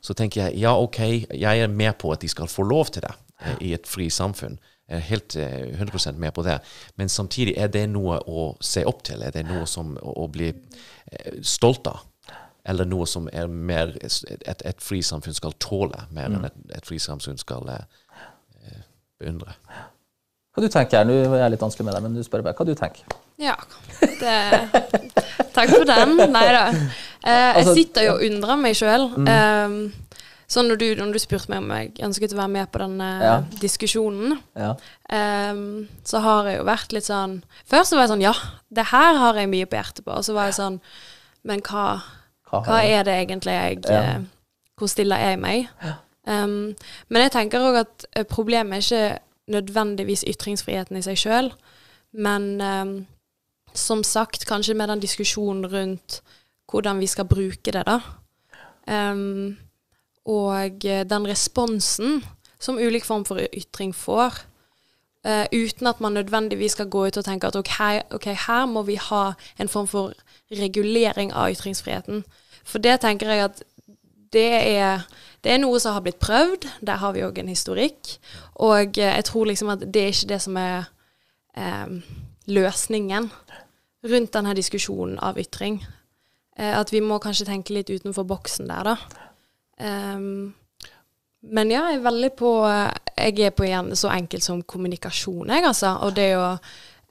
Så 0.01 0.15
tenker 0.17 0.45
jeg 0.45 0.63
ja, 0.63 0.73
OK, 0.77 1.01
jeg 1.29 1.62
er 1.62 1.69
med 1.71 1.97
på 2.01 2.13
at 2.13 2.23
de 2.23 2.29
skal 2.31 2.49
få 2.49 2.65
lov 2.65 2.89
til 2.93 3.05
det 3.05 3.13
eh, 3.13 3.60
i 3.69 3.75
et 3.77 3.89
fri 3.89 4.10
samfunn. 4.13 4.58
Jeg 4.89 4.97
er 4.97 5.08
helt 5.10 5.36
eh, 5.41 5.79
100% 5.81 6.17
med 6.21 6.34
på 6.34 6.43
det. 6.45 6.60
Men 6.95 7.10
samtidig 7.10 7.55
er 7.62 7.69
det 7.73 7.86
noe 7.89 8.19
å 8.25 8.51
se 8.62 8.86
opp 8.86 9.03
til. 9.05 9.21
Er 9.25 9.34
det 9.34 9.45
noe 9.47 9.65
som 9.69 9.95
å, 9.97 10.17
å 10.25 10.27
bli 10.34 10.51
eh, 10.51 11.39
stolt 11.41 11.89
av? 11.89 12.03
Eller 12.65 12.88
noe 12.89 13.05
som 13.10 13.27
er 13.29 13.49
mer 13.49 13.93
et, 14.01 14.62
et 14.65 14.79
frisamfunn 14.81 15.38
skal 15.38 15.53
tåle, 15.62 16.08
mer 16.10 16.34
enn 16.34 16.47
et, 16.47 16.55
et 16.73 16.88
frisamfunn 16.89 17.38
skal 17.38 17.69
eh, 17.69 17.84
eh, 18.65 18.79
beundre. 19.21 19.53
Hva 20.55 20.63
du 20.63 20.69
tenker 20.71 21.01
her? 21.01 21.07
Nå 21.09 21.15
er 21.35 21.41
jeg 21.43 21.51
litt 21.51 21.63
vanskelig 21.65 21.85
med 21.89 21.97
deg, 21.97 22.03
men 22.05 22.13
du 22.15 22.23
spør 22.23 22.43
bare 22.45 22.55
hva 22.55 22.65
du 22.67 22.73
tenker. 22.79 23.03
Ja. 23.43 23.57
Det, 23.99 24.35
takk 25.55 25.73
for 25.73 25.83
den. 25.89 26.15
Nei 26.31 26.45
da. 26.55 26.61
Eh, 27.25 27.33
jeg 27.33 27.55
Altså, 27.59 27.73
sitter 27.75 28.05
jo 28.07 28.13
og 28.15 28.23
undrer 28.29 28.59
meg 28.61 28.77
sjøl. 28.79 29.09
Um, 29.17 29.75
sånn 30.47 30.69
når 30.69 30.77
du, 30.79 30.85
når 30.99 31.11
du 31.15 31.19
spurte 31.19 31.49
meg 31.51 31.63
om 31.63 31.71
jeg 31.75 31.91
ønsket 32.07 32.35
å 32.35 32.39
være 32.39 32.53
med 32.53 32.69
på 32.71 32.79
denne 32.83 33.09
Ja. 33.23 33.33
diskusjonen, 33.59 34.37
Ja. 34.55 34.75
um, 35.09 35.87
så 36.05 36.21
har 36.21 36.47
jeg 36.51 36.59
jo 36.59 36.67
vært 36.69 36.93
litt 36.93 37.07
sånn 37.09 37.43
Først 37.65 37.89
så 37.91 37.97
var 37.97 38.05
jeg 38.05 38.13
sånn 38.13 38.21
Ja, 38.27 38.33
det 38.71 38.85
her 38.93 39.17
har 39.23 39.35
jeg 39.41 39.49
mye 39.49 39.65
på 39.65 39.75
hjertet 39.79 40.05
på. 40.05 40.13
Og 40.15 40.23
så 40.23 40.33
var 40.37 40.45
jeg 40.51 40.59
sånn 40.59 40.79
Men 41.43 41.61
hva, 41.65 41.99
Hva, 42.51 42.79
er 42.85 43.03
det 43.03 43.17
egentlig 43.27 43.57
jeg 43.57 43.83
eh, 43.89 44.19
Hvor 44.77 44.87
stiller 44.87 45.17
jeg 45.17 45.39
meg? 45.41 45.67
Um, 46.27 46.75
men 47.09 47.21
jeg 47.25 47.31
tenker 47.35 47.59
òg 47.61 47.81
at 47.83 48.05
eh, 48.15 48.23
problemet 48.23 48.79
er 48.79 48.85
ikke 48.85 49.19
nødvendigvis 49.47 50.25
ytringsfriheten 50.27 50.97
i 50.97 51.03
seg 51.05 51.19
sjøl, 51.19 51.51
men 52.13 52.62
eh, 52.62 52.95
som 53.75 54.03
sagt, 54.03 54.45
kanskje 54.47 54.73
med 54.73 54.88
den 54.88 55.03
diskusjonen 55.03 55.67
rundt 55.71 56.21
hvordan 56.71 56.99
vi 56.99 57.08
skal 57.08 57.27
bruke 57.29 57.71
det, 57.71 57.84
da. 57.86 57.99
Um, 58.86 59.58
og 60.25 60.86
eh, 60.86 61.05
den 61.05 61.27
responsen 61.27 62.23
som 62.60 62.77
ulik 62.77 63.05
form 63.05 63.25
for 63.25 63.39
ytring 63.53 63.95
får, 63.95 64.39
uh, 65.27 65.45
uten 65.53 65.88
at 65.88 66.01
man 66.01 66.13
nødvendigvis 66.13 66.71
skal 66.71 66.89
gå 66.89 67.05
ut 67.05 67.17
og 67.17 67.25
tenke 67.25 67.47
at 67.47 67.55
okay, 67.55 68.01
ok, 68.12 68.25
her 68.25 68.65
må 68.65 68.81
vi 68.81 68.95
ha 68.95 69.34
en 69.60 69.69
form 69.69 69.88
for 69.88 70.13
regulering 70.51 71.34
av 71.34 71.51
ytringsfriheten. 71.51 72.23
For 72.65 72.79
det 72.79 73.01
tenker 73.01 73.29
jeg 73.29 73.43
at 73.43 73.63
det 74.36 74.50
er, 74.76 75.06
det 75.43 75.54
er 75.54 75.62
noe 75.63 75.80
som 75.82 75.95
har 75.95 76.04
blitt 76.06 76.21
prøvd. 76.24 76.67
Der 76.86 77.02
har 77.02 77.15
vi 77.15 77.24
òg 77.26 77.39
en 77.41 77.52
historikk. 77.52 78.17
Og 78.62 79.00
eh, 79.00 79.15
jeg 79.15 79.28
tror 79.32 79.50
liksom 79.50 79.74
at 79.74 79.86
det 79.88 80.04
er 80.04 80.13
ikke 80.13 80.32
det 80.34 80.41
som 80.45 80.60
er 80.60 80.89
eh, 81.58 82.00
løsningen 82.52 83.30
rundt 84.06 84.34
denne 84.36 84.56
diskusjonen 84.58 85.17
av 85.24 85.39
ytring. 85.41 85.80
Eh, 86.58 86.74
at 86.78 86.91
vi 86.93 87.02
må 87.04 87.19
kanskje 87.24 87.48
tenke 87.50 87.76
litt 87.76 87.91
utenfor 87.91 88.28
boksen 88.28 88.69
der, 88.69 88.91
da. 88.91 89.24
Ehm, 89.84 90.54
men 91.45 91.71
ja, 91.71 91.89
jeg 91.91 92.00
er 92.00 92.06
veldig 92.06 92.30
på 92.39 92.52
Jeg 92.65 93.39
er 93.43 93.52
på 93.52 93.65
igjen 93.67 93.91
så 93.95 94.10
enkelt 94.10 94.43
som 94.43 94.62
kommunikasjon, 94.63 95.50
jeg, 95.50 95.63
altså. 95.63 95.93
Og 96.04 96.15
det 96.17 96.30
å 96.36 96.56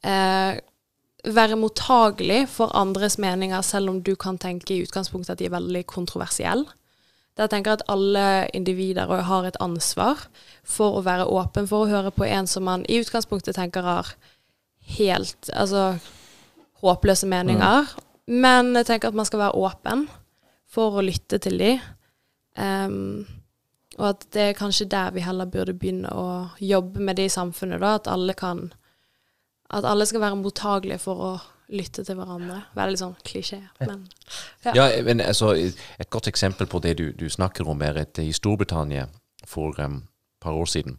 eh, 0.05 0.61
være 1.25 1.57
mottagelig 1.57 2.43
for 2.53 2.73
andres 2.77 3.17
meninger, 3.19 3.61
selv 3.65 3.91
om 3.91 4.03
du 4.05 4.15
kan 4.17 4.39
tenke 4.39 4.75
i 4.75 4.83
utgangspunktet 4.85 5.33
at 5.33 5.41
de 5.41 5.49
er 5.49 5.55
veldig 5.55 5.85
kontroversielle. 5.89 6.67
Der 7.35 7.51
tenker 7.51 7.73
jeg 7.73 7.81
at 7.81 7.89
alle 7.91 8.49
individer 8.55 9.11
har 9.27 9.47
et 9.47 9.59
ansvar 9.61 10.29
for 10.63 10.99
å 10.99 11.05
være 11.07 11.27
åpen 11.27 11.67
for 11.67 11.85
å 11.85 11.91
høre 11.91 12.13
på 12.15 12.27
en 12.29 12.47
som 12.47 12.67
man 12.69 12.85
i 12.87 13.01
utgangspunktet 13.03 13.57
tenker 13.59 13.83
har 13.83 14.13
helt 14.99 15.51
altså, 15.51 15.97
håpløse 16.85 17.27
meninger. 17.27 17.91
Men 18.31 18.73
jeg 18.79 18.87
tenker 18.87 19.11
at 19.11 19.19
man 19.19 19.27
skal 19.27 19.43
være 19.43 19.59
åpen 19.67 20.07
for 20.71 20.99
å 20.99 21.05
lytte 21.05 21.41
til 21.43 21.59
de. 21.59 21.73
Um, 22.55 23.25
og 23.99 24.09
at 24.13 24.27
det 24.35 24.47
er 24.49 24.59
kanskje 24.59 24.89
der 24.91 25.11
vi 25.15 25.25
heller 25.25 25.51
burde 25.51 25.75
begynne 25.75 26.11
å 26.15 26.29
jobbe 26.63 27.03
med 27.03 27.19
det 27.19 27.29
i 27.29 27.35
samfunnet. 27.35 27.81
da, 27.81 27.95
At 27.99 28.11
alle 28.11 28.35
kan 28.35 28.73
At 29.71 29.85
alle 29.85 30.07
skal 30.07 30.21
være 30.21 30.37
mottagelige 30.37 31.01
for 31.03 31.21
å 31.25 31.31
lytte 31.73 32.05
til 32.05 32.19
hverandre. 32.19 32.61
Veldig 32.77 33.01
sånn 33.01 33.15
klisjé, 33.25 33.61
men 33.81 34.05
ja. 34.65 34.75
Ja, 34.75 34.89
men 35.05 35.23
altså, 35.25 35.55
Et 35.55 36.11
godt 36.11 36.29
eksempel 36.29 36.67
på 36.67 36.81
det 36.85 36.99
du, 36.99 37.13
du 37.13 37.29
snakker 37.31 37.69
om, 37.69 37.83
er 37.83 38.03
at 38.05 38.19
i 38.19 38.33
Storbritannia 38.33 39.09
for 39.47 39.77
et 39.79 39.87
um, 39.87 40.03
par 40.41 40.57
år 40.57 40.69
siden 40.69 40.99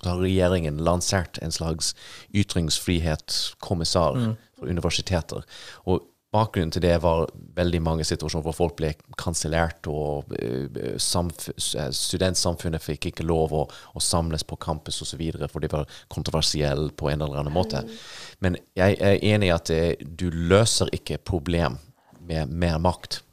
så 0.00 0.14
har 0.14 0.22
regjeringen 0.22 0.78
lansert 0.80 1.38
en 1.42 1.52
slags 1.52 1.92
ytringsfrihetskommissar 2.32 4.14
for 4.56 4.70
universiteter. 4.70 5.44
Og 5.84 6.06
Bakgrunnen 6.30 6.70
til 6.70 6.84
det 6.84 6.94
var 7.02 7.24
veldig 7.56 7.80
mange 7.82 8.04
situasjoner 8.06 8.44
hvor 8.46 8.54
folk 8.54 8.76
ble 8.78 8.92
kansellert, 9.18 9.88
og 9.90 10.30
eh, 10.38 10.68
eh, 10.78 11.90
studentsamfunnet 11.90 12.84
fikk 12.84 13.08
ikke 13.10 13.26
lov 13.26 13.54
å, 13.56 13.64
å 13.66 14.02
samles 14.04 14.46
på 14.46 14.58
campus 14.62 15.00
osv. 15.02 15.24
for 15.50 15.58
de 15.58 15.72
var 15.72 15.90
kontroversielle 16.12 16.92
på 16.94 17.10
en 17.10 17.24
eller 17.26 17.42
annen 17.42 17.54
måte. 17.54 17.82
Men 18.38 18.60
jeg 18.78 19.00
er 19.02 19.18
enig 19.26 19.50
i 19.50 19.56
at 19.56 19.72
det, 19.72 19.82
du 20.06 20.28
løser 20.30 20.92
ikke 20.94 21.18
problem 21.18 21.80
med 22.20 22.54
mer 22.54 22.78
makt. 22.78 23.24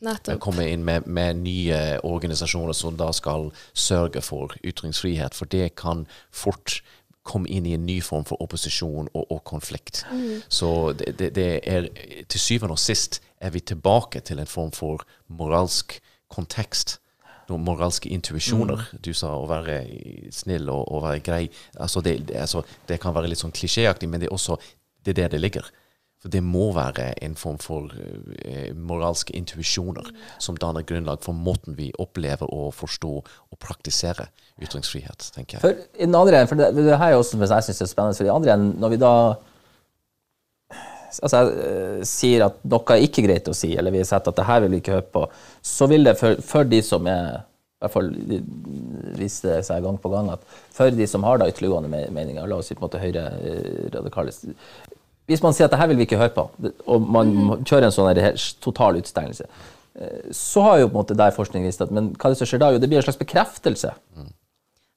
nettopp. 0.00 0.40
Komme 0.40 0.64
inn 0.72 0.84
med, 0.84 1.04
med 1.04 1.42
nye 1.44 2.00
organisasjoner 2.08 2.72
som 2.72 2.96
da 2.96 3.10
skal 3.12 3.50
sørge 3.76 4.24
for 4.24 4.56
ytringsfrihet, 4.64 5.36
for 5.36 5.44
det 5.44 5.74
kan 5.76 6.06
fort 6.32 6.80
komme 7.26 7.48
inn 7.52 7.66
i 7.68 7.74
en 7.76 7.84
ny 7.86 7.98
form 8.02 8.24
for 8.28 8.40
opposisjon 8.42 9.10
og, 9.12 9.24
og 9.30 9.42
konflikt. 9.44 10.04
Så 10.48 10.92
det, 10.96 11.18
det, 11.18 11.34
det 11.36 11.48
er 11.68 11.88
til 12.28 12.40
syvende 12.40 12.76
og 12.76 12.80
sist 12.80 13.20
er 13.40 13.52
vi 13.54 13.60
tilbake 13.60 14.20
til 14.20 14.40
en 14.40 14.48
form 14.50 14.72
for 14.72 15.04
moralsk 15.28 15.98
kontekst. 16.32 16.98
Noen 17.50 17.64
moralske 17.66 18.08
intuisjoner. 18.14 18.84
Du 19.02 19.10
sa 19.16 19.32
å 19.34 19.48
være 19.50 19.80
snill 20.32 20.70
og, 20.70 20.84
og 20.86 21.04
være 21.08 21.22
grei. 21.26 21.42
Altså 21.76 22.02
det, 22.04 22.20
det, 22.28 22.36
altså 22.38 22.62
det 22.88 23.00
kan 23.02 23.14
være 23.16 23.32
litt 23.32 23.42
sånn 23.42 23.54
klisjéaktig, 23.54 24.08
men 24.08 24.22
det 24.22 24.30
er 24.30 24.36
også 24.36 24.60
det 25.04 25.14
er 25.14 25.22
der 25.22 25.34
det 25.34 25.40
ligger. 25.40 25.70
For 26.20 26.32
det 26.32 26.42
må 26.44 26.66
være 26.76 27.14
en 27.24 27.34
form 27.38 27.56
for 27.62 27.92
eh, 28.44 28.74
moralske 28.76 29.32
intuisjoner 29.36 30.10
som 30.42 30.58
danner 30.60 30.84
grunnlag 30.84 31.22
for 31.24 31.32
måten 31.32 31.78
vi 31.78 31.88
opplever 32.02 32.50
og 32.52 32.74
forstår 32.76 33.22
og 33.24 33.60
praktiserer 33.62 34.28
ytringsfrihet, 34.60 35.30
tenker 35.32 35.56
jeg. 35.56 35.62
For 35.64 35.78
i 35.96 36.04
den 36.04 36.18
andre, 36.18 36.42
for 36.50 36.60
det, 36.60 36.74
det 36.76 36.98
her 37.00 37.14
er 37.14 37.16
også 37.16 37.40
jeg 37.40 37.70
synes 37.70 37.80
er 37.80 37.88
spennende, 37.88 38.18
for 38.18 38.28
i 38.28 38.34
andre 38.34 38.52
enden, 38.52 38.74
når 38.82 38.92
vi 38.92 39.00
da 39.00 39.14
altså, 41.24 41.40
jeg, 41.40 42.08
sier 42.10 42.46
at 42.50 42.60
noe 42.68 42.96
er 42.96 43.06
ikke 43.06 43.24
greit 43.24 43.48
å 43.48 43.56
si, 43.56 43.72
eller 43.76 43.94
vi 43.94 44.02
har 44.02 44.10
sett 44.12 44.28
at 44.28 44.36
det 44.36 44.48
her 44.48 44.60
vil 44.64 44.76
vi 44.76 44.82
ikke 44.84 44.98
høre 44.98 45.08
på, 45.16 45.24
så 45.64 45.88
vil 45.90 46.04
det 46.04 46.18
for, 46.20 46.42
for 46.44 46.68
de 46.68 46.82
som 46.84 47.08
er 47.10 47.46
i 47.80 47.86
hvert 47.86 47.94
fall 47.94 48.10
viser 49.16 49.54
det 49.54 49.60
seg 49.64 49.80
gang 49.86 49.96
på 49.96 50.10
gang 50.12 50.26
at 50.34 50.42
for 50.76 50.92
de 50.92 51.06
som 51.08 51.24
har 51.24 51.40
da 51.40 51.46
ytterliggående 51.48 51.88
meninger, 52.12 52.44
la 52.44 52.58
oss 52.60 52.68
si 52.68 52.76
på 52.76 52.82
en 52.82 52.90
måte 52.90 53.00
høyre 53.00 53.22
eh, 53.40 53.86
radikale 53.94 54.34
Hvis 55.30 55.44
man 55.44 55.54
sier 55.54 55.68
at 55.68 55.74
det 55.74 55.78
her 55.80 55.90
vil 55.92 56.00
vi 56.00 56.08
ikke 56.08 56.18
høre 56.20 56.34
på, 56.34 56.48
og 56.90 57.06
man 57.18 57.30
må 57.36 57.60
kjører 57.62 57.88
en 57.88 57.94
sånn 57.94 58.10
her 58.10 58.34
total 58.64 58.98
utstengelse, 58.98 59.46
eh, 60.00 60.28
så 60.34 60.66
har 60.66 60.82
jo 60.82 60.90
på 60.90 60.96
en 60.96 61.00
måte 61.04 61.18
der 61.18 61.34
forskning 61.36 61.64
vist 61.68 61.82
at 61.84 61.94
Men 61.94 62.12
hva 62.16 62.28
er 62.28 62.34
det 62.34 62.42
som 62.42 62.50
skjer 62.50 62.62
da? 62.62 62.72
Jo, 62.74 62.82
det 62.82 62.90
blir 62.90 63.00
en 63.00 63.06
slags 63.06 63.20
bekreftelse 63.20 63.94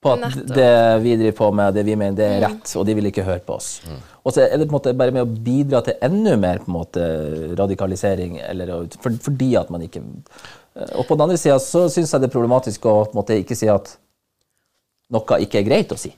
på 0.04 0.12
at 0.18 0.34
det 0.50 0.72
vi 1.04 1.14
driver 1.16 1.36
på 1.38 1.52
med, 1.56 1.78
det 1.78 1.86
vi 1.88 1.96
mener, 1.96 2.16
det 2.18 2.26
er 2.28 2.42
rett, 2.44 2.74
og 2.76 2.84
de 2.88 2.96
vil 2.98 3.08
ikke 3.08 3.24
høre 3.24 3.40
på 3.46 3.56
oss. 3.56 3.70
Og 4.24 4.34
så 4.36 4.44
er 4.44 4.58
det 4.60 4.66
på 4.68 4.74
en 4.74 4.78
måte 4.80 4.94
bare 5.00 5.14
med 5.16 5.24
å 5.24 5.44
bidra 5.46 5.80
til 5.86 5.96
enda 6.04 6.34
mer 6.40 6.60
på 6.60 6.68
en 6.72 6.76
måte 6.76 7.06
radikalisering, 7.60 8.36
eller, 8.50 8.74
for, 9.00 9.16
fordi 9.30 9.54
at 9.62 9.70
man 9.72 9.86
ikke 9.86 10.02
Og 10.98 11.06
på 11.06 11.14
den 11.14 11.22
andre 11.22 11.38
sida 11.38 11.60
så 11.62 11.86
syns 11.94 12.12
jeg 12.12 12.22
det 12.24 12.28
er 12.32 12.34
problematisk 12.34 12.86
å 12.90 13.06
på 13.06 13.14
en 13.14 13.20
måte 13.22 13.38
ikke 13.38 13.56
si 13.56 13.68
at 13.70 13.94
noe 15.14 15.38
ikke 15.46 15.60
er 15.62 15.68
greit 15.68 15.92
å 15.94 15.98
si. 16.02 16.10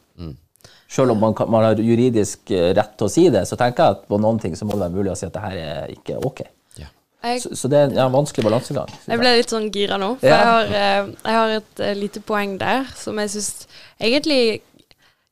Selv 0.87 1.11
om 1.15 1.19
man, 1.19 1.33
kan, 1.35 1.49
man 1.51 1.63
har 1.65 1.79
juridisk 1.81 2.51
eh, 2.51 2.73
rett 2.77 2.93
til 2.97 3.07
å 3.07 3.11
si 3.11 3.23
det, 3.33 3.41
så 3.49 3.57
tenker 3.59 3.83
jeg 3.83 3.95
at 3.97 4.03
på 4.07 4.19
noen 4.21 4.37
ting 4.39 4.53
så 4.55 4.65
må 4.67 4.75
det 4.77 4.85
være 4.85 4.95
mulig 4.95 5.11
å 5.11 5.17
si 5.19 5.25
at 5.25 5.33
det 5.33 5.41
her 5.43 5.57
er 5.61 5.93
ikke 5.95 6.19
ok. 6.29 6.43
Ja. 6.77 6.87
Jeg, 7.25 7.41
Så, 7.41 7.55
så 7.57 7.67
det 7.73 7.79
er 7.79 7.95
ja, 7.97 8.05
en 8.05 8.13
vanskelig 8.13 8.45
balansegang. 8.45 8.91
jeg 9.07 9.19
ble 9.19 9.31
litt 9.39 9.49
sånn 9.53 9.71
gira 9.73 9.97
nå, 10.01 10.11
for 10.21 10.29
Ja. 10.29 10.37
jeg, 10.37 10.45
har, 10.51 10.75
eh, 10.77 11.09
jeg 11.25 11.39
har 11.39 11.55
et 11.57 11.79
eh, 11.89 11.95
lite 11.97 12.21
poeng 12.21 12.57
der 12.61 12.85
som 12.95 13.17
jeg 13.19 13.33
syns 13.33 13.67
egentlig 13.99 14.61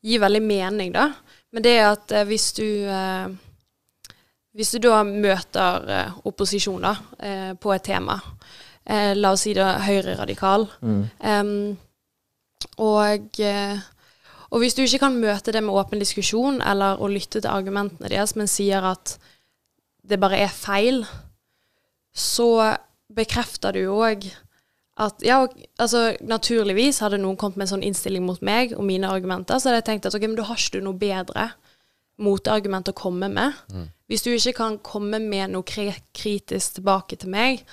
gir 0.04 0.20
veldig 0.26 0.42
mening, 0.44 0.92
da. 0.98 1.12
Men 1.54 1.64
det 1.64 1.78
er 1.78 1.92
at 1.94 2.12
hvis 2.28 2.50
du 2.58 2.66
eh, 2.90 3.28
Hvis 4.54 4.70
du 4.76 4.78
da 4.84 5.00
møter 5.04 6.12
opposisjon 6.30 6.82
da, 6.86 6.92
eh, 7.26 7.54
på 7.58 7.72
et 7.74 7.82
tema, 7.88 8.20
eh, 8.86 9.14
la 9.18 9.32
oss 9.34 9.42
si 9.48 9.54
det 9.58 9.66
høyreradikal, 9.88 10.68
em, 11.26 11.50
og 12.78 13.40
eh, 13.42 13.80
og 14.54 14.62
hvis 14.62 14.76
du 14.78 14.84
ikke 14.84 15.02
kan 15.08 15.18
møte 15.18 15.54
det 15.56 15.64
med 15.66 15.74
åpen 15.74 16.02
diskusjon, 16.02 16.62
eller 16.62 17.02
å 17.02 17.10
lytte 17.10 17.42
til 17.42 17.50
argumentene 17.50 18.12
deres, 18.12 18.36
men 18.38 18.50
sier 18.52 18.86
at 18.86 19.18
det 20.06 20.20
bare 20.22 20.44
er 20.46 20.54
feil, 20.54 21.02
så 22.14 22.78
bekrefter 23.14 23.74
du 23.74 23.88
jo 23.88 23.98
òg 24.06 24.28
at 25.02 25.24
ja, 25.26 25.40
altså 25.82 26.12
naturligvis 26.22 27.02
hadde 27.02 27.18
noen 27.18 27.38
kommet 27.40 27.58
med 27.58 27.66
en 27.66 27.72
sånn 27.72 27.86
innstilling 27.88 28.26
mot 28.28 28.42
meg 28.46 28.76
og 28.78 28.86
mine 28.86 29.10
argumenter, 29.10 29.58
så 29.58 29.72
hadde 29.72 29.82
jeg 29.82 29.88
tenkt 29.90 30.10
at 30.10 30.18
ok, 30.18 30.28
men 30.28 30.38
da 30.38 30.46
har 30.46 30.62
ikke 30.62 30.78
du 30.78 30.86
noe 30.86 31.02
bedre 31.02 31.48
motargument 32.22 32.92
å 32.92 32.98
komme 32.98 33.30
med. 33.34 33.58
Hvis 34.06 34.22
du 34.22 34.30
ikke 34.36 34.54
kan 34.60 34.78
komme 34.86 35.18
med 35.24 35.56
noe 35.56 35.66
kri 35.66 35.88
kritisk 36.14 36.78
tilbake 36.78 37.18
til 37.18 37.34
meg, 37.34 37.64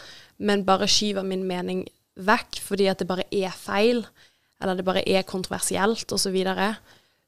men 0.41 0.65
bare 0.65 0.89
skyver 0.89 1.27
min 1.29 1.45
mening 1.45 1.85
vekk 2.17 2.63
fordi 2.65 2.89
at 2.89 3.03
det 3.03 3.09
bare 3.11 3.29
er 3.29 3.53
feil, 3.53 4.07
eller 4.61 4.77
det 4.77 4.87
bare 4.87 5.05
er 5.09 5.27
kontroversielt, 5.29 6.07
osv., 6.13 6.29
så, 6.29 6.33
videre, 6.35 6.75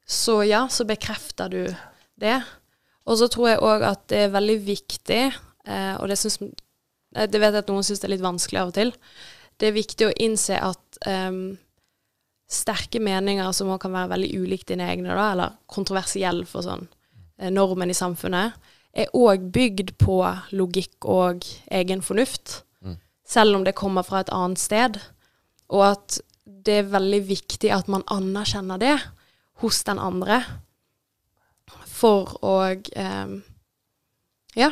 så 0.05 0.41
ja, 0.45 0.67
så 0.69 0.85
bekrefter 0.85 1.49
du 1.49 1.61
det. 2.21 2.37
Og 3.09 3.19
så 3.19 3.27
tror 3.31 3.49
jeg 3.49 3.63
òg 3.65 3.85
at 3.87 4.05
det 4.11 4.25
er 4.25 4.35
veldig 4.35 4.57
viktig, 4.67 5.23
eh, 5.67 5.93
og 5.97 6.07
det, 6.11 6.19
syns, 6.21 6.39
eh, 7.15 7.27
det 7.27 7.41
vet 7.41 7.55
jeg 7.55 7.65
at 7.65 7.71
noen 7.71 7.85
syns 7.85 8.03
det 8.03 8.09
er 8.09 8.15
litt 8.15 8.25
vanskelig 8.25 8.61
av 8.61 8.71
og 8.71 8.77
til, 8.77 8.93
det 9.61 9.69
er 9.69 9.75
viktig 9.75 10.07
å 10.07 10.15
innse 10.23 10.57
at 10.57 10.99
eh, 11.09 11.39
sterke 12.53 13.01
meninger 13.03 13.51
som 13.55 13.71
også 13.71 13.85
kan 13.87 13.97
være 13.97 14.13
veldig 14.13 14.31
ulikt 14.43 14.69
dine 14.71 14.87
egne, 14.91 15.11
da, 15.11 15.31
eller 15.33 15.57
kontroversielle 15.71 16.45
for 16.49 16.65
sånn 16.65 16.85
eh, 17.39 17.51
normen 17.53 17.91
i 17.91 17.97
samfunnet, 17.97 18.59
er 18.93 19.09
òg 19.17 19.49
bygd 19.55 19.95
på 19.97 20.19
logikk 20.53 21.07
og 21.09 21.47
egen 21.73 22.03
fornuft. 22.05 22.61
Selv 23.33 23.55
om 23.55 23.63
det 23.65 23.75
kommer 23.79 24.03
fra 24.05 24.21
et 24.21 24.31
annet 24.35 24.59
sted. 24.61 24.99
Og 25.73 25.83
at 25.87 26.19
det 26.45 26.79
er 26.81 26.89
veldig 26.91 27.21
viktig 27.27 27.71
at 27.71 27.89
man 27.91 28.03
anerkjenner 28.11 28.79
det 28.81 28.95
hos 29.63 29.83
den 29.87 29.99
andre. 29.99 30.41
For 31.87 32.37
å 32.43 32.57
eh, 32.71 33.37
Ja. 34.59 34.71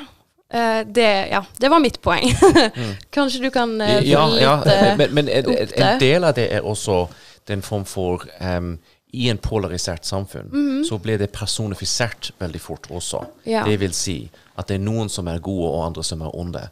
Eh, 0.51 0.82
det, 0.86 1.28
ja, 1.32 1.45
det 1.59 1.69
var 1.72 1.80
mitt 1.80 2.01
poeng. 2.03 2.28
Kanskje 3.15 3.45
du 3.45 3.51
kan 3.55 3.78
eh, 3.82 4.01
Ja, 4.03 4.26
litt 4.28 4.43
ja, 4.43 4.57
men, 4.99 5.13
men 5.15 5.30
en, 5.32 5.47
en 5.55 5.99
del 6.01 6.28
av 6.28 6.36
det 6.36 6.49
er 6.51 6.67
også 6.67 7.05
den 7.47 7.63
form 7.63 7.86
for 7.88 8.28
um, 8.43 8.76
I 9.15 9.30
en 9.32 9.39
polarisert 9.41 10.05
samfunn 10.05 10.84
så 10.88 10.99
blir 11.01 11.17
det 11.17 11.32
personifisert 11.32 12.34
veldig 12.39 12.61
fort 12.61 12.91
også. 12.91 13.24
Ja. 13.47 13.63
Det 13.67 13.80
vil 13.80 13.95
si 13.95 14.17
at 14.59 14.67
det 14.67 14.78
er 14.78 14.84
noen 14.84 15.09
som 15.09 15.28
er 15.28 15.39
gode, 15.39 15.72
og 15.72 15.86
andre 15.88 16.03
som 16.03 16.22
er 16.22 16.36
onde. 16.36 16.67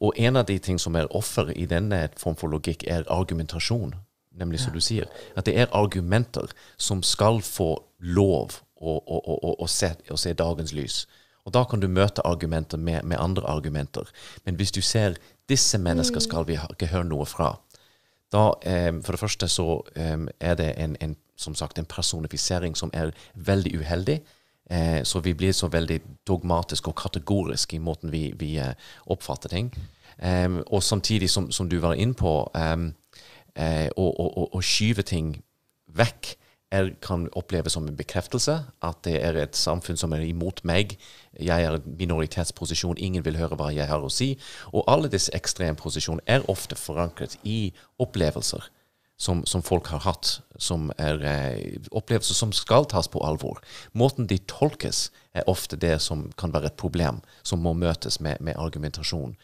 Og 0.00 0.14
en 0.16 0.36
av 0.36 0.46
de 0.46 0.58
ting 0.58 0.78
som 0.80 0.96
er 0.96 1.10
offer 1.14 1.50
i 1.56 1.66
denne 1.66 2.08
form 2.18 2.36
for 2.38 2.52
logikk, 2.52 2.84
er 2.86 3.06
argumentasjon. 3.12 3.94
Nemlig 4.36 4.60
som 4.60 4.74
du 4.74 4.80
sier, 4.84 5.08
at 5.36 5.46
det 5.48 5.56
er 5.56 5.72
argumenter 5.72 6.50
som 6.76 7.02
skal 7.02 7.40
få 7.44 7.70
lov 7.98 8.60
å, 8.76 8.96
å, 9.00 9.20
å, 9.20 9.54
å, 9.56 9.68
se, 9.70 9.94
se 10.16 10.34
dagens 10.36 10.74
lys. 10.76 11.06
Og 11.46 11.54
da 11.54 11.62
kan 11.64 11.80
du 11.80 11.88
møte 11.88 12.24
argumenter 12.26 12.78
med, 12.78 13.04
med 13.04 13.18
andre 13.22 13.46
argumenter. 13.48 14.08
Men 14.44 14.58
hvis 14.58 14.74
du 14.74 14.82
ser 14.82 15.16
disse 15.48 15.78
mennesker 15.78 16.20
skal 16.20 16.46
vi 16.48 16.58
ikke 16.58 16.90
høre 16.90 17.08
noe 17.08 17.26
fra, 17.26 17.54
da 18.34 18.48
eh, 18.66 18.90
For 19.06 19.14
det 19.14 19.20
første 19.20 19.46
så 19.48 19.66
eh, 19.94 20.26
er 20.40 20.56
det 20.58 20.72
en, 20.82 20.96
en, 21.00 21.14
som 21.38 21.54
sagt, 21.54 21.78
en 21.78 21.86
personifisering 21.86 22.74
som 22.76 22.90
er 22.92 23.14
veldig 23.34 23.78
uheldig. 23.78 24.18
Eh, 24.70 25.02
så 25.06 25.20
vi 25.22 25.34
blir 25.34 25.52
så 25.52 25.68
veldig 25.70 26.00
dogmatiske 26.26 26.90
og 26.90 26.98
kategoriske 26.98 27.76
i 27.76 27.78
måten 27.78 28.10
vi, 28.10 28.32
vi 28.34 28.56
eh, 28.58 28.74
oppfatter 29.06 29.48
ting. 29.48 29.70
Em, 30.18 30.62
og 30.66 30.82
samtidig, 30.82 31.30
som, 31.30 31.50
som 31.52 31.68
du 31.68 31.78
var 31.78 31.94
inne 31.94 32.14
på, 32.14 32.50
em, 32.54 32.94
eh, 33.56 33.88
og, 33.96 34.20
og, 34.20 34.48
å 34.56 34.62
skyve 34.64 35.04
ting 35.06 35.34
vekk 35.96 36.36
er, 36.74 36.90
kan 37.02 37.26
oppleves 37.38 37.76
som 37.76 37.86
en 37.88 37.98
bekreftelse. 37.98 38.56
At 38.84 39.02
det 39.06 39.18
er 39.24 39.38
et 39.40 39.56
samfunn 39.56 39.98
som 39.98 40.14
er 40.16 40.24
imot 40.26 40.62
meg. 40.68 40.96
Jeg 41.38 41.66
er 41.66 41.80
minoritetsposisjon, 41.86 42.98
ingen 42.98 43.24
vil 43.24 43.38
høre 43.40 43.58
hva 43.58 43.72
jeg 43.74 43.88
har 43.90 44.02
å 44.02 44.12
si. 44.12 44.34
Og 44.72 44.86
alle 44.90 45.10
disse 45.12 45.32
ekstremposisjonene 45.36 46.26
er 46.26 46.46
ofte 46.50 46.78
forankret 46.78 47.38
i 47.44 47.72
opplevelser 48.02 48.66
som, 49.16 49.44
som 49.48 49.62
folk 49.64 49.88
har 49.88 50.02
hatt, 50.04 50.40
som 50.60 50.90
er 51.00 51.22
eh, 51.24 51.78
opplevelser 51.96 52.36
som 52.36 52.52
skal 52.52 52.84
tas 52.90 53.08
på 53.08 53.22
alvor. 53.24 53.62
Måten 53.96 54.28
de 54.28 54.38
tolkes, 54.50 55.10
er 55.36 55.44
ofte 55.52 55.76
det 55.76 55.98
som 56.00 56.30
kan 56.40 56.52
være 56.54 56.70
et 56.70 56.78
problem, 56.80 57.18
som 57.44 57.60
må 57.60 57.74
møtes 57.76 58.20
med, 58.24 58.40
med 58.40 58.56
argumentasjon. 58.56 59.34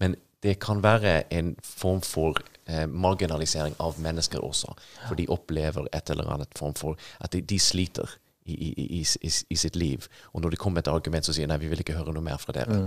Men 0.00 0.16
det 0.42 0.58
kan 0.62 0.82
være 0.82 1.22
en 1.34 1.54
form 1.62 2.00
for 2.02 2.40
eh, 2.66 2.86
marginalisering 2.88 3.76
av 3.80 4.00
mennesker 4.02 4.42
også, 4.42 4.74
for 5.08 5.18
de 5.18 5.28
opplever 5.30 5.86
et 5.92 6.10
eller 6.10 6.30
annet 6.34 6.58
form 6.58 6.74
for 6.74 6.98
at 7.20 7.32
de, 7.32 7.40
de 7.40 7.58
sliter 7.58 8.18
i, 8.44 8.54
i, 8.54 8.72
i, 8.98 9.06
i, 9.22 9.30
i 9.50 9.56
sitt 9.56 9.76
liv. 9.76 10.08
Og 10.32 10.42
når 10.42 10.54
det 10.54 10.58
kommer 10.58 10.82
et 10.82 10.90
argument 10.90 11.26
så 11.26 11.34
sier 11.34 11.46
nei, 11.50 11.60
vi 11.62 11.70
vil 11.70 11.82
ikke 11.84 11.96
høre 11.98 12.14
noe 12.14 12.24
mer 12.24 12.42
fra 12.42 12.54
dere. 12.56 12.80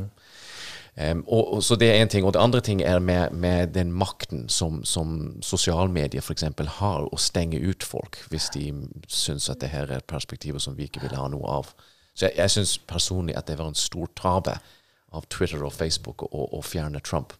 Um, 0.96 1.26
og, 1.28 1.54
og, 1.54 1.64
så 1.64 1.76
det 1.76 1.90
er 1.92 2.02
en 2.02 2.12
ting. 2.12 2.26
Og 2.26 2.34
det 2.34 2.40
andre 2.40 2.62
ting 2.64 2.82
er 2.82 3.00
med, 3.00 3.32
med 3.32 3.74
den 3.76 3.92
makten 3.92 4.50
som, 4.50 4.84
som 4.88 5.36
sosialmedier 5.44 6.24
f.eks. 6.24 6.46
har 6.80 7.08
å 7.08 7.20
stenge 7.20 7.60
ut 7.60 7.84
folk 7.84 8.22
hvis 8.32 8.48
de 8.56 8.70
syns 9.08 9.50
at 9.52 9.60
det 9.64 9.74
her 9.74 9.92
er 9.92 10.08
perspektiver 10.08 10.60
som 10.64 10.78
vi 10.78 10.88
ikke 10.88 11.04
vil 11.04 11.18
ha 11.20 11.28
noe 11.32 11.60
av. 11.60 11.74
Så 12.16 12.30
jeg, 12.30 12.38
jeg 12.40 12.56
syns 12.56 12.78
personlig 12.88 13.36
at 13.36 13.48
det 13.48 13.60
var 13.60 13.72
en 13.72 13.80
stor 13.80 14.12
tabbe 14.16 14.56
av 15.16 15.28
Twitter 15.32 15.64
og 15.64 15.74
Facebook 15.76 16.24
å, 16.32 16.62
fjerne 16.64 17.04
Trump 17.04 17.36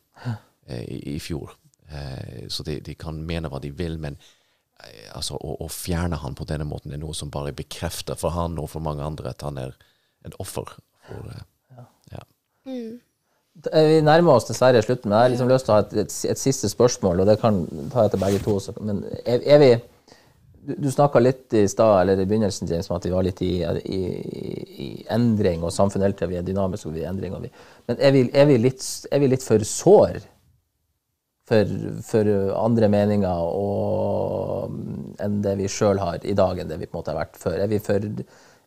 i, 0.68 1.16
i 1.16 1.20
fjor. 1.20 1.54
Eh, 1.90 2.48
så 2.48 2.64
de, 2.64 2.80
de 2.82 2.96
kan 2.98 3.18
mene 3.28 3.50
hva 3.52 3.62
de 3.62 3.72
vil, 3.76 3.98
men 4.02 4.18
eh, 4.84 5.10
altså, 5.14 5.38
å, 5.38 5.58
å 5.66 5.70
fjerne 5.72 6.20
han 6.22 6.38
på 6.38 6.48
denne 6.50 6.68
måten 6.68 6.94
er 6.94 7.02
noe 7.02 7.16
som 7.18 7.32
bare 7.34 7.54
bekrefter 7.56 8.18
for 8.20 8.36
han 8.36 8.58
og 8.62 8.72
for 8.74 8.86
mange 8.86 9.06
andre 9.06 9.34
at 9.36 9.46
han 9.46 9.60
er 9.62 9.76
et 10.26 10.38
offer. 10.42 10.78
For, 11.08 11.34
eh, 11.34 11.84
ja. 12.14 12.24
Mm. 12.66 12.96
Vi 13.66 14.00
nærmer 14.04 14.36
oss 14.36 14.50
dessverre 14.50 14.82
slutten, 14.84 15.08
men 15.08 15.16
jeg 15.16 15.24
har 15.24 15.34
liksom 15.36 15.52
lyst 15.52 15.68
til 15.68 15.74
å 15.74 15.78
ha 15.78 15.84
et, 15.86 15.94
et, 16.02 16.16
et 16.34 16.42
siste 16.42 16.68
spørsmål, 16.72 17.22
og 17.24 17.30
det 17.30 17.38
kan 17.40 17.62
ta 17.94 18.08
til 18.12 18.20
begge 18.20 18.42
to. 18.44 18.58
Men 18.84 19.06
er, 19.24 19.46
er 19.46 19.62
vi 19.62 19.70
Du, 20.66 20.74
du 20.82 20.88
snakka 20.92 21.22
litt 21.22 21.54
i 21.54 21.68
stad, 21.70 22.02
eller 22.02 22.22
i 22.22 22.26
begynnelsen, 22.26 22.70
James, 22.70 22.90
om 22.90 22.98
at 22.98 23.06
vi 23.06 23.14
var 23.14 23.26
litt 23.26 23.42
i, 23.46 23.54
i, 23.64 24.00
i 24.86 24.88
endring, 25.14 25.62
og 25.64 25.74
samfunnet 25.74 26.08
hele 26.08 26.18
tida 26.18 26.32
vi 26.32 26.40
er 26.40 26.48
dynamiske, 26.48 26.90
og 26.90 26.96
vi 26.96 27.04
er 27.04 27.10
i 27.10 27.12
endring. 27.12 27.36
Vi, 27.44 27.52
men 27.90 28.00
er 28.02 28.16
vi, 28.16 28.24
er, 28.34 28.50
vi 28.50 28.58
litt, 28.64 28.86
er 29.14 29.22
vi 29.22 29.30
litt 29.30 29.46
for 29.46 29.66
sår 29.70 30.24
for, 31.46 31.76
for 32.08 32.32
andre 32.58 32.90
meninger 32.90 33.46
og, 33.46 34.74
enn 35.22 35.38
det 35.46 35.54
vi 35.62 35.70
sjøl 35.70 36.02
har 36.02 36.26
i 36.26 36.34
dag, 36.38 36.58
enn 36.58 36.72
det 36.72 36.80
vi 36.82 36.90
på 36.90 36.96
en 36.96 37.04
måte 37.04 37.14
har 37.14 37.22
vært 37.22 37.40
før? 37.42 37.60
Er 37.62 37.70
vi 37.70 37.82
for 37.84 38.10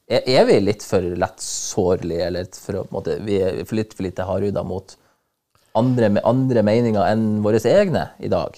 er, 0.08 0.22
er 0.22 0.46
vi 0.48 0.60
litt 0.62 0.84
for 0.86 1.04
lett 1.04 1.42
sårlige, 1.44 2.30
eller 2.30 2.48
for, 2.54 2.86
måte, 2.94 3.18
vi 3.26 3.42
er 3.44 3.60
for 3.64 3.78
litt 3.78 3.94
for 3.96 4.06
lite 4.06 4.26
hardhuda 4.28 4.64
mot 4.64 4.94
andre, 5.78 6.14
andre 6.26 6.64
meninger 6.66 7.04
enn 7.04 7.42
våre 7.44 7.60
egne 7.60 8.08
i 8.22 8.30
dag? 8.32 8.56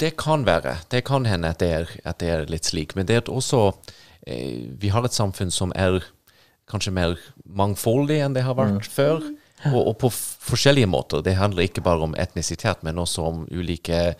Det 0.00 0.16
kan 0.16 0.44
være. 0.46 0.76
Det 0.90 1.04
kan 1.04 1.26
hende 1.26 1.48
at 1.48 1.58
det 1.60 1.70
er, 1.72 1.90
at 2.04 2.18
det 2.20 2.28
er 2.30 2.46
litt 2.50 2.64
slik. 2.64 2.94
Men 2.96 3.06
det 3.06 3.16
er 3.16 3.30
også 3.32 3.72
eh, 4.26 4.68
Vi 4.80 4.88
har 4.88 5.04
et 5.04 5.16
samfunn 5.16 5.50
som 5.50 5.72
er 5.76 6.00
kanskje 6.70 6.92
mer 6.94 7.16
mangfoldig 7.44 8.20
enn 8.22 8.34
det 8.36 8.44
har 8.46 8.54
vært 8.54 8.86
før. 8.86 9.20
Og, 9.74 9.88
og 9.90 9.96
på 9.98 10.08
forskjellige 10.10 10.86
måter. 10.88 11.20
Det 11.22 11.34
handler 11.36 11.66
ikke 11.66 11.82
bare 11.84 12.00
om 12.06 12.14
etnisitet, 12.16 12.82
men 12.82 12.98
også 12.98 13.22
om 13.26 13.42
ulike 13.52 14.14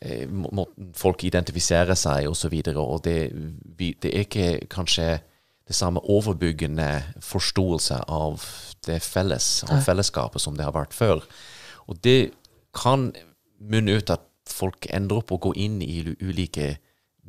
eh, 0.00 0.26
må- 0.30 0.70
folk 0.96 1.24
identifiserer 1.24 1.94
seg 1.94 2.28
osv. 2.30 2.54
Og, 2.54 2.72
så 2.72 2.80
og 2.86 3.02
det, 3.04 3.18
vi, 3.76 3.92
det 4.00 4.14
er 4.14 4.24
ikke 4.24 4.66
kanskje 4.72 5.18
det 5.68 5.76
samme 5.76 6.00
overbyggende 6.00 7.02
forståelse 7.22 8.00
av 8.08 8.40
det 8.86 9.02
felles, 9.04 9.64
av 9.68 9.82
fellesskapet 9.84 10.40
som 10.42 10.56
det 10.56 10.64
har 10.64 10.72
vært 10.74 10.94
før. 10.96 11.20
Og 11.86 12.00
det 12.02 12.30
kan 12.74 13.10
munne 13.60 13.98
ut 14.00 14.12
at 14.12 14.26
folk 14.50 14.88
ender 14.90 15.20
opp 15.20 15.32
å 15.32 15.40
gå 15.48 15.54
inn 15.60 15.80
i 15.84 16.02
ulike 16.20 16.74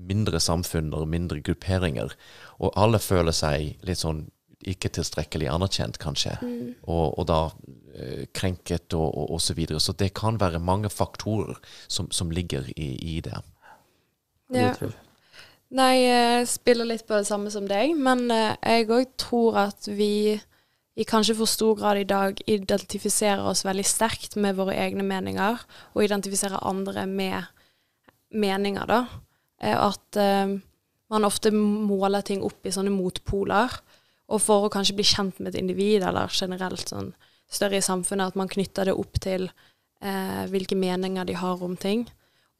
mindre 0.01 0.39
samfunn 0.41 0.93
og 0.97 1.09
mindre 1.11 1.41
grupperinger, 1.45 2.13
og 2.59 2.77
alle 2.79 3.01
føler 3.03 3.35
seg 3.35 3.83
litt 3.85 4.01
sånn 4.01 4.25
ikke 4.61 4.91
tilstrekkelig 4.93 5.47
anerkjent, 5.49 5.97
kanskje, 6.01 6.35
og, 6.85 7.17
og 7.17 7.25
da 7.29 7.39
eh, 7.95 8.27
krenket 8.33 8.93
og, 8.93 9.07
og, 9.09 9.31
og 9.35 9.41
så 9.41 9.55
videre. 9.57 9.81
Så 9.81 9.95
det 9.97 10.11
kan 10.17 10.37
være 10.41 10.61
mange 10.61 10.91
faktorer 10.93 11.57
som, 11.87 12.11
som 12.13 12.29
ligger 12.29 12.69
i, 12.75 12.91
i 13.15 13.15
det. 13.25 13.39
Ja. 14.53 14.75
Nei, 15.71 15.93
jeg 16.03 16.47
spiller 16.51 16.89
litt 16.89 17.07
på 17.07 17.17
det 17.17 17.25
samme 17.29 17.51
som 17.53 17.65
deg, 17.69 17.95
men 17.97 18.27
eh, 18.33 18.53
jeg 18.59 18.89
òg 18.91 19.15
tror 19.21 19.59
at 19.65 19.87
vi 19.89 20.37
i 21.01 21.07
kanskje 21.07 21.35
for 21.39 21.49
stor 21.49 21.77
grad 21.79 21.97
i 21.97 22.07
dag 22.07 22.37
identifiserer 22.45 23.41
oss 23.49 23.63
veldig 23.65 23.85
sterkt 23.87 24.37
med 24.37 24.57
våre 24.59 24.75
egne 24.77 25.05
meninger, 25.07 25.63
og 25.95 26.03
identifiserer 26.05 26.61
andre 26.67 27.07
med 27.09 27.49
meninger, 28.29 28.85
da. 28.89 29.05
Eh, 29.61 29.77
At 29.77 30.19
eh, 30.19 30.59
man 31.11 31.27
ofte 31.27 31.51
måler 31.55 32.23
ting 32.25 32.43
opp 32.45 32.65
i 32.65 32.73
sånne 32.73 32.93
motpoler, 32.93 33.73
og 34.31 34.39
for 34.39 34.65
å 34.67 34.71
kanskje 34.71 34.95
bli 34.95 35.07
kjent 35.07 35.41
med 35.41 35.51
et 35.51 35.59
individ, 35.59 36.05
eller 36.07 36.31
generelt 36.31 36.87
sånn 36.87 37.11
større 37.51 37.81
i 37.81 37.83
samfunnet, 37.83 38.31
at 38.31 38.39
man 38.39 38.51
knytter 38.51 38.87
det 38.87 38.95
opp 38.95 39.19
til 39.19 39.49
eh, 39.49 40.43
hvilke 40.51 40.77
meninger 40.79 41.27
de 41.27 41.35
har 41.35 41.63
om 41.65 41.75
ting. 41.75 42.05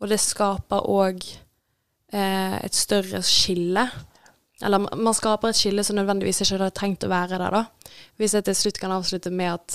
Og 0.02 0.10
det 0.12 0.20
skaper 0.20 0.90
òg 0.90 1.22
eh, 2.12 2.58
et 2.58 2.76
større 2.76 3.22
skille. 3.24 3.86
Eller 4.66 4.78
man 4.96 5.14
skaper 5.18 5.48
et 5.50 5.58
skille 5.58 5.84
som 5.84 5.96
nødvendigvis 5.98 6.42
ikke 6.44 6.58
hadde 6.60 6.78
trengt 6.78 7.08
å 7.08 7.10
være 7.12 7.38
der, 7.42 7.52
da. 7.54 7.64
Hvis 8.22 8.36
jeg 8.38 8.44
til 8.48 8.58
slutt 8.58 8.80
kan 8.82 8.96
avslutte 8.96 9.32
med 9.34 9.50
at 9.56 9.70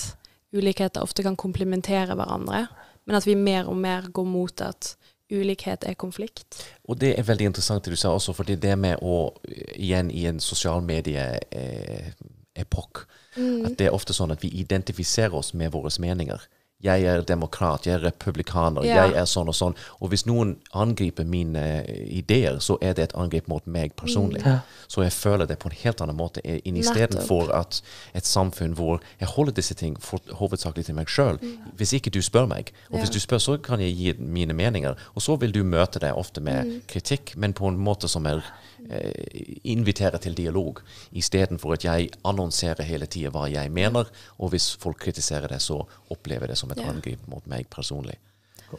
ulikheter 0.56 1.00
ofte 1.02 1.22
kan 1.26 1.36
komplementere 1.36 2.14
hverandre, 2.16 2.60
men 3.06 3.16
at 3.18 3.26
vi 3.26 3.34
mer 3.38 3.64
og 3.70 3.76
mer 3.78 4.02
går 4.14 4.26
mot 4.28 4.60
at 4.64 4.96
ulikhet 5.30 5.84
er 5.86 5.94
konflikt. 5.98 6.66
Og 6.86 7.00
det 7.00 7.18
er 7.18 7.24
veldig 7.26 7.46
interessant 7.50 7.84
det 7.84 7.92
du 7.96 7.98
sa 7.98 8.08
også, 8.14 8.32
fordi 8.36 8.54
det 8.62 8.78
med 8.78 8.96
å, 9.02 9.32
igjen 9.74 10.10
i 10.14 10.26
en 10.30 10.40
sosial 10.42 10.82
medie-epokk, 10.86 12.94
at 13.36 13.78
det 13.78 13.86
er 13.88 13.94
ofte 13.94 14.12
sånn 14.16 14.32
at 14.32 14.44
vi 14.44 14.48
identifiserer 14.62 15.34
oss 15.36 15.54
med 15.54 15.72
våre 15.74 15.90
meninger 16.00 16.40
jeg 16.84 17.02
er 17.08 17.20
demokrat, 17.22 17.86
jeg 17.86 17.94
er 17.94 18.02
republikaner, 18.04 18.84
Ja. 18.84 19.06
jeg 19.06 19.14
er 19.16 19.24
sånn 19.24 19.48
og 19.48 19.54
sånn. 19.54 19.74
Og 20.00 20.10
hvis 20.10 20.26
noen 20.26 20.56
angriper 20.74 21.24
mine 21.24 21.84
eh, 21.88 22.18
ideer, 22.18 22.58
så 22.60 22.76
er 22.82 22.92
det 22.94 23.02
et 23.04 23.14
angrep 23.16 23.48
mot 23.48 23.66
meg 23.66 23.94
personlig. 23.96 24.42
Så 24.88 25.02
jeg 25.02 25.12
føler 25.12 25.46
det 25.46 25.58
på 25.58 25.66
en 25.70 25.76
helt 25.82 26.00
annen 26.00 26.16
måte 26.16 26.40
istedenfor 26.44 27.50
at 27.54 27.80
et 28.14 28.24
samfunn 28.26 28.74
hvor 28.76 29.00
jeg 29.20 29.28
holder 29.28 29.52
disse 29.56 29.74
ting 29.74 29.96
for, 30.02 30.20
hovedsakelig 30.38 30.84
til 30.86 30.94
meg 30.98 31.08
sjøl. 31.08 31.38
Hvis 31.76 31.92
ikke 31.96 32.10
du 32.12 32.20
spør 32.22 32.46
meg, 32.50 32.72
og 32.92 33.00
hvis 33.00 33.10
du 33.10 33.18
spør, 33.20 33.38
så 33.42 33.56
kan 33.62 33.80
jeg 33.80 33.96
gi 33.96 34.14
mine 34.18 34.52
meninger. 34.56 34.94
Og 35.14 35.22
så 35.22 35.36
vil 35.40 35.52
du 35.52 35.62
møte 35.64 35.98
det 36.02 36.12
ofte 36.12 36.40
med 36.40 36.82
kritikk, 36.88 37.34
men 37.36 37.52
på 37.56 37.68
en 37.68 37.78
måte 37.78 38.08
som 38.08 38.26
er 38.26 38.42
eh, 38.90 39.58
inviterer 39.64 40.18
til 40.22 40.34
dialog, 40.36 40.80
istedenfor 41.12 41.74
at 41.74 41.84
jeg 41.84 42.10
annonserer 42.24 42.82
hele 42.86 43.06
tida 43.06 43.30
hva 43.30 43.46
jeg 43.50 43.70
mener, 43.72 44.06
og 44.38 44.50
hvis 44.50 44.76
folk 44.80 44.98
kritiserer 45.00 45.48
det, 45.48 45.60
så 45.62 45.80
opplever 46.10 46.46
det 46.48 46.58
som 46.58 46.70
et 46.70 46.78
Ja. 46.78 46.88
angrep 46.90 47.26
mot 47.28 47.46
meg 47.46 47.68
personlig. 47.70 48.16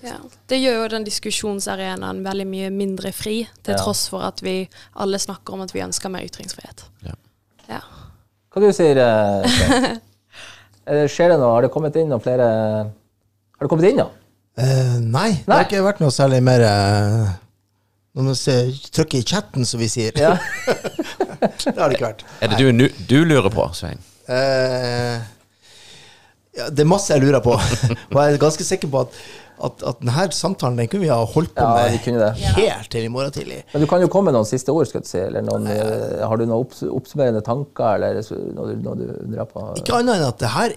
Ja. 0.03 0.17
Det 0.47 0.57
gjør 0.59 0.81
jo 0.83 0.87
den 0.89 1.05
diskusjonsarenaen 1.05 2.23
veldig 2.25 2.47
mye 2.47 2.69
mindre 2.69 3.11
fri, 3.15 3.47
til 3.63 3.73
Ja. 3.73 3.77
tross 3.83 4.07
for 4.09 4.21
at 4.21 4.41
vi 4.43 4.69
alle 4.95 5.17
snakker 5.17 5.53
om 5.53 5.61
at 5.61 5.71
vi 5.73 5.79
ønsker 5.81 6.09
mer 6.09 6.25
ytringsfrihet. 6.27 6.83
Ja. 7.03 7.13
Ja. 7.69 7.79
Hva 8.51 8.61
du 8.61 8.71
sier 8.73 8.95
du, 8.95 9.99
Eh, 10.87 11.03
Skjer 11.11 11.33
det 11.33 11.39
noe? 11.41 11.51
Har 11.51 11.61
det 11.65 11.71
kommet 11.73 11.95
inn 11.99 12.07
noen 12.07 12.21
flere 12.23 12.45
Har 12.47 13.59
det 13.65 13.67
kommet 13.69 13.89
inn 13.89 13.97
noe? 13.99 14.11
Uh, 14.57 14.97
nei, 15.03 15.33
det 15.45 15.51
har 15.53 15.65
ikke 15.67 15.83
vært 15.85 15.99
noe 16.01 16.09
særlig 16.15 16.39
mer 16.41 16.63
uh, 16.65 17.33
Når 18.17 18.25
man 18.25 18.37
ser, 18.39 18.71
trykker 18.95 19.19
i 19.19 19.25
chatten, 19.29 19.65
som 19.69 19.77
vi 19.81 19.87
sier. 19.93 20.15
Ja. 20.17 20.31
det 21.37 21.75
har 21.77 21.91
det 21.91 21.97
ikke 21.99 22.07
vært. 22.07 22.23
Er 22.41 22.49
det 22.49 22.57
du, 22.65 22.87
du 23.11 23.17
lurer 23.29 23.51
på, 23.53 23.67
Svein? 23.77 23.99
Uh, 24.25 25.21
ja, 26.57 26.71
det 26.73 26.81
er 26.81 26.89
masse 26.89 27.13
jeg 27.13 27.21
lurer 27.21 27.43
på. 27.45 27.53
Og 28.09 28.17
jeg 28.17 28.33
er 28.33 28.41
ganske 28.41 28.65
sikker 28.65 28.89
på 28.89 29.03
at, 29.05 29.19
at, 29.69 29.85
at 29.91 30.01
denne 30.01 30.25
samtalen 30.33 30.81
den 30.81 30.89
kunne 30.89 31.05
vi 31.05 31.11
ha 31.13 31.19
holdt 31.29 31.53
på 31.53 31.61
Ja, 31.61 31.85
med 31.93 32.41
helt 32.57 32.89
til 32.95 33.05
i 33.05 33.13
morgen 33.13 33.35
tidlig. 33.35 33.61
Men 33.75 33.85
du 33.85 33.89
kan 33.91 34.01
jo 34.01 34.09
komme 34.09 34.31
med 34.31 34.39
noen 34.39 34.49
siste 34.49 34.73
ord. 34.73 34.89
skal 34.89 35.05
du 35.05 35.11
si, 35.11 35.21
eller 35.21 35.45
noen, 35.45 35.69
eh, 35.69 36.25
Har 36.25 36.41
du 36.41 36.47
noen 36.47 36.57
opps 36.57 36.81
oppsummerende 36.89 37.45
tanker, 37.45 38.01
eller 38.01 38.25
så- 38.25 38.41
noe, 38.41 38.73
du- 38.73 38.81
noe 38.81 38.97
du 38.97 39.05
undrer 39.13 39.45
på? 39.53 39.67
Ikke 39.77 40.01
annet 40.01 40.17
enn 40.17 40.27
at 40.31 40.41
det 40.41 40.53
her 40.57 40.73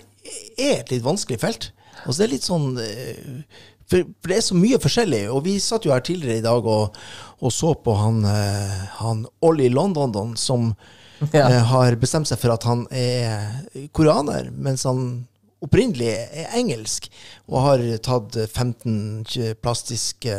er 0.61 0.77
et 0.83 0.93
litt 0.93 1.09
vanskelig 1.09 1.41
felt. 1.41 1.71
Altså 2.05 2.19
det 2.21 2.29
er 2.29 2.35
litt 2.37 2.49
sånn 2.53 2.69
eh, 2.85 3.65
for, 3.91 4.07
for 4.23 4.31
det 4.33 4.37
er 4.39 4.47
så 4.47 4.57
mye 4.59 4.79
forskjellig. 4.83 5.25
Og 5.35 5.43
vi 5.49 5.57
satt 5.63 5.87
jo 5.87 5.93
her 5.95 6.05
tidligere 6.07 6.39
i 6.41 6.45
dag 6.47 6.67
og, 6.71 6.97
og 7.41 7.53
så 7.55 7.75
på 7.85 7.95
han, 7.99 8.23
eh, 8.29 8.79
han 9.01 9.25
Ollie 9.47 9.73
London 9.73 10.37
som 10.41 10.71
Ja. 11.35 11.51
eh, 11.51 11.59
har 11.69 11.99
bestemt 12.01 12.31
seg 12.31 12.39
for 12.41 12.55
at 12.55 12.65
han 12.65 12.87
er 12.97 13.89
koreaner, 13.93 14.49
mens 14.57 14.87
han 14.89 15.27
opprinnelig 15.61 16.09
er 16.09 16.55
engelsk, 16.57 17.11
og 17.45 17.59
har 17.67 17.83
tatt 18.01 18.39
15 18.47 19.27
plastiske 19.61 20.33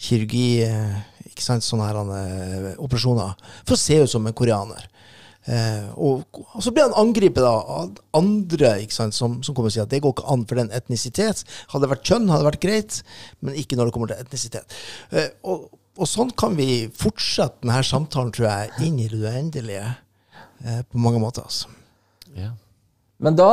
kirurgi, 0.00 0.62
eh, 0.64 0.94
ikke 1.28 1.44
sant, 1.44 1.66
sånne 1.66 1.90
her, 1.90 2.70
operasjoner, 2.80 3.34
for 3.66 3.76
å 3.76 3.82
se 3.82 3.98
ut 4.00 4.08
som 4.14 4.24
en 4.30 4.36
koreaner. 4.40 4.86
Eh, 5.48 5.86
og, 5.96 6.26
og 6.36 6.62
så 6.62 6.72
blir 6.74 6.84
han 6.84 6.96
angrepet 7.00 7.40
da, 7.40 7.54
av 7.80 7.96
andre 8.18 8.74
ikke 8.84 8.96
sant, 8.98 9.16
som, 9.16 9.38
som 9.46 9.56
kommer 9.56 9.70
og 9.70 9.74
sier 9.74 9.86
at 9.86 9.92
det 9.92 10.02
går 10.04 10.12
ikke 10.14 10.28
an 10.34 10.44
for 10.50 10.60
den 10.60 10.72
etnisitet. 10.76 11.44
Hadde 11.72 11.86
det 11.86 11.92
vært 11.94 12.06
kjønn, 12.10 12.28
hadde 12.28 12.44
det 12.44 12.50
vært 12.50 12.64
greit, 12.66 13.00
men 13.40 13.56
ikke 13.58 13.78
når 13.78 13.88
det 13.88 13.96
kommer 13.96 14.12
til 14.12 14.20
etnisitet. 14.20 14.76
Eh, 15.16 15.30
og, 15.48 15.70
og 16.00 16.08
sånn 16.08 16.32
kan 16.38 16.54
vi 16.60 16.86
fortsette 16.96 17.64
denne 17.64 17.80
samtalen, 17.86 18.32
tror 18.36 18.50
jeg, 18.50 18.72
inn 18.86 19.00
i 19.00 19.08
det 19.10 19.20
uendelige. 19.24 19.88
Eh, 20.64 20.82
på 20.92 21.00
mange 21.00 21.20
måter. 21.22 21.42
Altså. 21.48 21.68
Ja. 22.36 22.52
Men 23.18 23.36
da 23.38 23.50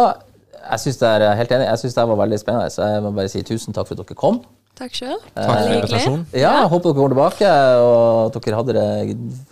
Jeg 0.58 0.80
synes 0.80 0.98
det 0.98 1.08
er 1.08 1.22
er 1.22 1.36
helt 1.38 1.52
enig, 1.52 1.66
jeg 1.68 1.80
synes 1.80 1.94
det 1.94 2.04
var 2.10 2.18
veldig 2.18 2.38
spennende, 2.42 2.70
så 2.74 2.84
jeg 2.84 3.02
må 3.04 3.12
bare 3.16 3.30
si 3.30 3.42
tusen 3.46 3.74
takk 3.74 3.88
for 3.88 3.96
at 3.96 4.08
dere 4.08 4.16
kom. 4.18 4.40
Takk 4.78 4.94
sjøl. 4.94 5.18
Takk 5.34 5.48
for 5.48 5.74
invitasjonen. 5.74 6.26
Ja, 6.38 6.52
jeg 6.62 6.72
Håper 6.72 6.92
dere 6.92 6.98
kommer 7.00 7.14
tilbake, 7.16 7.54
og 7.82 8.38
at 8.38 8.38
dere 8.46 8.60
hadde 8.60 8.76
det 8.78 8.88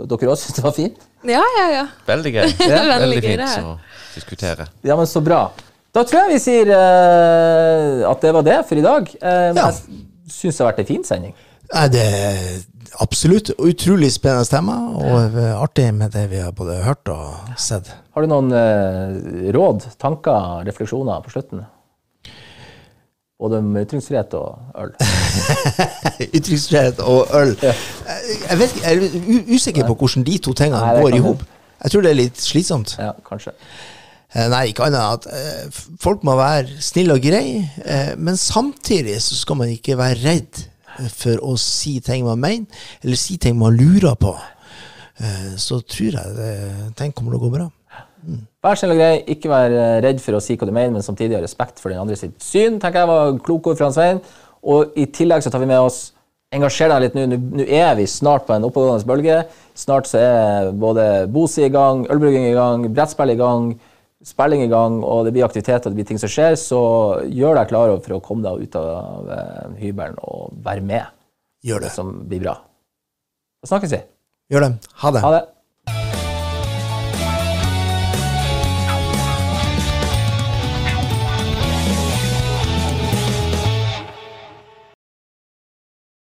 Dere 0.05 0.33
også 0.33 0.43
syntes 0.43 0.59
det 0.59 0.65
var 0.67 0.75
fint. 0.77 1.07
Ja, 1.25 1.41
ja, 1.57 1.65
ja. 1.73 1.85
Veldig 2.05 2.33
gøy. 2.35 2.43
Veldig 2.61 2.99
Veldig 3.05 3.23
fint 3.25 3.45
å 3.63 3.77
diskutere. 4.13 4.67
Ja, 4.85 4.97
men 4.99 5.09
så 5.09 5.23
bra. 5.25 5.47
Da 5.95 6.03
tror 6.03 6.25
jeg 6.25 6.35
vi 6.35 6.43
sier 6.43 6.69
uh, 6.75 8.05
at 8.11 8.21
det 8.21 8.35
var 8.35 8.45
det 8.45 8.59
for 8.69 8.77
i 8.77 8.85
dag. 8.85 9.11
Uh, 9.17 9.49
men 9.55 9.61
Ja. 9.63 9.71
Jeg 10.25 10.33
syns 10.33 10.57
det 10.57 10.63
har 10.63 10.71
vært 10.71 10.81
en 10.81 10.89
fin 10.89 11.03
sending. 11.05 11.35
Nei, 11.71 11.85
det 11.93 12.05
er 12.05 12.39
absolutt 13.03 13.51
utrolig 13.57 14.09
spennende 14.13 14.47
stemmer, 14.47 14.95
og 14.97 15.37
eh, 15.37 15.51
artig 15.53 15.87
med 15.93 16.13
det 16.15 16.23
vi 16.31 16.39
har 16.41 16.53
både 16.55 16.79
hørt 16.85 17.09
og 17.11 17.55
sett. 17.59 17.91
Har 18.15 18.23
du 18.23 18.31
noen 18.31 18.49
uh, 18.53 19.51
råd, 19.53 19.85
tanker, 20.01 20.63
refleksjoner 20.67 21.23
på 21.25 21.33
slutten? 21.33 21.65
Både 23.39 23.57
om 23.59 23.73
ytringsfrihet 23.77 24.33
og 24.39 24.79
øl. 24.79 24.93
Ytringsfrihet 26.37 27.01
og 27.03 27.33
øl. 27.35 27.51
Jeg, 27.61 27.75
jeg, 28.49 28.59
vet, 28.59 28.77
jeg 28.83 28.95
er 28.95 29.55
usikker 29.55 29.87
på 29.89 29.97
hvordan 29.99 30.23
de 30.23 30.37
to 30.37 30.53
tingene 30.55 30.79
Nei, 30.79 31.01
går 31.01 31.17
i 31.17 31.19
hop. 31.25 31.43
Jeg 31.83 31.91
tror 31.91 32.05
det 32.05 32.13
er 32.13 32.19
litt 32.21 32.39
slitsomt. 32.39 32.95
Ja, 33.01 33.11
kanskje. 33.27 33.51
Eh, 34.35 34.47
Nei, 34.51 34.69
ikke 34.71 34.87
annet 34.87 35.01
enn 35.01 35.17
at 35.17 35.27
eh, 35.31 35.81
folk 36.01 36.23
må 36.27 36.37
være 36.39 36.79
snille 36.83 37.15
og 37.15 37.23
greie, 37.23 37.65
eh, 37.83 38.13
men 38.15 38.39
samtidig 38.39 39.17
så 39.23 39.37
skal 39.39 39.59
man 39.59 39.71
ikke 39.71 39.99
være 39.99 40.19
redd 40.23 40.63
for 41.11 41.39
å 41.43 41.57
si 41.59 41.97
ting 42.03 42.23
man 42.23 42.39
mener, 42.39 42.83
eller 43.03 43.19
si 43.19 43.35
ting 43.41 43.57
man 43.59 43.75
lurer 43.75 44.15
på. 44.19 44.31
Så 45.59 45.77
tror 45.87 46.15
jeg 46.17 46.31
det, 46.35 46.53
ting 46.99 47.13
kommer 47.15 47.31
til 47.35 47.39
å 47.39 47.43
gå 47.45 47.49
bra. 47.53 47.65
Vær 48.65 48.79
snill 48.79 48.95
og 48.95 48.97
grei, 48.99 49.19
ikke 49.35 49.49
vær 49.51 49.73
eh, 49.75 49.99
redd 50.05 50.19
for 50.23 50.37
å 50.37 50.41
si 50.41 50.55
hva 50.57 50.65
du 50.67 50.73
mener, 50.73 50.91
men 50.95 51.05
samtidig 51.05 51.37
ha 51.37 51.43
respekt 51.43 51.79
for 51.81 51.93
den 51.93 52.01
andre 52.01 52.15
sitt 52.17 52.39
syn. 52.41 52.79
tenker 52.81 53.03
jeg 53.03 53.11
var 53.11 53.37
kloke 53.45 53.69
ord 53.73 53.77
fra 53.77 53.91
Svein. 53.93 54.21
Og 54.65 54.95
i 54.97 55.05
tillegg 55.13 55.43
så 55.45 55.51
tar 55.53 55.61
vi 55.61 55.69
med 55.69 55.79
oss 55.85 56.11
Engasjer 56.55 56.87
deg 56.87 57.01
litt 57.01 57.15
nå. 57.17 57.23
Nå 57.59 57.63
er 57.67 57.95
vi 57.97 58.05
snart 58.07 58.45
på 58.47 58.53
en 58.55 58.63
oppadgående 58.63 59.07
bølge. 59.09 59.39
Snart 59.75 60.07
så 60.07 60.19
er 60.21 60.69
både 60.77 61.25
Bosi 61.33 61.65
i 61.65 61.71
gang, 61.73 62.05
ølbrygging 62.13 62.45
i 62.47 62.53
gang, 62.55 62.85
brettspill 62.95 63.33
i 63.33 63.35
gang, 63.39 63.73
spilling 64.23 64.61
i 64.63 64.69
gang, 64.71 65.01
og 65.03 65.25
det 65.25 65.33
blir 65.35 65.43
aktiviteter, 65.43 65.89
det 65.91 65.97
blir 65.97 66.07
ting 66.07 66.21
som 66.21 66.31
skjer. 66.31 66.55
Så 66.61 66.79
gjør 67.27 67.59
deg 67.59 67.73
klar 67.73 67.91
for 68.05 68.15
å 68.15 68.21
komme 68.23 68.45
deg 68.45 68.69
ut 68.69 68.77
av 68.79 69.33
eh, 69.35 69.73
hybelen 69.81 70.15
og 70.23 70.53
være 70.63 70.85
med. 70.85 71.11
Gjør 71.65 71.83
Det 71.83 71.89
det. 71.89 71.95
som 71.97 72.13
blir 72.29 72.45
bra. 72.45 72.55
Da 73.65 73.73
snakkes 73.73 73.97
vi. 73.97 74.01
Gjør 74.53 74.67
det. 74.67 74.71
Ha 75.01 75.11
det. 75.17 75.25
Ha 75.25 75.33
det. 75.35 75.43